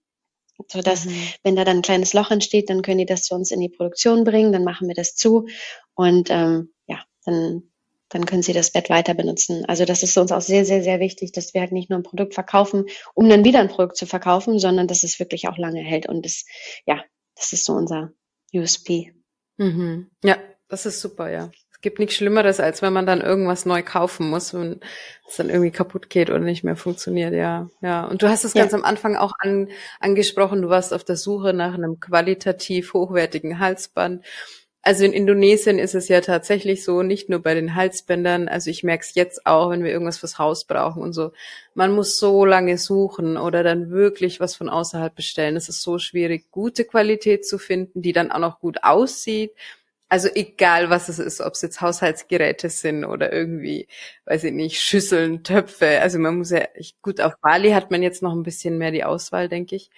So 0.71 0.81
dass, 0.81 1.05
mhm. 1.05 1.13
wenn 1.43 1.55
da 1.55 1.65
dann 1.65 1.77
ein 1.77 1.83
kleines 1.83 2.13
Loch 2.13 2.31
entsteht, 2.31 2.69
dann 2.69 2.81
können 2.81 2.99
die 2.99 3.05
das 3.05 3.23
zu 3.23 3.35
uns 3.35 3.51
in 3.51 3.59
die 3.59 3.69
Produktion 3.69 4.23
bringen, 4.23 4.53
dann 4.53 4.63
machen 4.63 4.87
wir 4.87 4.95
das 4.95 5.15
zu 5.15 5.47
und 5.95 6.29
ähm, 6.29 6.73
ja, 6.87 7.03
dann, 7.25 7.63
dann 8.07 8.25
können 8.25 8.41
sie 8.41 8.53
das 8.53 8.71
Bett 8.71 8.89
weiter 8.89 9.13
benutzen. 9.15 9.65
Also 9.65 9.83
das 9.83 10.01
ist 10.01 10.17
uns 10.17 10.31
auch 10.31 10.39
sehr, 10.39 10.63
sehr, 10.63 10.81
sehr 10.81 11.01
wichtig, 11.01 11.33
dass 11.33 11.53
wir 11.53 11.59
halt 11.59 11.73
nicht 11.73 11.89
nur 11.89 11.99
ein 11.99 12.03
Produkt 12.03 12.33
verkaufen, 12.33 12.85
um 13.13 13.27
dann 13.27 13.43
wieder 13.43 13.59
ein 13.59 13.67
Produkt 13.67 13.97
zu 13.97 14.05
verkaufen, 14.05 14.57
sondern 14.57 14.87
dass 14.87 15.03
es 15.03 15.19
wirklich 15.19 15.49
auch 15.49 15.57
lange 15.57 15.81
hält. 15.81 16.07
Und 16.07 16.25
das, 16.25 16.45
ja, 16.85 17.03
das 17.35 17.51
ist 17.51 17.65
so 17.65 17.73
unser 17.73 18.13
USP. 18.53 19.13
Mhm. 19.57 20.09
Ja, 20.23 20.37
das 20.67 20.85
ist 20.85 21.01
super, 21.01 21.29
ja. 21.29 21.51
Es 21.71 21.81
gibt 21.81 21.99
nichts 21.99 22.15
Schlimmeres, 22.15 22.59
als 22.59 22.81
wenn 22.81 22.93
man 22.93 23.05
dann 23.05 23.21
irgendwas 23.21 23.65
neu 23.65 23.83
kaufen 23.83 24.29
muss 24.29 24.53
und 24.53 24.83
es 25.27 25.35
dann 25.35 25.49
irgendwie 25.49 25.71
kaputt 25.71 26.09
geht 26.09 26.29
oder 26.29 26.39
nicht 26.39 26.63
mehr 26.63 26.75
funktioniert, 26.75 27.33
ja. 27.33 27.69
Ja. 27.81 28.05
Und 28.05 28.23
du 28.23 28.29
hast 28.29 28.43
es 28.43 28.53
ja. 28.53 28.61
ganz 28.61 28.73
am 28.73 28.83
Anfang 28.83 29.15
auch 29.15 29.33
an, 29.39 29.69
angesprochen, 29.99 30.61
du 30.61 30.69
warst 30.69 30.93
auf 30.93 31.03
der 31.03 31.15
Suche 31.15 31.53
nach 31.53 31.75
einem 31.75 31.99
qualitativ 31.99 32.93
hochwertigen 32.93 33.59
Halsband. 33.59 34.25
Also 34.87 35.03
in 35.03 35.13
Indonesien 35.13 35.79
ist 35.79 35.95
es 35.95 36.09
ja 36.09 36.21
tatsächlich 36.21 36.83
so, 36.83 37.01
nicht 37.01 37.27
nur 37.27 37.39
bei 37.41 37.55
den 37.55 37.73
Halsbändern, 37.73 38.47
also 38.47 38.69
ich 38.69 38.83
merke 38.83 39.03
es 39.03 39.15
jetzt 39.15 39.47
auch, 39.47 39.71
wenn 39.71 39.83
wir 39.83 39.89
irgendwas 39.89 40.19
fürs 40.19 40.37
Haus 40.37 40.65
brauchen 40.65 41.01
und 41.01 41.11
so. 41.13 41.31
Man 41.73 41.91
muss 41.91 42.19
so 42.19 42.45
lange 42.45 42.77
suchen 42.77 43.35
oder 43.37 43.63
dann 43.63 43.89
wirklich 43.89 44.39
was 44.39 44.55
von 44.55 44.69
außerhalb 44.69 45.15
bestellen. 45.15 45.55
Es 45.55 45.69
ist 45.69 45.81
so 45.81 45.97
schwierig, 45.97 46.51
gute 46.51 46.85
Qualität 46.85 47.47
zu 47.47 47.57
finden, 47.57 48.03
die 48.03 48.13
dann 48.13 48.31
auch 48.31 48.37
noch 48.37 48.59
gut 48.59 48.83
aussieht. 48.83 49.53
Also 50.07 50.29
egal 50.35 50.91
was 50.91 51.09
es 51.09 51.17
ist, 51.17 51.41
ob 51.41 51.53
es 51.53 51.63
jetzt 51.63 51.81
Haushaltsgeräte 51.81 52.69
sind 52.69 53.05
oder 53.05 53.33
irgendwie, 53.33 53.87
weiß 54.25 54.43
ich 54.43 54.53
nicht, 54.53 54.79
Schüsseln, 54.79 55.43
Töpfe. 55.43 55.99
Also 56.01 56.19
man 56.19 56.37
muss 56.37 56.51
ja, 56.51 56.67
gut, 57.01 57.21
auf 57.21 57.33
Bali 57.41 57.71
hat 57.71 57.89
man 57.89 58.03
jetzt 58.03 58.21
noch 58.21 58.33
ein 58.33 58.43
bisschen 58.43 58.77
mehr 58.77 58.91
die 58.91 59.03
Auswahl, 59.03 59.49
denke 59.49 59.75
ich. 59.77 59.89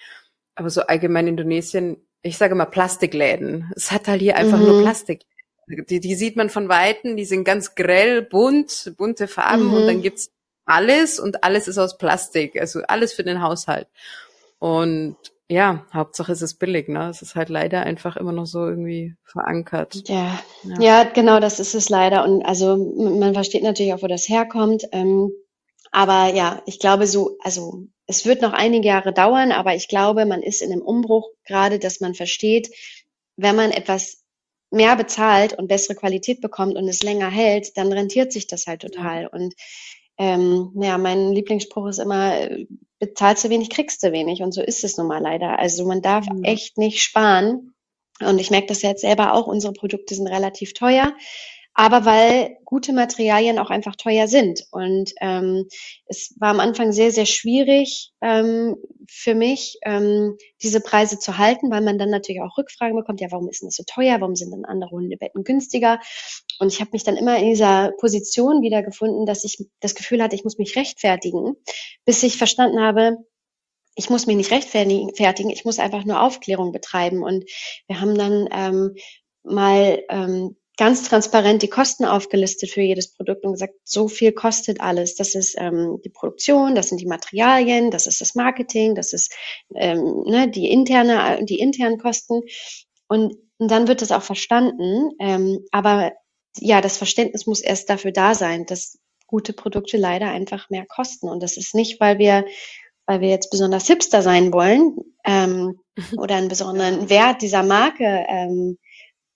Aber 0.55 0.69
so 0.69 0.81
allgemein 0.83 1.27
Indonesien, 1.27 1.97
ich 2.27 2.37
sage 2.37 2.55
mal 2.55 2.65
Plastikläden. 2.65 3.71
Es 3.75 3.91
hat 3.91 4.07
halt 4.07 4.21
hier 4.21 4.37
einfach 4.37 4.59
mhm. 4.59 4.65
nur 4.65 4.81
Plastik. 4.81 5.21
Die, 5.67 5.99
die 5.99 6.15
sieht 6.15 6.37
man 6.37 6.49
von 6.49 6.69
Weitem, 6.69 7.17
die 7.17 7.25
sind 7.25 7.43
ganz 7.43 7.75
grell, 7.75 8.21
bunt, 8.21 8.93
bunte 8.97 9.27
Farben 9.27 9.67
mhm. 9.67 9.73
und 9.73 9.87
dann 9.87 10.01
gibt's 10.01 10.31
alles 10.65 11.19
und 11.19 11.43
alles 11.43 11.67
ist 11.67 11.77
aus 11.77 11.97
Plastik, 11.97 12.59
also 12.59 12.81
alles 12.87 13.13
für 13.13 13.23
den 13.23 13.41
Haushalt. 13.41 13.87
Und 14.59 15.17
ja, 15.49 15.85
Hauptsache 15.93 16.31
es 16.31 16.41
ist 16.41 16.55
billig, 16.55 16.89
ne? 16.89 17.09
Es 17.09 17.21
ist 17.21 17.35
halt 17.35 17.49
leider 17.49 17.81
einfach 17.81 18.17
immer 18.17 18.33
noch 18.33 18.45
so 18.45 18.67
irgendwie 18.67 19.15
verankert. 19.23 20.03
Ja, 20.07 20.39
ja, 20.63 20.81
ja 20.81 21.03
genau, 21.05 21.39
das 21.39 21.59
ist 21.59 21.73
es 21.73 21.89
leider. 21.89 22.25
Und 22.25 22.43
also 22.45 22.75
man 22.75 23.33
versteht 23.33 23.63
natürlich 23.63 23.93
auch, 23.93 24.01
wo 24.01 24.07
das 24.07 24.27
herkommt. 24.27 24.83
Ähm, 24.91 25.31
aber 25.91 26.33
ja, 26.33 26.61
ich 26.65 26.79
glaube 26.79 27.07
so, 27.07 27.37
also 27.41 27.85
es 28.05 28.25
wird 28.25 28.41
noch 28.41 28.53
einige 28.53 28.87
Jahre 28.87 29.13
dauern, 29.13 29.51
aber 29.51 29.75
ich 29.75 29.87
glaube, 29.87 30.25
man 30.25 30.41
ist 30.41 30.61
in 30.61 30.71
einem 30.71 30.81
Umbruch 30.81 31.29
gerade, 31.45 31.79
dass 31.79 31.99
man 31.99 32.15
versteht, 32.15 32.69
wenn 33.35 33.55
man 33.55 33.71
etwas 33.71 34.23
mehr 34.71 34.95
bezahlt 34.95 35.53
und 35.53 35.67
bessere 35.67 35.95
Qualität 35.95 36.41
bekommt 36.41 36.75
und 36.75 36.87
es 36.87 37.03
länger 37.03 37.29
hält, 37.29 37.77
dann 37.77 37.91
rentiert 37.91 38.33
sich 38.33 38.47
das 38.47 38.67
halt 38.67 38.81
total. 38.81 39.27
Und 39.27 39.53
ähm, 40.17 40.71
ja, 40.75 40.97
mein 40.97 41.31
Lieblingsspruch 41.31 41.87
ist 41.87 41.99
immer, 41.99 42.49
bezahlst 42.99 43.43
du 43.43 43.49
wenig, 43.49 43.69
kriegst 43.69 44.03
du 44.03 44.11
wenig. 44.11 44.41
Und 44.41 44.53
so 44.53 44.61
ist 44.61 44.83
es 44.83 44.97
nun 44.97 45.07
mal 45.07 45.21
leider. 45.21 45.59
Also 45.59 45.85
man 45.85 46.01
darf 46.01 46.27
mhm. 46.27 46.43
echt 46.43 46.77
nicht 46.77 47.01
sparen. 47.01 47.73
Und 48.19 48.39
ich 48.39 48.49
merke 48.49 48.67
das 48.67 48.81
jetzt 48.81 49.01
selber 49.01 49.33
auch, 49.33 49.47
unsere 49.47 49.73
Produkte 49.73 50.15
sind 50.15 50.27
relativ 50.27 50.73
teuer 50.73 51.13
aber 51.79 52.05
weil 52.05 52.57
gute 52.65 52.91
Materialien 52.91 53.59
auch 53.59 53.69
einfach 53.69 53.95
teuer 53.95 54.27
sind. 54.27 54.65
Und 54.71 55.13
ähm, 55.21 55.67
es 56.07 56.33
war 56.39 56.49
am 56.49 56.59
Anfang 56.59 56.91
sehr, 56.91 57.11
sehr 57.11 57.27
schwierig 57.27 58.11
ähm, 58.19 58.77
für 59.07 59.35
mich, 59.35 59.77
ähm, 59.85 60.37
diese 60.63 60.81
Preise 60.81 61.19
zu 61.19 61.37
halten, 61.37 61.69
weil 61.69 61.81
man 61.81 61.99
dann 61.99 62.09
natürlich 62.09 62.41
auch 62.41 62.57
Rückfragen 62.57 62.97
bekommt, 62.97 63.21
ja, 63.21 63.27
warum 63.29 63.47
ist 63.47 63.61
denn 63.61 63.67
das 63.67 63.75
so 63.75 63.83
teuer, 63.85 64.19
warum 64.19 64.35
sind 64.35 64.51
denn 64.51 64.65
andere 64.65 64.89
Hundebetten 64.89 65.43
günstiger? 65.43 65.99
Und 66.57 66.73
ich 66.73 66.81
habe 66.81 66.89
mich 66.93 67.03
dann 67.03 67.15
immer 67.15 67.37
in 67.37 67.45
dieser 67.45 67.91
Position 67.99 68.63
wiedergefunden, 68.63 69.27
dass 69.27 69.43
ich 69.43 69.63
das 69.79 69.93
Gefühl 69.93 70.23
hatte, 70.23 70.35
ich 70.35 70.43
muss 70.43 70.57
mich 70.57 70.75
rechtfertigen, 70.75 71.57
bis 72.05 72.23
ich 72.23 72.37
verstanden 72.37 72.81
habe, 72.81 73.17
ich 73.93 74.09
muss 74.09 74.25
mich 74.25 74.35
nicht 74.35 74.49
rechtfertigen, 74.49 75.51
ich 75.51 75.63
muss 75.63 75.77
einfach 75.77 76.05
nur 76.05 76.23
Aufklärung 76.23 76.71
betreiben. 76.71 77.21
Und 77.21 77.45
wir 77.85 78.01
haben 78.01 78.17
dann 78.17 78.49
ähm, 78.51 78.95
mal 79.43 80.03
ähm, 80.09 80.55
ganz 80.77 81.03
transparent 81.03 81.63
die 81.63 81.69
Kosten 81.69 82.05
aufgelistet 82.05 82.69
für 82.69 82.81
jedes 82.81 83.11
Produkt 83.11 83.43
und 83.43 83.53
gesagt, 83.53 83.73
so 83.83 84.07
viel 84.07 84.31
kostet 84.31 84.79
alles. 84.79 85.15
Das 85.15 85.33
ist 85.33 85.55
ähm, 85.57 85.99
die 86.05 86.09
Produktion, 86.09 86.75
das 86.75 86.89
sind 86.89 87.01
die 87.01 87.07
Materialien, 87.07 87.89
das 87.89 88.05
ist 88.05 88.21
das 88.21 88.35
Marketing, 88.35 88.93
das 88.93 89.11
ist 89.11 89.35
ähm, 89.75 90.23
ne, 90.25 90.49
die 90.49 90.69
interne, 90.69 91.43
die 91.43 91.59
internen 91.59 91.97
Kosten. 91.97 92.43
Und, 93.07 93.37
und 93.57 93.71
dann 93.71 93.87
wird 93.87 94.03
das 94.03 94.11
auch 94.11 94.21
verstanden. 94.21 95.11
Ähm, 95.19 95.65
aber 95.71 96.13
ja, 96.59 96.79
das 96.79 96.97
Verständnis 96.97 97.47
muss 97.47 97.61
erst 97.61 97.89
dafür 97.89 98.11
da 98.11 98.35
sein, 98.35 98.65
dass 98.65 98.99
gute 99.25 99.53
Produkte 99.53 99.97
leider 99.97 100.29
einfach 100.29 100.69
mehr 100.69 100.85
kosten. 100.85 101.27
Und 101.27 101.41
das 101.41 101.57
ist 101.57 101.73
nicht, 101.73 101.99
weil 101.99 102.19
wir, 102.19 102.45
weil 103.07 103.21
wir 103.21 103.29
jetzt 103.29 103.49
besonders 103.49 103.87
hipster 103.87 104.21
sein 104.21 104.53
wollen 104.53 104.95
ähm, 105.25 105.79
oder 106.17 106.35
einen 106.35 106.49
besonderen 106.49 107.09
Wert 107.09 107.41
dieser 107.41 107.63
Marke 107.63 108.25
ähm, 108.29 108.77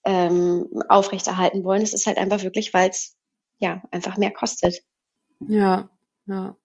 ähm, 0.04 0.68
aufrechterhalten 0.88 1.64
wollen. 1.64 1.82
Es 1.82 1.94
ist 1.94 2.06
halt 2.06 2.18
einfach 2.18 2.42
wirklich, 2.42 2.74
weil 2.74 2.90
es 2.90 3.16
ja 3.58 3.82
einfach 3.90 4.16
mehr 4.16 4.32
kostet. 4.32 4.82
Ja, 5.40 5.90
ja. 6.26 6.56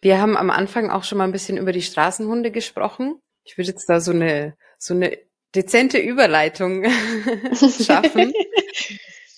Wir 0.00 0.20
haben 0.20 0.36
am 0.36 0.50
Anfang 0.50 0.90
auch 0.90 1.04
schon 1.04 1.18
mal 1.18 1.24
ein 1.24 1.32
bisschen 1.32 1.56
über 1.56 1.72
die 1.72 1.82
Straßenhunde 1.82 2.50
gesprochen. 2.50 3.20
Ich 3.44 3.56
würde 3.56 3.70
jetzt 3.70 3.88
da 3.88 4.00
so 4.00 4.10
eine 4.10 4.56
so 4.78 4.94
eine 4.94 5.16
dezente 5.54 5.98
Überleitung 5.98 6.84
schaffen. 7.54 8.32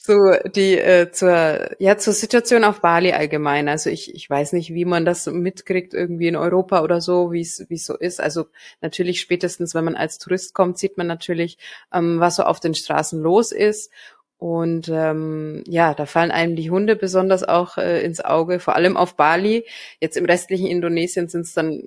so 0.06 0.32
die 0.54 0.78
äh, 0.78 1.10
zur 1.12 1.80
ja 1.80 1.96
zur 1.96 2.12
Situation 2.12 2.62
auf 2.64 2.82
Bali 2.82 3.12
allgemein. 3.12 3.70
Also 3.70 3.88
ich 3.88 4.14
ich 4.14 4.28
weiß 4.28 4.52
nicht, 4.52 4.74
wie 4.74 4.84
man 4.84 5.06
das 5.06 5.26
mitkriegt 5.26 5.94
irgendwie 5.94 6.28
in 6.28 6.36
Europa 6.36 6.82
oder 6.82 7.00
so, 7.00 7.32
wie 7.32 7.40
es 7.40 7.64
wie 7.70 7.78
so 7.78 7.96
ist. 7.96 8.20
Also 8.20 8.44
natürlich 8.82 9.22
spätestens, 9.22 9.74
wenn 9.74 9.84
man 9.84 9.96
als 9.96 10.18
Tourist 10.18 10.52
kommt, 10.52 10.76
sieht 10.78 10.98
man 10.98 11.06
natürlich, 11.06 11.56
ähm, 11.90 12.20
was 12.20 12.36
so 12.36 12.42
auf 12.42 12.60
den 12.60 12.74
Straßen 12.74 13.18
los 13.18 13.50
ist. 13.50 13.90
Und 14.36 14.90
ähm, 14.92 15.64
ja, 15.66 15.94
da 15.94 16.04
fallen 16.04 16.32
einem 16.32 16.54
die 16.54 16.70
Hunde 16.70 16.96
besonders 16.96 17.42
auch 17.42 17.78
äh, 17.78 18.02
ins 18.04 18.22
Auge, 18.22 18.60
vor 18.60 18.76
allem 18.76 18.98
auf 18.98 19.16
Bali. 19.16 19.64
Jetzt 20.00 20.18
im 20.18 20.26
restlichen 20.26 20.66
Indonesien 20.66 21.28
sind 21.28 21.46
es 21.46 21.54
dann 21.54 21.84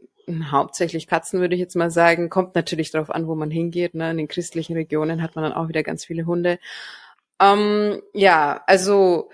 hauptsächlich 0.52 1.06
Katzen, 1.06 1.40
würde 1.40 1.54
ich 1.54 1.62
jetzt 1.62 1.76
mal 1.76 1.92
sagen. 1.92 2.32
Kommt 2.32 2.56
natürlich 2.56 2.90
darauf 2.90 3.12
an, 3.12 3.28
wo 3.28 3.36
man 3.36 3.52
hingeht. 3.52 3.94
Ne? 3.94 4.10
In 4.10 4.18
den 4.18 4.28
christlichen 4.28 4.74
Regionen 4.74 5.22
hat 5.22 5.36
man 5.36 5.44
dann 5.44 5.54
auch 5.54 5.70
wieder 5.70 5.84
ganz 5.84 6.04
viele 6.04 6.26
Hunde. 6.26 6.58
Ähm, 7.40 8.02
ja, 8.14 8.64
also 8.68 9.30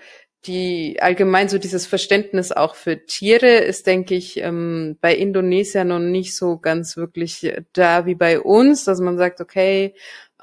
die 0.46 0.98
allgemein 1.00 1.48
so 1.48 1.58
dieses 1.58 1.86
Verständnis 1.86 2.52
auch 2.52 2.74
für 2.74 3.06
Tiere 3.06 3.58
ist, 3.58 3.86
denke 3.86 4.14
ich, 4.14 4.36
ähm, 4.38 4.98
bei 5.00 5.14
Indonesien 5.14 5.88
noch 5.88 5.98
nicht 6.00 6.36
so 6.36 6.58
ganz 6.58 6.96
wirklich 6.96 7.54
da 7.72 8.04
wie 8.06 8.14
bei 8.14 8.40
uns, 8.40 8.84
dass 8.84 9.00
man 9.00 9.16
sagt, 9.16 9.40
okay, 9.40 9.94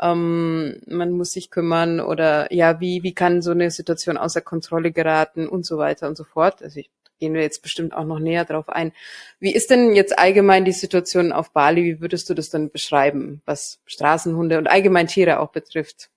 ähm, 0.01 0.81
man 0.87 1.11
muss 1.11 1.33
sich 1.33 1.51
kümmern 1.51 1.99
oder 1.99 2.51
ja, 2.51 2.79
wie, 2.79 3.03
wie 3.03 3.13
kann 3.13 3.41
so 3.41 3.51
eine 3.51 3.69
Situation 3.69 4.17
außer 4.17 4.41
Kontrolle 4.41 4.91
geraten 4.91 5.47
und 5.47 5.65
so 5.65 5.77
weiter 5.77 6.07
und 6.07 6.17
so 6.17 6.23
fort. 6.23 6.63
Also 6.63 6.79
ich, 6.79 6.89
gehen 7.19 7.35
wir 7.35 7.41
jetzt 7.41 7.61
bestimmt 7.61 7.93
auch 7.93 8.05
noch 8.05 8.19
näher 8.19 8.45
drauf 8.45 8.69
ein. 8.69 8.93
Wie 9.39 9.53
ist 9.53 9.69
denn 9.69 9.93
jetzt 9.93 10.17
allgemein 10.17 10.65
die 10.65 10.71
Situation 10.71 11.31
auf 11.31 11.51
Bali? 11.51 11.83
Wie 11.83 12.01
würdest 12.01 12.29
du 12.29 12.33
das 12.33 12.49
dann 12.49 12.71
beschreiben, 12.71 13.41
was 13.45 13.79
Straßenhunde 13.85 14.57
und 14.57 14.67
allgemein 14.67 15.07
Tiere 15.07 15.39
auch 15.39 15.51
betrifft? 15.51 16.09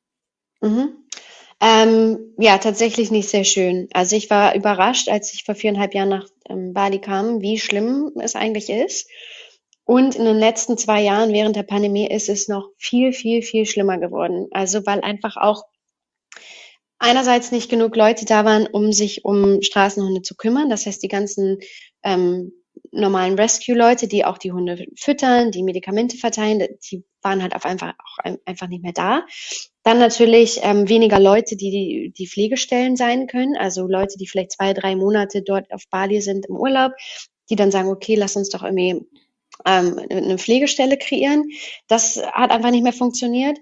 Mhm. 0.65 1.05
Ähm, 1.61 2.35
ja, 2.39 2.59
tatsächlich 2.59 3.11
nicht 3.11 3.29
sehr 3.29 3.45
schön. 3.45 3.89
Also 3.93 4.17
ich 4.17 4.31
war 4.31 4.55
überrascht, 4.55 5.09
als 5.09 5.33
ich 5.35 5.45
vor 5.45 5.55
viereinhalb 5.55 5.95
Jahren 5.95 6.09
nach 6.09 6.27
ähm, 6.49 6.73
Bali 6.73 7.01
kam, 7.01 7.43
wie 7.43 7.59
schlimm 7.59 8.12
es 8.19 8.35
eigentlich 8.35 8.71
ist. 8.71 9.09
Und 9.85 10.15
in 10.15 10.25
den 10.25 10.39
letzten 10.39 10.79
zwei 10.79 11.03
Jahren 11.03 11.33
während 11.33 11.57
der 11.57 11.62
Pandemie 11.62 12.09
ist 12.09 12.31
es 12.31 12.49
noch 12.49 12.71
viel, 12.79 13.12
viel, 13.12 13.43
viel 13.43 13.67
schlimmer 13.67 13.99
geworden. 13.99 14.49
Also 14.53 14.87
weil 14.87 15.03
einfach 15.03 15.37
auch 15.37 15.65
einerseits 16.99 17.53
nicht 17.53 17.69
genug 17.71 17.95
Leute 17.95 18.25
da 18.25 18.47
waren, 18.47 18.67
um 18.67 18.93
sich 18.93 19.25
um 19.27 19.61
Straßenhunde 19.61 20.23
zu 20.23 20.37
kümmern. 20.37 20.71
Das 20.71 20.87
heißt, 20.87 21.03
die 21.03 21.09
ganzen 21.09 21.59
ähm, 22.03 22.53
normalen 22.95 23.34
Rescue-Leute, 23.34 24.09
die 24.09 24.24
auch 24.24 24.38
die 24.38 24.53
Hunde 24.53 24.86
füttern, 24.97 25.51
die 25.51 25.62
Medikamente 25.62 26.16
verteilen, 26.16 26.66
die 26.90 27.05
waren 27.22 27.42
halt 27.42 27.55
auf 27.55 27.64
einfach 27.64 27.95
auch 27.99 28.36
einfach 28.45 28.68
nicht 28.68 28.82
mehr 28.82 28.92
da. 28.92 29.24
Dann 29.82 29.99
natürlich 29.99 30.61
ähm, 30.62 30.88
weniger 30.88 31.20
Leute, 31.20 31.57
die 31.57 32.12
die 32.16 32.26
Pflegestellen 32.26 32.97
sein 32.97 33.26
können, 33.26 33.57
also 33.57 33.86
Leute, 33.86 34.16
die 34.18 34.26
vielleicht 34.26 34.53
zwei, 34.53 34.72
drei 34.72 34.97
Monate 34.97 35.42
dort 35.42 35.72
auf 35.72 35.82
Bali 35.90 36.20
sind 36.20 36.47
im 36.47 36.57
Urlaub, 36.57 36.92
die 37.51 37.57
dann 37.57 37.70
sagen, 37.70 37.88
okay, 37.90 38.14
lass 38.14 38.36
uns 38.36 38.49
doch 38.49 38.62
irgendwie 38.62 39.07
ähm, 39.66 39.99
eine 40.11 40.38
Pflegestelle 40.38 40.97
kreieren. 40.97 41.51
Das 41.88 42.22
hat 42.32 42.51
einfach 42.51 42.70
nicht 42.70 42.82
mehr 42.82 42.92
funktioniert. 42.92 43.59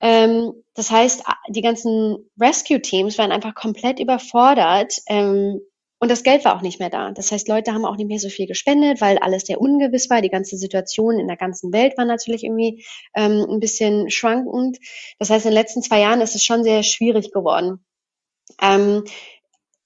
Ähm, 0.00 0.52
das 0.74 0.90
heißt, 0.90 1.24
die 1.48 1.62
ganzen 1.62 2.30
Rescue-Teams 2.38 3.16
waren 3.18 3.32
einfach 3.32 3.54
komplett 3.54 4.00
überfordert, 4.00 4.94
ähm, 5.06 5.60
und 6.00 6.10
das 6.10 6.22
Geld 6.22 6.44
war 6.44 6.56
auch 6.56 6.60
nicht 6.60 6.80
mehr 6.80 6.90
da. 6.90 7.12
Das 7.12 7.32
heißt, 7.32 7.48
Leute 7.48 7.72
haben 7.72 7.84
auch 7.84 7.96
nicht 7.96 8.08
mehr 8.08 8.18
so 8.18 8.28
viel 8.28 8.46
gespendet, 8.46 9.00
weil 9.00 9.18
alles 9.18 9.44
sehr 9.44 9.60
ungewiss 9.60 10.10
war. 10.10 10.20
Die 10.20 10.28
ganze 10.28 10.56
Situation 10.56 11.18
in 11.18 11.28
der 11.28 11.36
ganzen 11.36 11.72
Welt 11.72 11.96
war 11.96 12.04
natürlich 12.04 12.44
irgendwie 12.44 12.84
ähm, 13.14 13.46
ein 13.48 13.60
bisschen 13.60 14.10
schwankend. 14.10 14.78
Das 15.18 15.30
heißt, 15.30 15.46
in 15.46 15.52
den 15.52 15.58
letzten 15.58 15.82
zwei 15.82 16.00
Jahren 16.00 16.20
ist 16.20 16.34
es 16.34 16.44
schon 16.44 16.64
sehr 16.64 16.82
schwierig 16.82 17.32
geworden. 17.32 17.84
Ähm, 18.60 19.04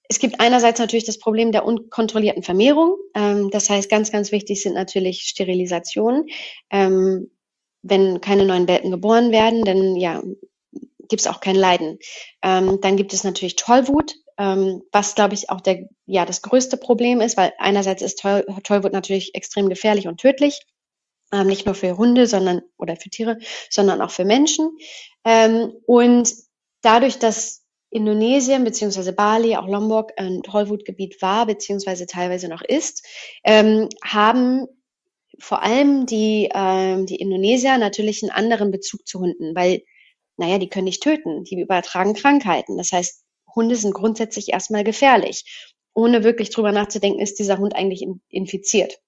es 0.09 0.17
gibt 0.17 0.39
einerseits 0.39 0.79
natürlich 0.79 1.05
das 1.05 1.19
Problem 1.19 1.51
der 1.51 1.65
unkontrollierten 1.65 2.43
Vermehrung. 2.43 2.97
Ähm, 3.15 3.51
das 3.51 3.69
heißt, 3.69 3.89
ganz, 3.89 4.11
ganz 4.11 4.31
wichtig 4.31 4.61
sind 4.61 4.73
natürlich 4.73 5.21
Sterilisationen. 5.21 6.25
Ähm, 6.71 7.29
wenn 7.81 8.19
keine 8.19 8.45
neuen 8.45 8.67
Welpen 8.67 8.91
geboren 8.91 9.31
werden, 9.31 9.63
dann 9.63 9.95
ja, 9.95 10.21
gibt 11.07 11.21
es 11.21 11.27
auch 11.27 11.39
kein 11.39 11.55
Leiden. 11.55 11.99
Ähm, 12.41 12.79
dann 12.81 12.97
gibt 12.97 13.13
es 13.13 13.23
natürlich 13.23 13.55
Tollwut 13.55 14.15
ähm, 14.39 14.81
was 14.91 15.15
glaube 15.15 15.35
ich 15.35 15.49
auch 15.49 15.61
der, 15.61 15.87
ja, 16.05 16.25
das 16.25 16.41
größte 16.41 16.77
Problem 16.77 17.19
ist, 17.19 17.37
weil 17.37 17.53
einerseits 17.59 18.01
ist 18.01 18.19
Toll, 18.19 18.45
Tollwut 18.63 18.93
natürlich 18.93 19.35
extrem 19.35 19.69
gefährlich 19.69 20.07
und 20.07 20.19
tödlich, 20.19 20.61
ähm, 21.33 21.47
nicht 21.47 21.65
nur 21.65 21.75
für 21.75 21.97
Hunde, 21.97 22.25
sondern 22.25 22.61
oder 22.77 22.95
für 22.95 23.09
Tiere, 23.09 23.37
sondern 23.69 24.01
auch 24.01 24.11
für 24.11 24.25
Menschen. 24.25 24.77
Ähm, 25.25 25.73
und 25.85 26.33
dadurch, 26.81 27.19
dass 27.19 27.65
Indonesien 27.91 28.63
beziehungsweise 28.63 29.13
Bali, 29.13 29.57
auch 29.57 29.67
Lombok 29.67 30.13
ein 30.17 30.41
Tollwutgebiet 30.41 31.21
war 31.21 31.45
beziehungsweise 31.45 32.05
teilweise 32.05 32.47
noch 32.47 32.61
ist, 32.61 33.05
ähm, 33.43 33.89
haben 34.03 34.67
vor 35.39 35.63
allem 35.63 36.05
die, 36.05 36.49
ähm, 36.53 37.05
die 37.05 37.17
Indonesier 37.17 37.77
natürlich 37.77 38.23
einen 38.23 38.31
anderen 38.31 38.71
Bezug 38.71 39.05
zu 39.05 39.19
Hunden, 39.19 39.55
weil, 39.55 39.83
naja, 40.37 40.59
die 40.59 40.69
können 40.69 40.85
nicht 40.85 41.03
töten, 41.03 41.43
die 41.43 41.59
übertragen 41.59 42.13
Krankheiten. 42.13 42.77
Das 42.77 42.91
heißt, 42.91 43.23
Hunde 43.55 43.75
sind 43.75 43.93
grundsätzlich 43.93 44.49
erstmal 44.49 44.83
gefährlich. 44.83 45.69
Ohne 45.93 46.23
wirklich 46.23 46.49
drüber 46.49 46.71
nachzudenken, 46.71 47.19
ist 47.19 47.39
dieser 47.39 47.57
Hund 47.57 47.75
eigentlich 47.75 48.05
infiziert. 48.29 48.99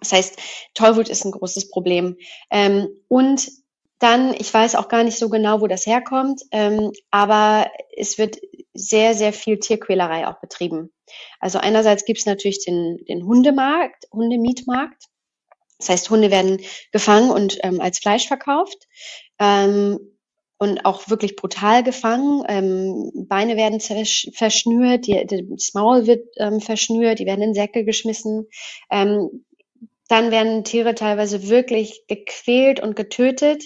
Das 0.00 0.12
heißt, 0.12 0.38
Tollwut 0.74 1.08
ist 1.08 1.24
ein 1.24 1.32
großes 1.32 1.70
Problem. 1.70 2.16
Ähm, 2.50 2.88
und 3.08 3.48
dann, 3.98 4.34
ich 4.34 4.52
weiß 4.52 4.74
auch 4.74 4.88
gar 4.88 5.04
nicht 5.04 5.18
so 5.18 5.30
genau, 5.30 5.60
wo 5.60 5.66
das 5.66 5.86
herkommt, 5.86 6.42
ähm, 6.50 6.92
aber 7.10 7.70
es 7.96 8.18
wird 8.18 8.38
sehr, 8.74 9.14
sehr 9.14 9.32
viel 9.32 9.58
Tierquälerei 9.58 10.28
auch 10.28 10.38
betrieben. 10.40 10.92
Also 11.40 11.58
einerseits 11.58 12.04
gibt 12.04 12.18
es 12.18 12.26
natürlich 12.26 12.64
den, 12.64 12.98
den 13.08 13.24
Hundemarkt, 13.24 14.06
Hundemietmarkt. 14.12 15.04
Das 15.78 15.88
heißt, 15.88 16.10
Hunde 16.10 16.30
werden 16.30 16.60
gefangen 16.92 17.30
und 17.30 17.58
ähm, 17.62 17.80
als 17.80 17.98
Fleisch 17.98 18.26
verkauft. 18.28 18.86
Ähm, 19.38 20.15
und 20.58 20.84
auch 20.84 21.08
wirklich 21.08 21.36
brutal 21.36 21.82
gefangen. 21.82 22.44
Ähm, 22.48 23.26
Beine 23.28 23.56
werden 23.56 23.80
verschnürt, 23.80 25.06
die, 25.06 25.26
das 25.26 25.74
Maul 25.74 26.06
wird 26.06 26.26
ähm, 26.36 26.60
verschnürt, 26.60 27.18
die 27.18 27.26
werden 27.26 27.42
in 27.42 27.54
Säcke 27.54 27.84
geschmissen. 27.84 28.48
Ähm, 28.90 29.44
dann 30.08 30.30
werden 30.30 30.64
Tiere 30.64 30.94
teilweise 30.94 31.48
wirklich 31.48 32.06
gequält 32.06 32.80
und 32.80 32.94
getötet. 32.94 33.64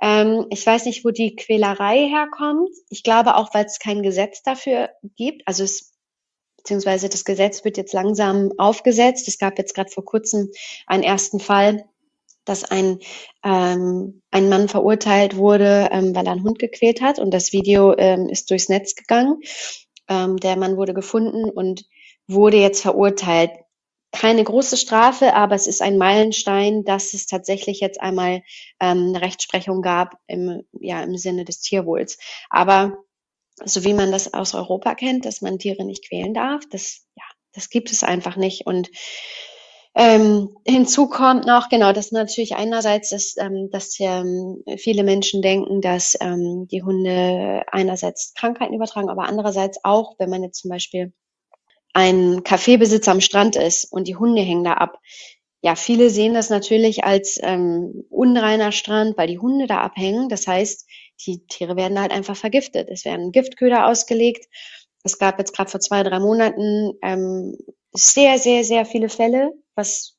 Ähm, 0.00 0.46
ich 0.50 0.64
weiß 0.64 0.86
nicht, 0.86 1.04
wo 1.04 1.10
die 1.10 1.34
Quälerei 1.34 2.08
herkommt. 2.08 2.70
Ich 2.88 3.02
glaube 3.02 3.36
auch, 3.36 3.52
weil 3.54 3.66
es 3.66 3.78
kein 3.78 4.02
Gesetz 4.02 4.42
dafür 4.42 4.90
gibt. 5.16 5.42
Also 5.46 5.64
es 5.64 5.92
beziehungsweise 6.56 7.08
das 7.08 7.24
Gesetz 7.24 7.64
wird 7.64 7.76
jetzt 7.76 7.92
langsam 7.92 8.52
aufgesetzt. 8.58 9.26
Es 9.28 9.38
gab 9.38 9.58
jetzt 9.58 9.74
gerade 9.74 9.90
vor 9.90 10.04
kurzem 10.04 10.50
einen 10.86 11.02
ersten 11.02 11.40
Fall, 11.40 11.84
dass 12.50 12.64
ein, 12.64 12.98
ähm, 13.44 14.22
ein 14.30 14.48
Mann 14.48 14.68
verurteilt 14.68 15.36
wurde, 15.36 15.88
ähm, 15.92 16.14
weil 16.14 16.26
er 16.26 16.32
einen 16.32 16.44
Hund 16.44 16.58
gequält 16.58 17.00
hat. 17.00 17.18
Und 17.18 17.30
das 17.32 17.52
Video 17.52 17.96
ähm, 17.96 18.28
ist 18.28 18.50
durchs 18.50 18.68
Netz 18.68 18.94
gegangen. 18.96 19.40
Ähm, 20.08 20.36
der 20.36 20.56
Mann 20.56 20.76
wurde 20.76 20.92
gefunden 20.92 21.48
und 21.48 21.84
wurde 22.26 22.58
jetzt 22.58 22.82
verurteilt 22.82 23.52
keine 24.12 24.42
große 24.42 24.76
Strafe, 24.76 25.34
aber 25.34 25.54
es 25.54 25.68
ist 25.68 25.82
ein 25.82 25.96
Meilenstein, 25.96 26.82
dass 26.82 27.14
es 27.14 27.26
tatsächlich 27.26 27.78
jetzt 27.78 28.00
einmal 28.00 28.42
ähm, 28.80 29.08
eine 29.14 29.20
Rechtsprechung 29.20 29.82
gab 29.82 30.16
im, 30.26 30.64
ja, 30.72 31.02
im 31.02 31.16
Sinne 31.16 31.44
des 31.44 31.60
Tierwohls. 31.60 32.18
Aber 32.48 32.96
so 33.64 33.84
wie 33.84 33.94
man 33.94 34.10
das 34.10 34.34
aus 34.34 34.54
Europa 34.54 34.96
kennt, 34.96 35.26
dass 35.26 35.42
man 35.42 35.58
Tiere 35.58 35.84
nicht 35.84 36.08
quälen 36.08 36.34
darf, 36.34 36.64
das, 36.70 37.06
ja, 37.14 37.22
das 37.52 37.70
gibt 37.70 37.92
es 37.92 38.02
einfach 38.02 38.36
nicht. 38.36 38.66
Und 38.66 38.90
ähm, 39.94 40.56
hinzu 40.64 41.08
kommt 41.08 41.46
noch, 41.46 41.68
genau, 41.68 41.92
dass 41.92 42.12
natürlich 42.12 42.54
einerseits, 42.54 43.12
ist, 43.12 43.38
ähm, 43.40 43.70
dass 43.72 43.98
ähm, 43.98 44.62
viele 44.76 45.02
Menschen 45.02 45.42
denken, 45.42 45.80
dass 45.80 46.16
ähm, 46.20 46.68
die 46.68 46.82
Hunde 46.82 47.64
einerseits 47.72 48.32
Krankheiten 48.34 48.74
übertragen, 48.74 49.10
aber 49.10 49.24
andererseits 49.24 49.80
auch, 49.82 50.14
wenn 50.18 50.30
man 50.30 50.44
jetzt 50.44 50.60
zum 50.60 50.70
Beispiel 50.70 51.12
ein 51.92 52.44
Kaffeebesitzer 52.44 53.10
am 53.10 53.20
Strand 53.20 53.56
ist 53.56 53.92
und 53.92 54.06
die 54.06 54.16
Hunde 54.16 54.42
hängen 54.42 54.64
da 54.64 54.74
ab. 54.74 54.98
Ja, 55.62 55.74
viele 55.74 56.08
sehen 56.08 56.34
das 56.34 56.50
natürlich 56.50 57.04
als 57.04 57.38
ähm, 57.42 58.04
unreiner 58.10 58.72
Strand, 58.72 59.18
weil 59.18 59.26
die 59.26 59.40
Hunde 59.40 59.66
da 59.66 59.80
abhängen. 59.80 60.28
Das 60.28 60.46
heißt, 60.46 60.88
die 61.26 61.46
Tiere 61.46 61.76
werden 61.76 62.00
halt 62.00 62.12
einfach 62.12 62.36
vergiftet. 62.36 62.88
Es 62.90 63.04
werden 63.04 63.32
Giftköder 63.32 63.86
ausgelegt. 63.86 64.46
Es 65.02 65.18
gab 65.18 65.38
jetzt 65.38 65.54
gerade 65.54 65.70
vor 65.70 65.80
zwei, 65.80 66.02
drei 66.02 66.20
Monaten 66.20 66.92
ähm, 67.02 67.56
sehr, 67.92 68.38
sehr, 68.38 68.64
sehr 68.64 68.84
viele 68.86 69.08
Fälle, 69.08 69.52
was 69.74 70.16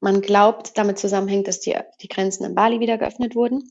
man 0.00 0.20
glaubt, 0.20 0.76
damit 0.76 0.98
zusammenhängt, 0.98 1.48
dass 1.48 1.60
die, 1.60 1.76
die 2.00 2.08
Grenzen 2.08 2.44
in 2.44 2.54
Bali 2.54 2.80
wieder 2.80 2.98
geöffnet 2.98 3.34
wurden. 3.34 3.70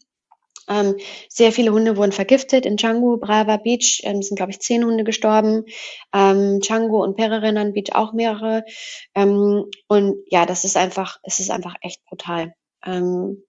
Ähm, 0.70 0.98
sehr 1.30 1.54
viele 1.54 1.72
Hunde 1.72 1.96
wurden 1.96 2.12
vergiftet. 2.12 2.66
In 2.66 2.76
Canggu, 2.76 3.18
Brava 3.18 3.58
Beach 3.58 4.02
ähm, 4.04 4.22
sind, 4.22 4.36
glaube 4.36 4.52
ich, 4.52 4.60
zehn 4.60 4.84
Hunde 4.84 5.06
gestorben. 5.06 5.64
Ähm, 6.14 6.60
Canggu 6.66 7.02
und 7.02 7.16
Pererenan 7.16 7.74
Beach 7.74 7.94
auch 7.94 8.12
mehrere. 8.12 8.66
Ähm, 9.16 9.66
und 9.88 10.18
ja, 10.30 10.46
das 10.46 10.66
ist 10.66 10.76
einfach, 10.76 11.20
es 11.24 11.40
ist 11.40 11.52
einfach 11.52 11.76
echt 11.82 12.04
brutal. 12.06 12.54
Ähm, 12.86 13.44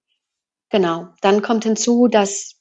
genau. 0.71 1.09
Dann 1.21 1.43
kommt 1.43 1.65
hinzu, 1.65 2.07
dass 2.07 2.55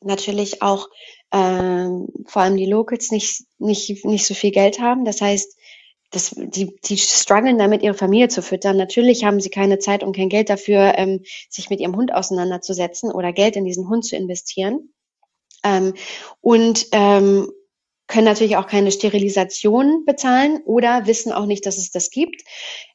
natürlich 0.00 0.62
auch 0.62 0.88
ähm, 1.32 2.08
vor 2.26 2.42
allem 2.42 2.56
die 2.56 2.66
Locals 2.66 3.12
nicht, 3.12 3.44
nicht, 3.58 4.04
nicht 4.04 4.26
so 4.26 4.34
viel 4.34 4.50
Geld 4.50 4.80
haben. 4.80 5.04
Das 5.04 5.20
heißt, 5.20 5.56
das, 6.10 6.34
die, 6.36 6.76
die 6.84 6.96
strugglen 6.96 7.58
damit, 7.58 7.82
ihre 7.82 7.94
Familie 7.94 8.28
zu 8.28 8.42
füttern. 8.42 8.76
Natürlich 8.76 9.24
haben 9.24 9.40
sie 9.40 9.50
keine 9.50 9.78
Zeit 9.78 10.02
und 10.02 10.16
kein 10.16 10.28
Geld 10.28 10.48
dafür, 10.48 10.94
ähm, 10.96 11.22
sich 11.50 11.70
mit 11.70 11.80
ihrem 11.80 11.96
Hund 11.96 12.14
auseinanderzusetzen 12.14 13.12
oder 13.12 13.32
Geld 13.32 13.56
in 13.56 13.64
diesen 13.64 13.88
Hund 13.88 14.04
zu 14.04 14.16
investieren. 14.16 14.94
Ähm, 15.64 15.94
und 16.40 16.86
ähm, 16.92 17.50
können 18.08 18.24
natürlich 18.24 18.56
auch 18.56 18.66
keine 18.66 18.90
Sterilisation 18.90 20.04
bezahlen 20.06 20.60
oder 20.64 21.06
wissen 21.06 21.30
auch 21.30 21.44
nicht, 21.44 21.66
dass 21.66 21.76
es 21.76 21.90
das 21.90 22.10
gibt. 22.10 22.42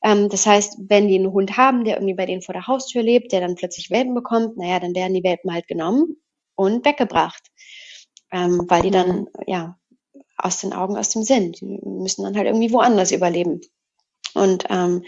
Ähm, 0.04 0.28
das 0.28 0.46
heißt, 0.46 0.78
wenn 0.88 1.08
die 1.08 1.16
einen 1.16 1.32
Hund 1.32 1.56
haben, 1.56 1.86
der 1.86 1.98
irgendwie 1.98 2.16
bei 2.16 2.26
denen 2.26 2.42
vor 2.42 2.54
der 2.54 2.68
Haustür 2.68 3.04
lebt, 3.04 3.32
der 3.32 3.42
dann 3.42 3.56
plötzlich 3.56 3.92
Welpen 3.92 4.16
bekommt, 4.16 4.58
naja, 4.58 4.80
dann 4.80 4.96
werden 4.96 5.14
die 5.14 5.24
Welpen 5.24 5.54
halt 5.54 5.68
genommen 5.68 6.18
und 6.56 6.84
weggebracht, 6.84 7.44
ähm, 8.32 8.66
weil 8.68 8.82
die 8.82 8.92
dann 8.92 9.28
ja 9.46 9.78
aus 10.38 10.62
den 10.62 10.74
Augen, 10.74 10.98
aus 10.98 11.10
dem 11.10 11.24
Sinn. 11.24 11.52
Die 11.54 11.80
müssen 11.84 12.24
dann 12.24 12.36
halt 12.36 12.48
irgendwie 12.48 12.72
woanders 12.72 13.12
überleben. 13.12 13.62
Und 14.34 14.66
ähm, 14.70 15.04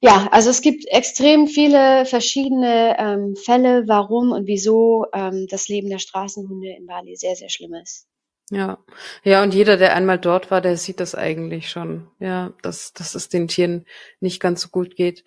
ja, 0.00 0.28
also 0.32 0.50
es 0.50 0.62
gibt 0.62 0.86
extrem 0.88 1.46
viele 1.46 2.04
verschiedene 2.06 2.96
ähm, 2.98 3.36
Fälle, 3.36 3.84
warum 3.86 4.32
und 4.32 4.46
wieso 4.46 5.06
ähm, 5.12 5.46
das 5.48 5.68
Leben 5.68 5.88
der 5.90 6.00
Straßenhunde 6.00 6.70
in 6.76 6.86
Bali 6.86 7.14
sehr, 7.16 7.36
sehr 7.36 7.48
schlimm 7.48 7.74
ist. 7.74 8.08
Ja, 8.50 8.84
ja, 9.22 9.42
und 9.42 9.54
jeder, 9.54 9.76
der 9.76 9.94
einmal 9.94 10.18
dort 10.18 10.50
war, 10.50 10.60
der 10.60 10.76
sieht 10.76 11.00
das 11.00 11.14
eigentlich 11.14 11.70
schon. 11.70 12.08
Ja, 12.18 12.52
dass, 12.62 12.92
dass 12.92 13.14
es 13.14 13.28
den 13.28 13.48
Tieren 13.48 13.86
nicht 14.20 14.40
ganz 14.40 14.60
so 14.62 14.68
gut 14.68 14.96
geht. 14.96 15.24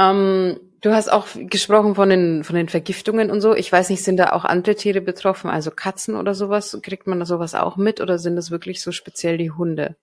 Ähm, 0.00 0.58
du 0.80 0.94
hast 0.94 1.12
auch 1.12 1.26
gesprochen 1.34 1.94
von 1.94 2.08
den, 2.08 2.42
von 2.44 2.56
den 2.56 2.68
Vergiftungen 2.68 3.30
und 3.30 3.40
so. 3.40 3.54
Ich 3.54 3.70
weiß 3.70 3.90
nicht, 3.90 4.02
sind 4.02 4.16
da 4.16 4.32
auch 4.32 4.44
andere 4.44 4.74
Tiere 4.74 5.00
betroffen, 5.00 5.50
also 5.50 5.70
Katzen 5.70 6.16
oder 6.16 6.34
sowas? 6.34 6.78
Kriegt 6.82 7.06
man 7.06 7.20
da 7.20 7.26
sowas 7.26 7.54
auch 7.54 7.76
mit 7.76 8.00
oder 8.00 8.18
sind 8.18 8.36
das 8.36 8.50
wirklich 8.50 8.80
so 8.80 8.92
speziell 8.92 9.36
die 9.36 9.50
Hunde? 9.50 9.96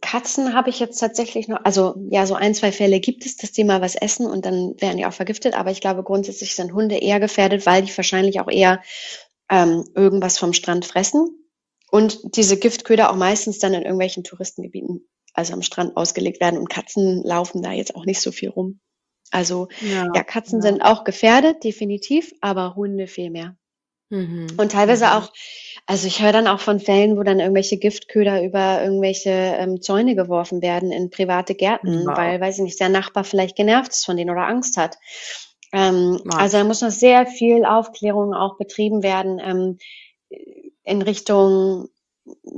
Katzen 0.00 0.52
habe 0.52 0.68
ich 0.68 0.80
jetzt 0.80 0.98
tatsächlich 0.98 1.48
noch, 1.48 1.60
also 1.64 1.94
ja, 2.10 2.26
so 2.26 2.34
ein, 2.34 2.54
zwei 2.54 2.72
Fälle 2.72 3.00
gibt 3.00 3.24
es, 3.24 3.36
dass 3.36 3.52
die 3.52 3.64
mal 3.64 3.80
was 3.80 3.94
essen 3.94 4.26
und 4.26 4.44
dann 4.44 4.74
werden 4.80 4.96
die 4.96 5.06
auch 5.06 5.12
vergiftet, 5.12 5.54
aber 5.54 5.70
ich 5.70 5.80
glaube 5.80 6.02
grundsätzlich 6.02 6.54
sind 6.54 6.72
Hunde 6.72 6.96
eher 6.96 7.20
gefährdet, 7.20 7.66
weil 7.66 7.82
die 7.82 7.96
wahrscheinlich 7.96 8.40
auch 8.40 8.50
eher 8.50 8.82
ähm, 9.48 9.84
irgendwas 9.94 10.38
vom 10.38 10.52
Strand 10.52 10.86
fressen 10.86 11.28
und 11.90 12.36
diese 12.36 12.58
Giftköder 12.58 13.10
auch 13.10 13.16
meistens 13.16 13.60
dann 13.60 13.74
in 13.74 13.82
irgendwelchen 13.82 14.24
Touristengebieten, 14.24 15.08
also 15.34 15.52
am 15.52 15.62
Strand 15.62 15.96
ausgelegt 15.96 16.40
werden 16.40 16.58
und 16.58 16.68
Katzen 16.68 17.22
laufen 17.22 17.62
da 17.62 17.70
jetzt 17.70 17.94
auch 17.94 18.04
nicht 18.04 18.20
so 18.20 18.32
viel 18.32 18.48
rum. 18.48 18.80
Also 19.32 19.68
ja, 19.80 20.08
ja 20.14 20.22
Katzen 20.22 20.60
ja. 20.60 20.70
sind 20.70 20.82
auch 20.82 21.04
gefährdet, 21.04 21.64
definitiv, 21.64 22.32
aber 22.40 22.76
Hunde 22.76 23.06
viel 23.06 23.30
mehr. 23.30 23.56
Mhm. 24.10 24.46
Und 24.58 24.72
teilweise 24.72 25.06
mhm. 25.06 25.12
auch, 25.12 25.32
also 25.86 26.06
ich 26.06 26.22
höre 26.22 26.32
dann 26.32 26.46
auch 26.46 26.60
von 26.60 26.80
Fällen, 26.80 27.16
wo 27.16 27.22
dann 27.22 27.40
irgendwelche 27.40 27.78
Giftköder 27.78 28.42
über 28.42 28.82
irgendwelche 28.82 29.30
ähm, 29.30 29.80
Zäune 29.80 30.14
geworfen 30.14 30.60
werden 30.60 30.92
in 30.92 31.10
private 31.10 31.54
Gärten, 31.54 32.06
wow. 32.06 32.16
weil, 32.16 32.40
weiß 32.40 32.58
ich 32.58 32.64
nicht, 32.64 32.78
der 32.78 32.90
Nachbar 32.90 33.24
vielleicht 33.24 33.56
genervt 33.56 33.92
ist 33.92 34.04
von 34.04 34.16
denen 34.16 34.30
oder 34.30 34.46
Angst 34.46 34.76
hat. 34.76 34.98
Ähm, 35.72 36.20
also 36.28 36.58
da 36.58 36.64
muss 36.64 36.82
noch 36.82 36.90
sehr 36.90 37.26
viel 37.26 37.64
Aufklärung 37.64 38.34
auch 38.34 38.58
betrieben 38.58 39.02
werden 39.02 39.40
ähm, 39.42 39.78
in 40.84 41.02
Richtung 41.02 41.88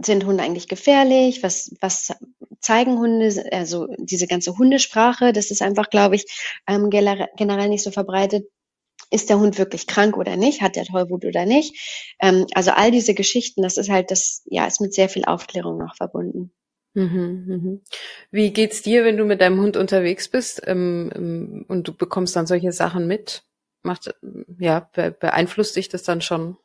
sind 0.03 0.25
Hunde 0.27 0.43
eigentlich 0.43 0.69
gefährlich? 0.69 1.43
Was, 1.43 1.75
was 1.81 2.15
zeigen 2.65 2.99
Hunde? 2.99 3.45
Also 3.53 3.89
diese 3.99 4.27
ganze 4.27 4.57
Hundesprache, 4.57 5.33
das 5.33 5.51
ist 5.51 5.63
einfach, 5.63 5.91
glaube 5.91 6.17
ich, 6.17 6.27
ähm, 6.67 6.91
generell 6.91 7.69
nicht 7.69 7.85
so 7.85 7.91
verbreitet. 7.91 8.47
Ist 9.11 9.29
der 9.31 9.39
Hund 9.39 9.59
wirklich 9.59 9.87
krank 9.87 10.17
oder 10.17 10.37
nicht? 10.37 10.63
Hat 10.63 10.77
der 10.77 10.85
Tollwut 10.85 11.25
oder 11.25 11.45
nicht? 11.45 12.15
Ähm, 12.21 12.47
also 12.55 12.73
all 12.73 12.91
diese 12.91 13.15
Geschichten, 13.15 13.63
das 13.63 13.77
ist 13.77 13.91
halt 13.91 14.11
das, 14.11 14.43
ja, 14.47 14.67
ist 14.67 14.81
mit 14.81 14.95
sehr 14.95 15.09
viel 15.09 15.25
Aufklärung 15.25 15.79
noch 15.79 15.95
verbunden. 15.97 16.53
Mhm, 16.95 17.45
mhm. 17.47 17.81
Wie 18.31 18.53
geht's 18.53 18.83
dir, 18.83 19.05
wenn 19.05 19.17
du 19.17 19.25
mit 19.25 19.41
deinem 19.41 19.61
Hund 19.61 19.77
unterwegs 19.77 20.29
bist 20.29 20.63
ähm, 20.67 21.13
ähm 21.15 21.65
und 21.69 21.89
du 21.89 21.93
bekommst 21.93 22.37
dann 22.37 22.47
solche 22.47 22.73
Sachen 22.73 23.07
mit? 23.07 23.43
Macht, 23.83 24.15
ja, 24.59 24.89
beeinflusst 24.95 25.77
dich 25.77 25.89
das 25.89 26.05
dann 26.05 26.23
schon? 26.23 26.57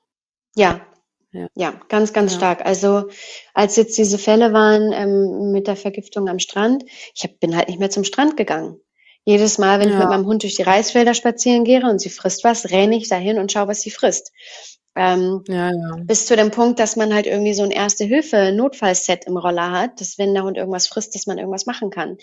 Ja, 0.56 0.86
ja, 1.32 1.48
ja 1.56 1.80
ganz, 1.90 2.14
ganz 2.14 2.34
ja. 2.34 2.38
stark. 2.38 2.66
Also 2.66 3.10
als 3.54 3.76
jetzt 3.76 3.98
diese 3.98 4.18
Fälle 4.18 4.54
waren 4.54 4.92
ähm, 4.92 5.52
mit 5.52 5.68
der 5.68 5.76
Vergiftung 5.76 6.28
am 6.30 6.40
Strand, 6.40 6.84
ich 7.16 7.24
hab, 7.24 7.40
bin 7.40 7.56
halt 7.56 7.70
nicht 7.70 7.80
mehr 7.80 7.90
zum 7.90 8.04
Strand 8.04 8.38
gegangen. 8.38 8.80
Jedes 9.26 9.58
Mal, 9.58 9.80
wenn 9.80 9.90
ja. 9.90 9.96
ich 9.96 10.00
mit 10.00 10.10
meinem 10.10 10.26
Hund 10.26 10.44
durch 10.44 10.56
die 10.56 10.64
Reisfelder 10.64 11.14
spazieren 11.14 11.64
gehe 11.64 11.84
und 11.84 12.00
sie 12.00 12.10
frisst 12.10 12.44
was, 12.44 12.72
renne 12.72 12.98
ich 12.98 13.10
dahin 13.10 13.38
und 13.38 13.52
schaue, 13.52 13.68
was 13.68 13.82
sie 13.82 13.92
frisst. 13.92 14.32
Ähm, 14.96 15.44
ja, 15.48 15.70
ja. 15.70 15.96
Bis 16.04 16.26
zu 16.26 16.36
dem 16.36 16.52
Punkt, 16.52 16.80
dass 16.80 16.96
man 16.96 17.14
halt 17.14 17.28
irgendwie 17.28 17.54
so 17.54 17.64
ein 17.64 17.72
Erste-Hilfe-Notfallset 17.72 19.26
im 19.28 19.38
Roller 19.38 19.72
hat, 19.72 20.02
dass 20.02 20.18
wenn 20.18 20.34
der 20.34 20.44
Hund 20.44 20.58
irgendwas 20.58 20.88
frisst, 20.88 21.16
dass 21.16 21.28
man 21.28 21.38
irgendwas 21.38 21.66
machen 21.66 21.90
kann. 21.90 22.18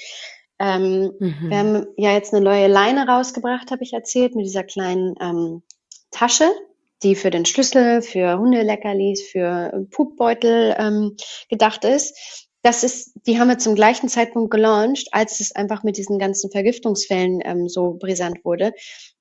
Ähm, 0.59 1.13
mhm. 1.19 1.51
Wir 1.51 1.59
haben 1.59 1.87
ja 1.97 2.13
jetzt 2.13 2.35
eine 2.35 2.45
neue 2.45 2.67
Leine 2.67 3.07
rausgebracht, 3.07 3.71
habe 3.71 3.83
ich 3.83 3.93
erzählt, 3.93 4.35
mit 4.35 4.47
dieser 4.47 4.65
kleinen 4.65 5.15
ähm, 5.21 5.63
Tasche, 6.11 6.51
die 7.03 7.15
für 7.15 7.31
den 7.31 7.45
Schlüssel, 7.45 8.03
für 8.03 8.39
Hundeleckerlis, 8.39 9.23
für 9.23 9.87
Pupbeutel 9.91 10.75
ähm, 10.79 11.17
gedacht 11.49 11.85
ist. 11.85 12.47
Das 12.63 12.83
ist, 12.83 13.13
die 13.27 13.39
haben 13.39 13.49
wir 13.49 13.59
zum 13.59 13.75
gleichen 13.75 14.09
Zeitpunkt 14.09 14.51
gelauncht, 14.51 15.09
als 15.13 15.41
es 15.41 15.55
einfach 15.55 15.85
mit 15.85 15.97
diesen 15.97 16.19
ganzen 16.19 16.51
Vergiftungsfällen 16.51 17.41
ähm, 17.45 17.69
so 17.69 17.93
brisant 17.93 18.45
wurde, 18.45 18.73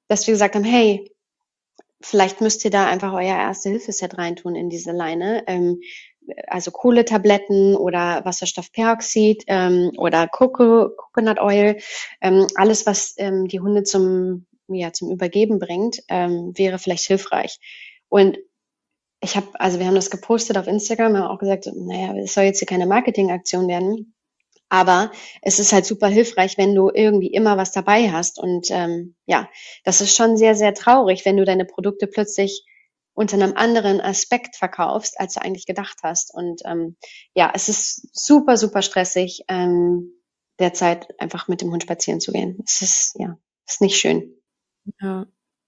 dass 0.07 0.25
wir 0.25 0.33
gesagt 0.33 0.55
haben, 0.55 0.63
hey, 0.63 1.11
vielleicht 2.01 2.41
müsst 2.41 2.65
ihr 2.65 2.71
da 2.71 2.87
einfach 2.87 3.13
euer 3.13 3.35
Erste-Hilfe-Set 3.35 4.17
reintun 4.17 4.55
in 4.55 4.69
diese 4.69 4.91
Leine. 4.91 5.43
Ähm, 5.47 5.79
also 6.47 6.71
Kohletabletten 6.71 7.75
oder 7.75 8.23
Wasserstoffperoxid 8.25 9.43
ähm, 9.47 9.91
oder 9.97 10.27
Coco 10.27 10.89
Coconut 10.95 11.39
Oil, 11.39 11.77
ähm, 12.21 12.47
alles, 12.55 12.85
was 12.85 13.13
ähm, 13.17 13.47
die 13.47 13.59
Hunde 13.59 13.83
zum, 13.83 14.45
ja, 14.67 14.93
zum 14.93 15.11
Übergeben 15.11 15.59
bringt, 15.59 16.01
ähm, 16.09 16.51
wäre 16.55 16.79
vielleicht 16.79 17.05
hilfreich. 17.05 17.59
Und 18.09 18.37
ich 19.21 19.35
habe, 19.35 19.47
also 19.59 19.79
wir 19.79 19.87
haben 19.87 19.95
das 19.95 20.11
gepostet 20.11 20.57
auf 20.57 20.67
Instagram, 20.67 21.17
haben 21.17 21.27
auch 21.27 21.39
gesagt, 21.39 21.67
naja, 21.73 22.15
es 22.17 22.33
soll 22.33 22.43
jetzt 22.43 22.59
hier 22.59 22.67
keine 22.67 22.85
Marketingaktion 22.85 23.67
werden. 23.67 24.13
Aber 24.69 25.11
es 25.41 25.59
ist 25.59 25.73
halt 25.73 25.85
super 25.85 26.07
hilfreich, 26.07 26.57
wenn 26.57 26.73
du 26.73 26.89
irgendwie 26.93 27.27
immer 27.27 27.57
was 27.57 27.71
dabei 27.71 28.11
hast. 28.11 28.39
Und 28.39 28.67
ähm, 28.71 29.15
ja, 29.25 29.49
das 29.83 30.01
ist 30.01 30.15
schon 30.15 30.37
sehr, 30.37 30.55
sehr 30.55 30.73
traurig, 30.73 31.23
wenn 31.25 31.37
du 31.37 31.45
deine 31.45 31.65
Produkte 31.65 32.07
plötzlich 32.07 32.63
unter 33.13 33.35
einem 33.35 33.53
anderen 33.55 34.01
Aspekt 34.01 34.55
verkaufst, 34.55 35.19
als 35.19 35.33
du 35.33 35.41
eigentlich 35.41 35.65
gedacht 35.65 35.99
hast. 36.03 36.33
Und 36.33 36.61
ähm, 36.65 36.97
ja, 37.33 37.51
es 37.53 37.69
ist 37.69 38.09
super, 38.13 38.57
super 38.57 38.81
stressig, 38.81 39.43
ähm, 39.47 40.11
derzeit 40.59 41.19
einfach 41.19 41.47
mit 41.47 41.61
dem 41.61 41.71
Hund 41.71 41.83
spazieren 41.83 42.19
zu 42.19 42.31
gehen. 42.31 42.61
Es 42.65 42.81
ist, 42.81 43.15
ja, 43.17 43.37
ist 43.67 43.81
nicht 43.81 43.97
schön. 43.97 44.34
Ja, 44.99 45.25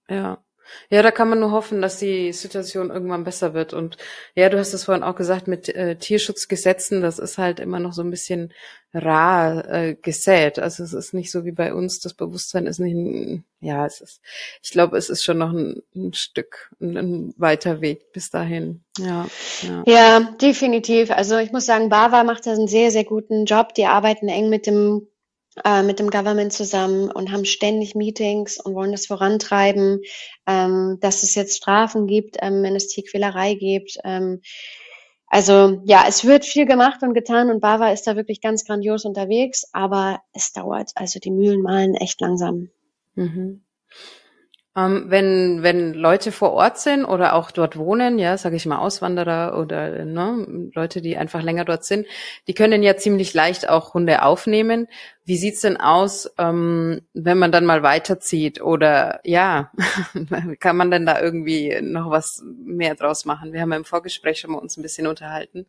ja. 0.08 0.42
Ja, 0.90 1.02
da 1.02 1.10
kann 1.10 1.28
man 1.28 1.40
nur 1.40 1.52
hoffen, 1.52 1.82
dass 1.82 1.98
die 1.98 2.32
Situation 2.32 2.90
irgendwann 2.90 3.24
besser 3.24 3.54
wird. 3.54 3.72
Und 3.72 3.96
ja, 4.34 4.48
du 4.48 4.58
hast 4.58 4.72
es 4.72 4.84
vorhin 4.84 5.02
auch 5.02 5.16
gesagt 5.16 5.48
mit 5.48 5.68
äh, 5.68 5.96
Tierschutzgesetzen, 5.96 7.00
das 7.00 7.18
ist 7.18 7.38
halt 7.38 7.60
immer 7.60 7.78
noch 7.78 7.92
so 7.92 8.02
ein 8.02 8.10
bisschen 8.10 8.52
rar 8.94 9.68
äh, 9.70 9.94
gesät. 9.94 10.58
Also 10.58 10.82
es 10.82 10.92
ist 10.92 11.14
nicht 11.14 11.30
so 11.30 11.44
wie 11.44 11.52
bei 11.52 11.74
uns, 11.74 12.00
das 12.00 12.14
Bewusstsein 12.14 12.66
ist 12.66 12.78
nicht, 12.78 13.42
ja, 13.60 13.84
es 13.86 14.00
ist, 14.00 14.20
ich 14.62 14.70
glaube, 14.70 14.96
es 14.96 15.10
ist 15.10 15.24
schon 15.24 15.38
noch 15.38 15.52
ein, 15.52 15.82
ein 15.94 16.14
Stück, 16.14 16.70
ein, 16.80 16.96
ein, 16.96 17.34
weiter 17.36 17.80
Weg 17.80 18.12
bis 18.12 18.30
dahin. 18.30 18.82
Ja, 18.98 19.26
ja. 19.62 19.82
ja, 19.86 20.20
definitiv. 20.40 21.10
Also 21.10 21.38
ich 21.38 21.52
muss 21.52 21.66
sagen, 21.66 21.88
Bava 21.88 22.24
macht 22.24 22.46
da 22.46 22.52
einen 22.52 22.68
sehr, 22.68 22.90
sehr 22.90 23.04
guten 23.04 23.44
Job. 23.44 23.74
Die 23.74 23.86
arbeiten 23.86 24.28
eng 24.28 24.48
mit 24.48 24.66
dem 24.66 25.06
äh, 25.64 25.82
mit 25.82 25.98
dem 25.98 26.10
Government 26.10 26.52
zusammen 26.52 27.10
und 27.10 27.32
haben 27.32 27.44
ständig 27.44 27.94
Meetings 27.94 28.58
und 28.58 28.74
wollen 28.74 28.92
das 28.92 29.06
vorantreiben, 29.06 30.00
ähm, 30.46 30.98
dass 31.00 31.22
es 31.22 31.34
jetzt 31.34 31.56
Strafen 31.56 32.06
gibt, 32.06 32.36
ähm, 32.40 32.62
wenn 32.62 32.76
es 32.76 32.88
Tierquälerei 32.88 33.54
gibt. 33.54 33.98
Ähm, 34.04 34.40
also 35.26 35.82
ja, 35.84 36.04
es 36.08 36.24
wird 36.24 36.44
viel 36.44 36.64
gemacht 36.64 37.02
und 37.02 37.12
getan 37.12 37.50
und 37.50 37.60
Bava 37.60 37.90
ist 37.92 38.06
da 38.06 38.16
wirklich 38.16 38.40
ganz 38.40 38.64
grandios 38.64 39.04
unterwegs, 39.04 39.68
aber 39.72 40.20
es 40.32 40.52
dauert. 40.52 40.92
Also 40.94 41.20
die 41.20 41.30
Mühlen 41.30 41.60
malen 41.60 41.94
echt 41.94 42.20
langsam. 42.20 42.70
Mhm. 43.14 43.62
Ähm, 44.78 45.06
wenn, 45.08 45.64
wenn 45.64 45.92
Leute 45.92 46.30
vor 46.30 46.52
Ort 46.52 46.78
sind 46.78 47.04
oder 47.04 47.34
auch 47.34 47.50
dort 47.50 47.76
wohnen, 47.76 48.16
ja, 48.18 48.38
sage 48.38 48.54
ich 48.54 48.64
mal 48.64 48.78
Auswanderer 48.78 49.58
oder 49.58 50.04
ne, 50.04 50.70
Leute, 50.72 51.02
die 51.02 51.16
einfach 51.16 51.42
länger 51.42 51.64
dort 51.64 51.84
sind, 51.84 52.06
die 52.46 52.54
können 52.54 52.84
ja 52.84 52.96
ziemlich 52.96 53.34
leicht 53.34 53.68
auch 53.68 53.94
Hunde 53.94 54.22
aufnehmen. 54.22 54.86
Wie 55.24 55.36
sieht's 55.36 55.62
denn 55.62 55.78
aus, 55.78 56.30
ähm, 56.38 57.00
wenn 57.12 57.38
man 57.38 57.50
dann 57.50 57.66
mal 57.66 57.82
weiterzieht? 57.82 58.60
Oder 58.60 59.20
ja, 59.24 59.72
kann 60.60 60.76
man 60.76 60.92
denn 60.92 61.06
da 61.06 61.20
irgendwie 61.20 61.80
noch 61.82 62.10
was 62.10 62.44
mehr 62.64 62.94
draus 62.94 63.24
machen? 63.24 63.52
Wir 63.52 63.62
haben 63.62 63.72
ja 63.72 63.78
im 63.78 63.84
Vorgespräch 63.84 64.38
schon 64.38 64.52
mal 64.52 64.58
uns 64.58 64.76
ein 64.76 64.82
bisschen 64.82 65.08
unterhalten. 65.08 65.66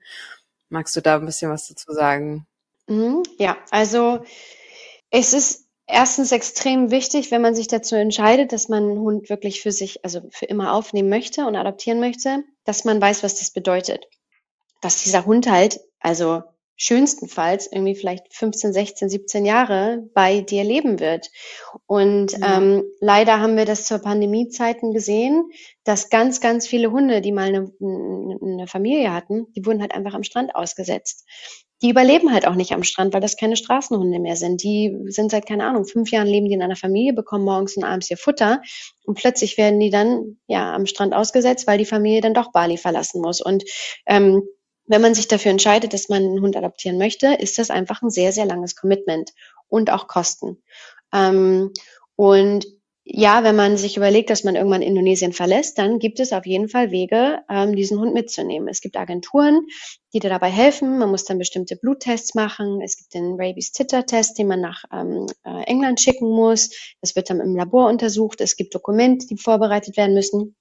Magst 0.69 0.95
du 0.95 1.01
da 1.01 1.15
ein 1.15 1.25
bisschen 1.25 1.49
was 1.49 1.67
dazu 1.67 1.93
sagen? 1.93 2.45
Mhm, 2.85 3.23
ja, 3.39 3.57
also 3.71 4.23
es 5.09 5.33
ist 5.33 5.68
erstens 5.89 6.31
extrem 6.31 6.91
wichtig, 6.91 7.31
wenn 7.31 7.41
man 7.41 7.55
sich 7.55 7.67
dazu 7.67 7.95
entscheidet, 7.95 8.53
dass 8.53 8.69
man 8.69 8.83
einen 8.83 8.99
Hund 8.99 9.29
wirklich 9.29 9.61
für 9.61 9.71
sich, 9.71 10.03
also 10.05 10.21
für 10.29 10.45
immer 10.45 10.73
aufnehmen 10.73 11.09
möchte 11.09 11.45
und 11.45 11.55
adoptieren 11.55 11.99
möchte, 11.99 12.43
dass 12.63 12.85
man 12.85 13.01
weiß, 13.01 13.23
was 13.23 13.39
das 13.39 13.51
bedeutet. 13.51 14.05
Dass 14.81 15.03
dieser 15.03 15.25
Hund 15.25 15.49
halt, 15.49 15.81
also 15.99 16.43
schönstenfalls 16.81 17.69
irgendwie 17.69 17.95
vielleicht 17.95 18.33
15, 18.33 18.71
16, 18.71 19.09
17 19.09 19.45
Jahre 19.45 20.09
bei 20.13 20.39
dir 20.39 20.63
leben 20.63 21.01
wird. 21.01 21.29
Und 21.87 22.31
ja. 22.31 22.57
ähm, 22.57 22.85
leider 23.01 23.41
haben 23.41 23.57
wir 23.57 23.65
das 23.65 23.85
zur 23.85 23.99
Pandemiezeiten 23.99 24.93
gesehen, 24.93 25.51
dass 25.83 26.09
ganz, 26.09 26.39
ganz 26.39 26.67
viele 26.67 26.91
Hunde, 26.91 27.19
die 27.19 27.33
mal 27.33 27.49
eine, 27.49 27.71
eine 27.81 28.67
Familie 28.67 29.11
hatten, 29.11 29.51
die 29.57 29.65
wurden 29.65 29.81
halt 29.81 29.93
einfach 29.93 30.13
am 30.13 30.23
Strand 30.23 30.55
ausgesetzt 30.55 31.25
die 31.81 31.89
überleben 31.89 32.33
halt 32.33 32.45
auch 32.45 32.55
nicht 32.55 32.73
am 32.73 32.83
Strand, 32.83 33.13
weil 33.13 33.21
das 33.21 33.37
keine 33.37 33.55
Straßenhunde 33.55 34.19
mehr 34.19 34.35
sind. 34.35 34.63
Die 34.63 34.97
sind 35.07 35.31
seit, 35.31 35.45
keine 35.45 35.65
Ahnung, 35.65 35.85
fünf 35.85 36.11
Jahren 36.11 36.27
leben 36.27 36.47
die 36.47 36.53
in 36.53 36.61
einer 36.61 36.75
Familie, 36.75 37.13
bekommen 37.13 37.45
morgens 37.45 37.77
und 37.77 37.83
abends 37.83 38.09
ihr 38.09 38.17
Futter 38.17 38.61
und 39.05 39.17
plötzlich 39.17 39.57
werden 39.57 39.79
die 39.79 39.89
dann 39.89 40.37
ja 40.47 40.73
am 40.73 40.85
Strand 40.85 41.13
ausgesetzt, 41.13 41.67
weil 41.67 41.77
die 41.77 41.85
Familie 41.85 42.21
dann 42.21 42.33
doch 42.33 42.51
Bali 42.51 42.77
verlassen 42.77 43.21
muss. 43.21 43.41
Und 43.41 43.63
ähm, 44.05 44.43
wenn 44.85 45.01
man 45.01 45.13
sich 45.13 45.27
dafür 45.27 45.51
entscheidet, 45.51 45.93
dass 45.93 46.09
man 46.09 46.23
einen 46.23 46.41
Hund 46.41 46.57
adoptieren 46.57 46.97
möchte, 46.97 47.27
ist 47.27 47.59
das 47.59 47.69
einfach 47.69 48.01
ein 48.01 48.09
sehr, 48.09 48.31
sehr 48.33 48.45
langes 48.45 48.75
Commitment 48.75 49.31
und 49.67 49.91
auch 49.91 50.07
Kosten. 50.07 50.61
Ähm, 51.13 51.71
und 52.15 52.65
ja, 53.11 53.43
wenn 53.43 53.55
man 53.55 53.75
sich 53.75 53.97
überlegt, 53.97 54.29
dass 54.29 54.43
man 54.43 54.55
irgendwann 54.55 54.83
Indonesien 54.83 55.33
verlässt, 55.33 55.79
dann 55.79 55.97
gibt 55.97 56.19
es 56.19 56.31
auf 56.31 56.45
jeden 56.45 56.69
Fall 56.69 56.91
Wege, 56.91 57.39
ähm, 57.49 57.75
diesen 57.75 57.99
Hund 57.99 58.13
mitzunehmen. 58.13 58.67
Es 58.67 58.81
gibt 58.81 58.97
Agenturen, 58.97 59.65
die 60.13 60.19
dir 60.19 60.29
dabei 60.29 60.51
helfen. 60.51 60.99
Man 60.99 61.09
muss 61.09 61.25
dann 61.25 61.39
bestimmte 61.39 61.75
Bluttests 61.75 62.35
machen. 62.35 62.81
Es 62.83 62.97
gibt 62.97 63.15
den 63.15 63.33
Rabies-Titter-Test, 63.39 64.37
den 64.37 64.47
man 64.47 64.61
nach 64.61 64.83
ähm, 64.93 65.25
äh, 65.43 65.63
England 65.63 65.99
schicken 65.99 66.29
muss. 66.29 66.69
Das 67.01 67.15
wird 67.15 67.31
dann 67.31 67.39
im 67.39 67.55
Labor 67.55 67.89
untersucht. 67.89 68.41
Es 68.41 68.55
gibt 68.55 68.75
Dokumente, 68.75 69.25
die 69.25 69.37
vorbereitet 69.37 69.97
werden 69.97 70.13
müssen. 70.13 70.55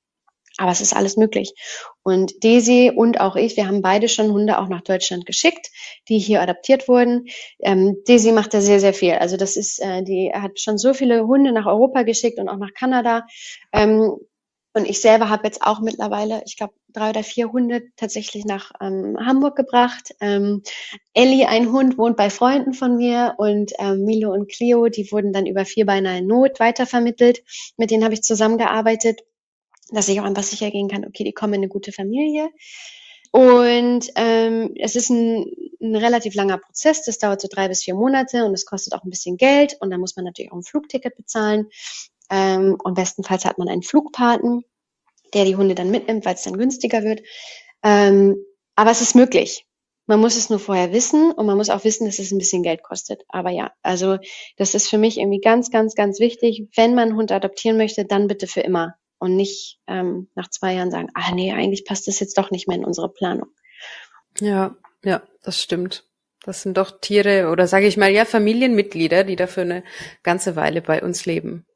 Aber 0.59 0.73
es 0.73 0.81
ist 0.81 0.95
alles 0.95 1.17
möglich. 1.17 1.55
Und 2.03 2.45
Daisy 2.45 2.93
und 2.95 3.21
auch 3.21 3.37
ich, 3.37 3.57
wir 3.57 3.67
haben 3.67 3.81
beide 3.81 4.09
schon 4.09 4.33
Hunde 4.33 4.59
auch 4.59 4.69
nach 4.69 4.83
Deutschland 4.83 5.25
geschickt, 5.25 5.71
die 6.09 6.19
hier 6.19 6.43
adaptiert 6.43 6.89
wurden. 6.89 7.29
Ähm, 7.61 7.97
Daisy 8.07 8.33
macht 8.33 8.53
da 8.53 8.61
sehr, 8.61 8.81
sehr 8.81 8.93
viel. 8.93 9.15
Also 9.15 9.37
das 9.37 9.57
ist, 9.57 9.79
äh, 9.81 10.03
die 10.03 10.33
hat 10.35 10.61
schon 10.61 10.77
so 10.77 10.93
viele 10.93 11.27
Hunde 11.27 11.53
nach 11.53 11.67
Europa 11.67 12.03
geschickt 12.03 12.39
und 12.39 12.49
auch 12.49 12.59
nach 12.59 12.75
Kanada. 12.75 13.27
Ähm, 13.73 14.17
und 14.75 14.89
ich 14.89 15.01
selber 15.01 15.29
habe 15.29 15.45
jetzt 15.45 15.63
auch 15.63 15.81
mittlerweile, 15.81 16.43
ich 16.47 16.57
glaube, 16.57 16.75
drei 16.89 17.11
oder 17.11 17.23
vier 17.23 17.51
Hunde 17.51 17.83
tatsächlich 17.97 18.45
nach 18.45 18.73
ähm, 18.81 19.17
Hamburg 19.19 19.57
gebracht. 19.57 20.15
Ähm, 20.21 20.63
Ellie, 21.15 21.49
ein 21.49 21.73
Hund, 21.73 21.99
wohnt 21.99 22.17
bei 22.17 22.31
Freunden 22.31 22.75
von 22.75 22.97
mir 22.97 23.35
und 23.39 23.73
ähm, 23.79 24.05
Milo 24.05 24.33
und 24.33 24.51
Clio, 24.51 24.89
die 24.89 25.11
wurden 25.11 25.33
dann 25.33 25.47
über 25.47 25.65
Vierbeiner 25.65 26.19
in 26.19 26.27
Not 26.27 26.61
weitervermittelt. 26.61 27.43
Mit 27.77 27.91
denen 27.91 28.05
habe 28.05 28.15
ich 28.15 28.23
zusammengearbeitet 28.23 29.23
dass 29.91 30.09
ich 30.09 30.21
auch 30.21 30.25
einfach 30.25 30.43
sicher 30.43 30.71
gehen 30.71 30.89
kann, 30.89 31.07
okay, 31.07 31.25
die 31.25 31.33
kommen 31.33 31.55
in 31.55 31.61
eine 31.61 31.69
gute 31.69 31.93
Familie. 31.93 32.51
Und 33.31 34.09
ähm, 34.17 34.75
es 34.79 34.97
ist 34.97 35.11
ein, 35.11 35.45
ein 35.81 35.97
relativ 35.97 36.35
langer 36.35 36.59
Prozess, 36.59 37.05
das 37.05 37.19
dauert 37.19 37.41
so 37.41 37.49
drei 37.51 37.69
bis 37.69 37.85
vier 37.85 37.95
Monate 37.95 38.45
und 38.45 38.55
es 38.55 38.65
kostet 38.65 38.95
auch 38.95 39.05
ein 39.05 39.11
bisschen 39.11 39.37
Geld 39.37 39.77
und 39.81 39.91
dann 39.91 40.01
muss 40.01 40.17
man 40.17 40.25
natürlich 40.25 40.51
auch 40.51 40.57
ein 40.57 40.63
Flugticket 40.63 41.17
bezahlen. 41.17 41.69
Ähm, 42.31 42.77
und 42.83 42.95
bestenfalls 42.95 43.45
hat 43.45 43.59
man 43.59 43.69
einen 43.69 43.83
Flugpaten, 43.83 44.65
der 45.35 45.45
die 45.45 45.57
Hunde 45.57 45.75
dann 45.75 45.91
mitnimmt, 45.91 46.25
weil 46.25 46.35
es 46.35 46.43
dann 46.43 46.57
günstiger 46.57 47.03
wird. 47.03 47.23
Ähm, 47.83 48.37
aber 48.77 48.91
es 48.91 49.01
ist 49.01 49.15
möglich. 49.15 49.67
Man 50.07 50.21
muss 50.21 50.37
es 50.37 50.49
nur 50.49 50.59
vorher 50.59 50.93
wissen 50.93 51.33
und 51.33 51.45
man 51.45 51.59
muss 51.59 51.69
auch 51.69 51.85
wissen, 51.85 52.07
dass 52.07 52.19
es 52.19 52.33
ein 52.33 52.39
bisschen 52.39 52.63
Geld 52.63 52.83
kostet. 52.83 53.25
Aber 53.29 53.51
ja, 53.51 53.73
also 53.83 54.17
das 54.57 54.75
ist 54.75 54.89
für 54.89 54.97
mich 54.97 55.19
irgendwie 55.19 55.41
ganz, 55.41 55.71
ganz, 55.71 55.95
ganz 55.95 56.19
wichtig. 56.19 56.67
Wenn 56.75 56.95
man 56.95 57.11
einen 57.11 57.19
Hund 57.19 57.31
adoptieren 57.31 57.77
möchte, 57.77 58.07
dann 58.07 58.27
bitte 58.27 58.47
für 58.47 58.61
immer 58.63 58.95
und 59.19 59.37
nicht 59.37 59.81
ähm, 59.87 60.29
nach 60.35 60.49
zwei 60.49 60.75
Jahren 60.75 60.91
sagen, 60.91 61.09
ah 61.15 61.33
nee, 61.35 61.53
eigentlich 61.53 61.85
passt 61.85 62.09
das 62.09 62.21
jetzt 62.21 62.39
doch 62.39 62.51
nicht 62.51 62.69
mehr 62.69 62.77
in 62.77 62.85
unsere 62.85 63.09
Planung. 63.09 63.49
Ja, 64.41 64.77
ja, 65.05 65.23
das 65.43 65.63
stimmt. 65.63 66.05
Das 66.45 66.63
sind 66.63 66.77
doch 66.77 67.01
Tiere 67.01 67.51
oder 67.51 67.67
sage 67.67 67.87
ich 67.87 67.97
mal 67.97 68.11
ja 68.11 68.25
Familienmitglieder, 68.25 69.25
die 69.25 69.37
dafür 69.37 69.65
eine 69.65 69.85
ganze 70.23 70.57
Weile 70.57 70.81
bei 70.81 71.03
uns 71.03 71.27
leben. 71.27 71.67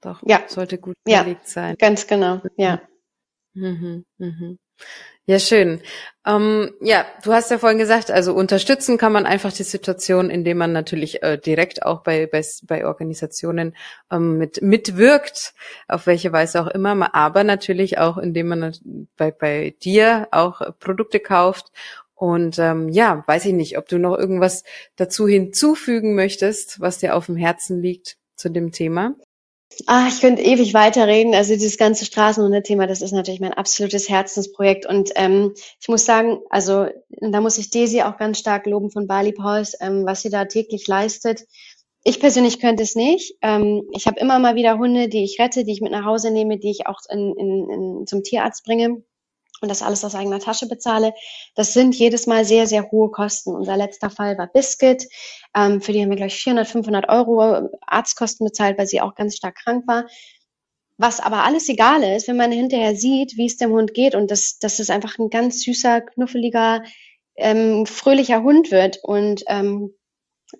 Doch, 0.00 0.22
ja. 0.26 0.42
sollte 0.48 0.78
gut 0.78 0.96
ja, 1.06 1.24
sein. 1.44 1.76
Ganz 1.78 2.06
genau, 2.06 2.42
ja. 2.56 2.82
Mhm, 3.54 4.04
mhm. 4.18 4.58
Ja, 5.24 5.38
schön. 5.38 5.80
Ähm, 6.26 6.74
ja, 6.80 7.06
du 7.22 7.32
hast 7.32 7.50
ja 7.52 7.58
vorhin 7.58 7.78
gesagt, 7.78 8.10
also 8.10 8.34
unterstützen 8.34 8.98
kann 8.98 9.12
man 9.12 9.24
einfach 9.24 9.52
die 9.52 9.62
Situation, 9.62 10.30
indem 10.30 10.58
man 10.58 10.72
natürlich 10.72 11.22
äh, 11.22 11.38
direkt 11.38 11.84
auch 11.84 12.02
bei, 12.02 12.26
bei, 12.26 12.42
bei 12.64 12.86
Organisationen 12.86 13.76
ähm, 14.10 14.38
mit, 14.38 14.62
mitwirkt, 14.62 15.54
auf 15.86 16.06
welche 16.06 16.32
Weise 16.32 16.60
auch 16.60 16.66
immer, 16.66 17.14
aber 17.14 17.44
natürlich 17.44 17.98
auch, 17.98 18.18
indem 18.18 18.48
man 18.48 18.72
bei, 19.16 19.30
bei 19.30 19.74
dir 19.82 20.26
auch 20.32 20.60
Produkte 20.80 21.20
kauft. 21.20 21.70
Und 22.14 22.58
ähm, 22.58 22.88
ja, 22.88 23.22
weiß 23.26 23.46
ich 23.46 23.52
nicht, 23.52 23.78
ob 23.78 23.88
du 23.88 23.98
noch 23.98 24.16
irgendwas 24.16 24.64
dazu 24.96 25.28
hinzufügen 25.28 26.14
möchtest, 26.16 26.80
was 26.80 26.98
dir 26.98 27.14
auf 27.14 27.26
dem 27.26 27.36
Herzen 27.36 27.80
liegt 27.80 28.16
zu 28.36 28.48
dem 28.48 28.72
Thema. 28.72 29.14
Ah, 29.86 30.06
ich 30.08 30.20
könnte 30.20 30.42
ewig 30.42 30.74
weiterreden. 30.74 31.34
Also 31.34 31.54
dieses 31.54 31.76
ganze 31.76 32.04
Straßenhunde-Thema, 32.04 32.86
das 32.86 33.02
ist 33.02 33.12
natürlich 33.12 33.40
mein 33.40 33.52
absolutes 33.52 34.08
Herzensprojekt. 34.08 34.86
Und 34.86 35.10
ähm, 35.16 35.54
ich 35.80 35.88
muss 35.88 36.04
sagen, 36.04 36.40
also 36.50 36.86
da 37.08 37.40
muss 37.40 37.58
ich 37.58 37.70
Desi 37.70 38.02
auch 38.02 38.16
ganz 38.16 38.38
stark 38.38 38.66
loben 38.66 38.90
von 38.90 39.06
Bali 39.06 39.32
Paus, 39.32 39.74
ähm, 39.80 40.04
was 40.06 40.22
sie 40.22 40.30
da 40.30 40.44
täglich 40.44 40.86
leistet. 40.86 41.46
Ich 42.04 42.20
persönlich 42.20 42.60
könnte 42.60 42.82
es 42.82 42.94
nicht. 42.94 43.34
Ähm, 43.42 43.82
ich 43.92 44.06
habe 44.06 44.20
immer 44.20 44.38
mal 44.38 44.56
wieder 44.56 44.78
Hunde, 44.78 45.08
die 45.08 45.24
ich 45.24 45.38
rette, 45.38 45.64
die 45.64 45.72
ich 45.72 45.80
mit 45.80 45.92
nach 45.92 46.04
Hause 46.04 46.30
nehme, 46.30 46.58
die 46.58 46.70
ich 46.70 46.86
auch 46.86 47.00
in, 47.08 47.34
in, 47.36 47.70
in, 47.70 48.06
zum 48.06 48.22
Tierarzt 48.22 48.64
bringe 48.64 49.02
und 49.62 49.68
das 49.68 49.82
alles 49.82 50.04
aus 50.04 50.14
eigener 50.14 50.40
Tasche 50.40 50.66
bezahle. 50.66 51.14
Das 51.54 51.72
sind 51.72 51.94
jedes 51.94 52.26
Mal 52.26 52.44
sehr, 52.44 52.66
sehr 52.66 52.90
hohe 52.90 53.10
Kosten. 53.10 53.54
Unser 53.54 53.76
letzter 53.76 54.10
Fall 54.10 54.36
war 54.36 54.48
Biscuit. 54.48 55.06
Ähm, 55.56 55.80
für 55.80 55.92
die 55.92 56.02
haben 56.02 56.10
wir, 56.10 56.16
glaube 56.16 56.28
ich, 56.28 56.42
400, 56.42 56.66
500 56.66 57.08
Euro 57.08 57.70
Arztkosten 57.86 58.44
bezahlt, 58.44 58.76
weil 58.78 58.86
sie 58.86 59.00
auch 59.00 59.14
ganz 59.14 59.36
stark 59.36 59.56
krank 59.56 59.84
war. 59.86 60.06
Was 60.98 61.20
aber 61.20 61.44
alles 61.44 61.68
egal 61.68 62.02
ist, 62.02 62.28
wenn 62.28 62.36
man 62.36 62.52
hinterher 62.52 62.94
sieht, 62.94 63.36
wie 63.36 63.46
es 63.46 63.56
dem 63.56 63.70
Hund 63.70 63.94
geht 63.94 64.14
und 64.14 64.30
dass, 64.30 64.58
dass 64.58 64.78
es 64.78 64.90
einfach 64.90 65.18
ein 65.18 65.30
ganz 65.30 65.62
süßer, 65.62 66.02
knuffeliger, 66.02 66.82
ähm, 67.36 67.86
fröhlicher 67.86 68.42
Hund 68.42 68.70
wird. 68.70 68.98
Und 69.02 69.44
ähm, 69.46 69.94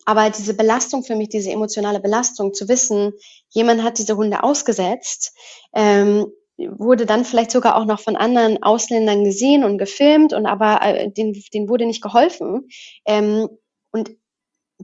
aber 0.04 0.30
diese 0.30 0.54
Belastung 0.54 1.04
für 1.04 1.16
mich, 1.16 1.28
diese 1.28 1.50
emotionale 1.50 2.00
Belastung, 2.00 2.54
zu 2.54 2.68
wissen, 2.68 3.12
jemand 3.50 3.82
hat 3.82 3.98
diese 3.98 4.16
Hunde 4.16 4.42
ausgesetzt, 4.42 5.36
ähm, 5.74 6.32
wurde 6.58 7.06
dann 7.06 7.24
vielleicht 7.24 7.50
sogar 7.50 7.76
auch 7.76 7.84
noch 7.84 8.00
von 8.00 8.16
anderen 8.16 8.62
Ausländern 8.62 9.24
gesehen 9.24 9.64
und 9.64 9.78
gefilmt 9.78 10.32
und 10.32 10.46
aber 10.46 10.80
äh, 10.82 11.10
den, 11.10 11.32
den 11.52 11.68
wurde 11.68 11.86
nicht 11.86 12.02
geholfen. 12.02 12.68
Ähm, 13.06 13.48
und 13.90 14.10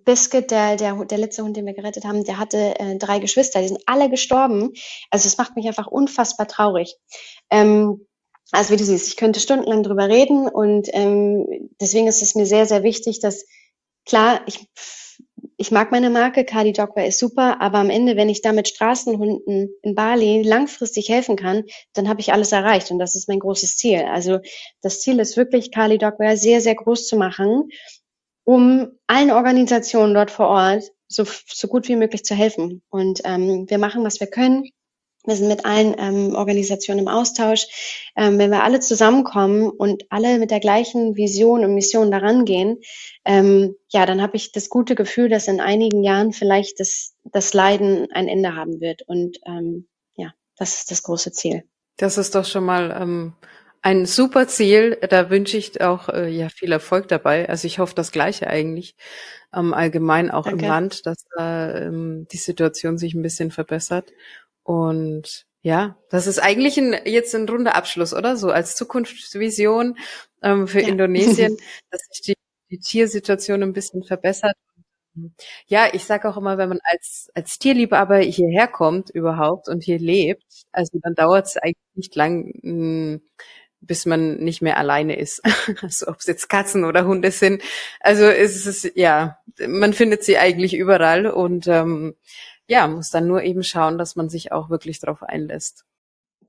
Biscuit, 0.04 0.50
der, 0.50 0.76
der, 0.76 1.04
der 1.04 1.18
letzte 1.18 1.42
Hund, 1.42 1.56
den 1.56 1.66
wir 1.66 1.74
gerettet 1.74 2.04
haben, 2.04 2.24
der 2.24 2.38
hatte 2.38 2.78
äh, 2.78 2.96
drei 2.98 3.18
Geschwister, 3.18 3.60
die 3.60 3.68
sind 3.68 3.82
alle 3.86 4.10
gestorben. 4.10 4.72
Also 5.10 5.26
es 5.26 5.38
macht 5.38 5.56
mich 5.56 5.66
einfach 5.66 5.86
unfassbar 5.86 6.46
traurig. 6.46 6.96
Ähm, 7.50 8.06
also 8.50 8.72
wie 8.72 8.76
du 8.76 8.84
siehst, 8.84 9.08
ich 9.08 9.16
könnte 9.16 9.40
stundenlang 9.40 9.82
drüber 9.82 10.08
reden 10.08 10.48
und 10.48 10.88
ähm, 10.92 11.70
deswegen 11.80 12.06
ist 12.06 12.22
es 12.22 12.34
mir 12.34 12.46
sehr, 12.46 12.66
sehr 12.66 12.82
wichtig, 12.82 13.20
dass 13.20 13.44
klar, 14.06 14.40
ich 14.46 14.68
ich 15.60 15.72
mag 15.72 15.90
meine 15.90 16.08
Marke, 16.08 16.44
Kali 16.44 16.72
Dogwear 16.72 17.06
ist 17.06 17.18
super, 17.18 17.60
aber 17.60 17.78
am 17.78 17.90
Ende, 17.90 18.16
wenn 18.16 18.28
ich 18.28 18.42
damit 18.42 18.68
Straßenhunden 18.68 19.68
in 19.82 19.94
Bali 19.96 20.42
langfristig 20.42 21.08
helfen 21.08 21.34
kann, 21.34 21.64
dann 21.94 22.08
habe 22.08 22.20
ich 22.20 22.32
alles 22.32 22.52
erreicht 22.52 22.92
und 22.92 23.00
das 23.00 23.16
ist 23.16 23.28
mein 23.28 23.40
großes 23.40 23.76
Ziel. 23.76 24.04
Also 24.04 24.38
das 24.82 25.00
Ziel 25.00 25.18
ist 25.18 25.36
wirklich, 25.36 25.72
Kali 25.72 25.98
Dogwear 25.98 26.36
sehr, 26.36 26.60
sehr 26.60 26.76
groß 26.76 27.08
zu 27.08 27.16
machen, 27.16 27.70
um 28.44 28.92
allen 29.08 29.32
Organisationen 29.32 30.14
dort 30.14 30.30
vor 30.30 30.46
Ort 30.46 30.84
so, 31.08 31.24
so 31.24 31.66
gut 31.66 31.88
wie 31.88 31.96
möglich 31.96 32.24
zu 32.24 32.36
helfen. 32.36 32.82
Und 32.88 33.22
ähm, 33.24 33.66
wir 33.68 33.78
machen, 33.78 34.04
was 34.04 34.20
wir 34.20 34.28
können. 34.28 34.64
Wir 35.28 35.36
sind 35.36 35.48
mit 35.48 35.66
allen 35.66 35.94
ähm, 35.98 36.34
Organisationen 36.34 37.00
im 37.00 37.08
Austausch. 37.08 37.66
Ähm, 38.16 38.38
wenn 38.38 38.50
wir 38.50 38.62
alle 38.62 38.80
zusammenkommen 38.80 39.68
und 39.68 40.04
alle 40.08 40.38
mit 40.38 40.50
der 40.50 40.58
gleichen 40.58 41.16
Vision 41.16 41.64
und 41.64 41.74
Mission 41.74 42.10
daran 42.10 42.46
gehen, 42.46 42.78
ähm, 43.26 43.76
ja, 43.90 44.06
dann 44.06 44.22
habe 44.22 44.36
ich 44.36 44.52
das 44.52 44.70
gute 44.70 44.94
Gefühl, 44.94 45.28
dass 45.28 45.46
in 45.46 45.60
einigen 45.60 46.02
Jahren 46.02 46.32
vielleicht 46.32 46.80
das, 46.80 47.14
das 47.24 47.52
Leiden 47.52 48.08
ein 48.10 48.26
Ende 48.26 48.54
haben 48.54 48.80
wird. 48.80 49.02
Und 49.02 49.38
ähm, 49.44 49.86
ja, 50.16 50.32
das 50.56 50.78
ist 50.78 50.90
das 50.90 51.02
große 51.02 51.30
Ziel. 51.32 51.64
Das 51.98 52.16
ist 52.16 52.34
doch 52.34 52.46
schon 52.46 52.64
mal 52.64 52.96
ähm, 52.98 53.34
ein 53.82 54.06
super 54.06 54.48
Ziel. 54.48 54.96
Da 55.10 55.28
wünsche 55.28 55.58
ich 55.58 55.80
auch 55.82 56.08
äh, 56.08 56.30
ja 56.30 56.48
viel 56.48 56.72
Erfolg 56.72 57.06
dabei. 57.08 57.48
Also 57.50 57.66
ich 57.66 57.78
hoffe 57.78 57.94
das 57.94 58.12
Gleiche 58.12 58.46
eigentlich. 58.46 58.96
Ähm, 59.54 59.74
allgemein 59.74 60.30
auch 60.30 60.44
Danke. 60.44 60.64
im 60.64 60.70
Land, 60.70 61.06
dass 61.06 61.26
äh, 61.36 61.90
die 61.90 62.36
Situation 62.36 62.96
sich 62.96 63.12
ein 63.12 63.22
bisschen 63.22 63.50
verbessert. 63.50 64.10
Und 64.68 65.46
ja, 65.62 65.96
das 66.10 66.26
ist 66.26 66.40
eigentlich 66.40 66.76
ein, 66.76 66.94
jetzt 67.06 67.34
ein 67.34 67.48
runder 67.48 67.74
Abschluss, 67.74 68.12
oder? 68.12 68.36
So 68.36 68.50
als 68.50 68.76
Zukunftsvision 68.76 69.96
ähm, 70.42 70.68
für 70.68 70.82
ja. 70.82 70.88
Indonesien, 70.88 71.56
dass 71.90 72.02
sich 72.10 72.20
die, 72.20 72.34
die 72.70 72.78
Tiersituation 72.78 73.62
ein 73.62 73.72
bisschen 73.72 74.04
verbessert. 74.04 74.52
Ja, 75.68 75.88
ich 75.94 76.04
sage 76.04 76.28
auch 76.28 76.36
immer, 76.36 76.58
wenn 76.58 76.68
man 76.68 76.80
als, 76.84 77.30
als 77.34 77.58
Tierliebhaber 77.58 78.18
hierher 78.18 78.68
kommt 78.68 79.08
überhaupt 79.08 79.70
und 79.70 79.82
hier 79.84 79.98
lebt, 79.98 80.44
also 80.70 80.98
dann 81.02 81.14
dauert 81.14 81.46
es 81.46 81.56
eigentlich 81.56 81.76
nicht 81.94 82.14
lang, 82.14 82.52
hm, 82.60 83.22
bis 83.80 84.04
man 84.04 84.36
nicht 84.36 84.60
mehr 84.60 84.76
alleine 84.76 85.18
ist. 85.18 85.40
also 85.80 86.08
ob 86.08 86.16
es 86.18 86.26
jetzt 86.26 86.50
Katzen 86.50 86.84
oder 86.84 87.06
Hunde 87.06 87.30
sind. 87.30 87.62
Also 88.00 88.24
es 88.24 88.66
ist 88.66 88.96
ja, 88.96 89.38
man 89.66 89.94
findet 89.94 90.24
sie 90.24 90.36
eigentlich 90.36 90.74
überall 90.74 91.26
und 91.26 91.66
ähm, 91.68 92.16
ja, 92.68 92.86
muss 92.86 93.10
dann 93.10 93.26
nur 93.26 93.42
eben 93.42 93.62
schauen, 93.62 93.98
dass 93.98 94.14
man 94.14 94.28
sich 94.28 94.52
auch 94.52 94.70
wirklich 94.70 95.00
darauf 95.00 95.22
einlässt. 95.22 95.84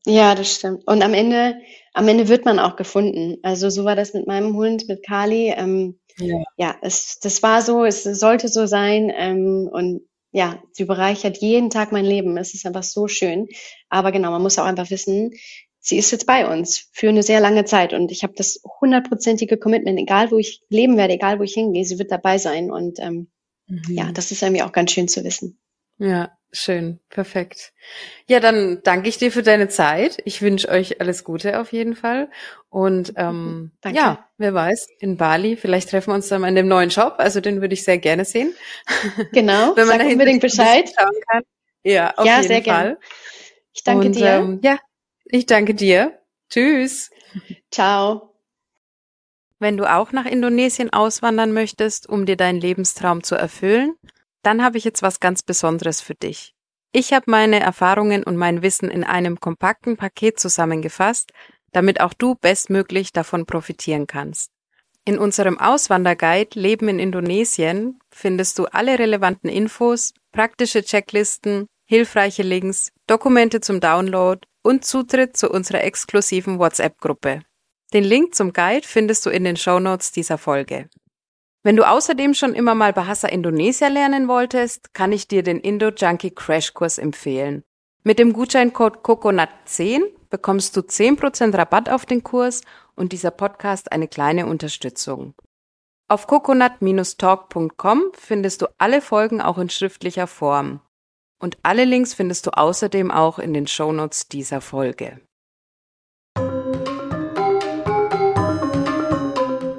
Ja, 0.06 0.36
das 0.36 0.56
stimmt. 0.56 0.88
Und 0.88 1.02
am 1.02 1.14
Ende, 1.14 1.56
am 1.94 2.08
Ende 2.08 2.28
wird 2.28 2.46
man 2.46 2.60
auch 2.60 2.76
gefunden. 2.76 3.38
Also 3.44 3.70
so 3.70 3.86
war 3.86 3.96
das 3.96 4.14
mit 4.14 4.28
meinem 4.28 4.56
Hund, 4.56 4.88
mit 4.88 5.06
Kali. 5.06 5.54
Ähm, 5.56 6.00
ja, 6.18 6.44
ja 6.58 6.76
es, 6.82 7.20
das 7.20 7.44
war 7.44 7.62
so, 7.62 7.84
es 7.84 8.04
sollte 8.04 8.48
so 8.48 8.66
sein. 8.66 9.12
Ähm, 9.16 9.70
und 9.72 10.02
ja, 10.32 10.62
sie 10.72 10.86
bereichert 10.86 11.38
jeden 11.38 11.70
Tag 11.70 11.92
mein 11.92 12.06
Leben. 12.06 12.38
Es 12.38 12.54
ist 12.54 12.66
einfach 12.66 12.84
so 12.84 13.08
schön. 13.08 13.48
Aber 13.90 14.12
genau, 14.12 14.32
man 14.32 14.42
muss 14.42 14.60
auch 14.60 14.66
einfach 14.66 14.90
wissen, 14.90 15.32
sie 15.80 15.98
ist 15.98 16.12
jetzt 16.12 16.28
bei 16.28 16.48
uns 16.52 16.90
für 16.92 17.10
eine 17.10 17.24
sehr 17.24 17.40
lange 17.40 17.66
Zeit. 17.66 17.94
Und 17.94 18.12
ich 18.12 18.24
habe 18.24 18.34
das 18.36 18.62
hundertprozentige 18.80 19.58
Commitment, 19.58 20.00
egal 20.00 20.32
wo 20.32 20.38
ich 20.38 20.62
leben 20.70 20.98
werde, 20.98 21.14
egal 21.14 21.40
wo 21.40 21.44
ich 21.44 21.54
hingehe, 21.54 21.86
sie 21.86 22.00
wird 22.00 22.12
dabei 22.12 22.38
sein. 22.38 22.72
Und 22.72 23.00
ähm, 23.00 23.30
mhm. 23.68 23.84
ja, 23.90 24.12
das 24.14 24.32
ist 24.32 24.42
irgendwie 24.42 24.64
auch 24.64 24.72
ganz 24.72 24.92
schön 24.92 25.08
zu 25.08 25.24
wissen. 25.24 25.60
Ja, 26.00 26.32
schön, 26.54 27.00
perfekt. 27.10 27.74
Ja, 28.26 28.40
dann 28.40 28.82
danke 28.84 29.10
ich 29.10 29.18
dir 29.18 29.32
für 29.32 29.44
deine 29.44 29.68
Zeit. 29.68 30.18
Ich 30.24 30.42
wünsche 30.42 30.70
euch 30.70 31.02
alles 31.02 31.26
Gute 31.26 31.60
auf 31.60 31.74
jeden 31.74 31.96
Fall. 31.96 32.30
Und 32.70 33.14
ähm, 33.18 33.72
danke. 33.82 34.00
ja, 34.00 34.30
wer 34.38 34.54
weiß, 34.54 34.88
in 35.00 35.18
Bali, 35.18 35.58
vielleicht 35.58 35.90
treffen 35.90 36.12
wir 36.12 36.16
uns 36.16 36.30
dann 36.30 36.42
mal 36.42 36.48
in 36.48 36.56
dem 36.56 36.70
neuen 36.70 36.90
Shop. 36.90 37.16
Also 37.18 37.42
den 37.42 37.62
würde 37.62 37.74
ich 37.74 37.84
sehr 37.84 37.98
gerne 37.98 38.26
sehen. 38.26 38.56
Genau, 39.34 39.76
wenn 39.76 39.88
man 39.88 40.00
sag 40.00 40.08
unbedingt 40.08 40.42
Bescheid. 40.42 40.90
Schauen 40.98 41.22
kann. 41.28 41.44
Ja, 41.84 42.14
auf 42.16 42.26
ja, 42.26 42.38
jeden 42.38 42.48
sehr 42.48 42.64
Fall. 42.64 42.84
Gerne. 42.84 42.98
Ich 43.74 43.84
danke 43.84 44.08
Und, 44.08 44.16
dir. 44.16 44.28
Ähm, 44.28 44.60
ja, 44.64 44.80
ich 45.26 45.46
danke 45.46 45.74
dir. 45.74 46.20
Tschüss. 46.50 47.12
Ciao. 47.72 48.34
Wenn 49.60 49.76
du 49.76 49.86
auch 49.86 50.14
nach 50.14 50.26
Indonesien 50.26 50.92
auswandern 50.94 51.52
möchtest, 51.52 52.08
um 52.08 52.26
dir 52.26 52.38
deinen 52.38 52.62
Lebenstraum 52.62 53.24
zu 53.24 53.36
erfüllen, 53.36 53.96
dann 54.44 54.64
habe 54.64 54.78
ich 54.78 54.84
jetzt 54.84 55.02
was 55.02 55.20
ganz 55.20 55.44
Besonderes 55.44 56.02
für 56.02 56.16
dich. 56.16 56.54
Ich 56.92 57.14
habe 57.14 57.30
meine 57.30 57.60
Erfahrungen 57.60 58.24
und 58.24 58.36
mein 58.36 58.62
Wissen 58.64 58.90
in 58.90 59.04
einem 59.04 59.40
kompakten 59.40 59.96
Paket 59.96 60.40
zusammengefasst, 60.40 61.32
damit 61.72 62.02
auch 62.02 62.14
du 62.14 62.36
bestmöglich 62.36 63.14
davon 63.14 63.46
profitieren 63.46 64.08
kannst. 64.08 64.52
In 65.06 65.18
unserem 65.18 65.60
Auswanderguide 65.60 66.60
Leben 66.60 66.88
in 66.90 67.00
Indonesien 67.00 68.00
findest 68.12 68.60
du 68.60 68.66
alle 68.66 68.98
relevanten 68.98 69.50
Infos, 69.50 70.14
praktische 70.32 70.84
Checklisten, 70.84 71.68
hilfreiche 71.86 72.44
Links, 72.44 72.92
Dokumente 73.08 73.62
zum 73.62 73.80
Download 73.80 74.42
und 74.62 74.86
Zutritt 74.86 75.38
zu 75.38 75.50
unserer 75.50 75.84
exklusiven 75.84 76.60
WhatsApp-Gruppe. 76.60 77.42
Den 77.94 78.04
Link 78.04 78.36
zum 78.36 78.54
Guide 78.54 78.86
findest 78.86 79.26
du 79.26 79.32
in 79.32 79.44
den 79.44 79.58
Show 79.58 79.80
Notes 79.80 80.12
dieser 80.12 80.38
Folge. 80.38 80.90
Wenn 81.70 81.76
du 81.76 81.88
außerdem 81.88 82.34
schon 82.34 82.56
immer 82.56 82.74
mal 82.74 82.94
Bahasa 82.94 83.28
Indonesia 83.28 83.90
lernen 83.90 84.28
wolltest, 84.28 84.96
kann 84.96 85.12
ich 85.12 85.28
dir 85.28 85.44
den 85.44 85.60
Indo 85.60 85.90
Junkie 85.90 86.32
Crash 86.32 86.74
Kurs 86.74 86.98
empfehlen. 86.98 87.62
Mit 88.04 88.18
dem 88.18 88.34
Gutscheincode 88.34 89.04
COCONUT10 89.04 90.02
bekommst 90.32 90.76
du 90.76 90.80
10% 90.80 91.56
Rabatt 91.56 91.90
auf 91.90 92.08
den 92.08 92.24
Kurs 92.24 92.64
und 92.96 93.12
dieser 93.12 93.30
Podcast 93.30 93.92
eine 93.92 94.08
kleine 94.08 94.48
Unterstützung. 94.48 95.36
Auf 96.08 96.26
coconut-talk.com 96.26 98.14
findest 98.14 98.64
du 98.64 98.68
alle 98.80 99.00
Folgen 99.00 99.40
auch 99.40 99.60
in 99.60 99.70
schriftlicher 99.70 100.26
Form. 100.26 100.82
Und 101.40 101.60
alle 101.62 101.86
Links 101.86 102.16
findest 102.16 102.48
du 102.48 102.58
außerdem 102.58 103.12
auch 103.12 103.38
in 103.38 103.54
den 103.54 103.68
Shownotes 103.68 104.28
dieser 104.28 104.62
Folge. 104.62 105.22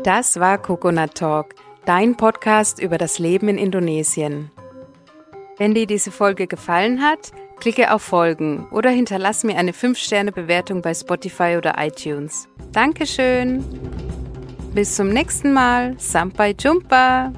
Das 0.04 0.38
war 0.38 0.56
Coconut 0.56 1.16
Talk 1.16 1.56
dein 1.84 2.16
Podcast 2.16 2.80
über 2.80 2.98
das 2.98 3.18
Leben 3.18 3.48
in 3.48 3.58
Indonesien. 3.58 4.50
Wenn 5.58 5.74
dir 5.74 5.86
diese 5.86 6.10
Folge 6.10 6.46
gefallen 6.46 7.02
hat, 7.02 7.32
Klicke 7.60 7.92
auf 7.92 8.02
Folgen 8.02 8.66
oder 8.70 8.90
hinterlass 8.90 9.44
mir 9.44 9.58
eine 9.58 9.72
5-Sterne-Bewertung 9.72 10.80
bei 10.80 10.94
Spotify 10.94 11.56
oder 11.58 11.74
iTunes. 11.78 12.48
Dankeschön. 12.72 13.62
Bis 14.74 14.96
zum 14.96 15.10
nächsten 15.10 15.52
Mal. 15.52 15.94
Sampai 15.98 16.54
Jumpa. 16.58 17.32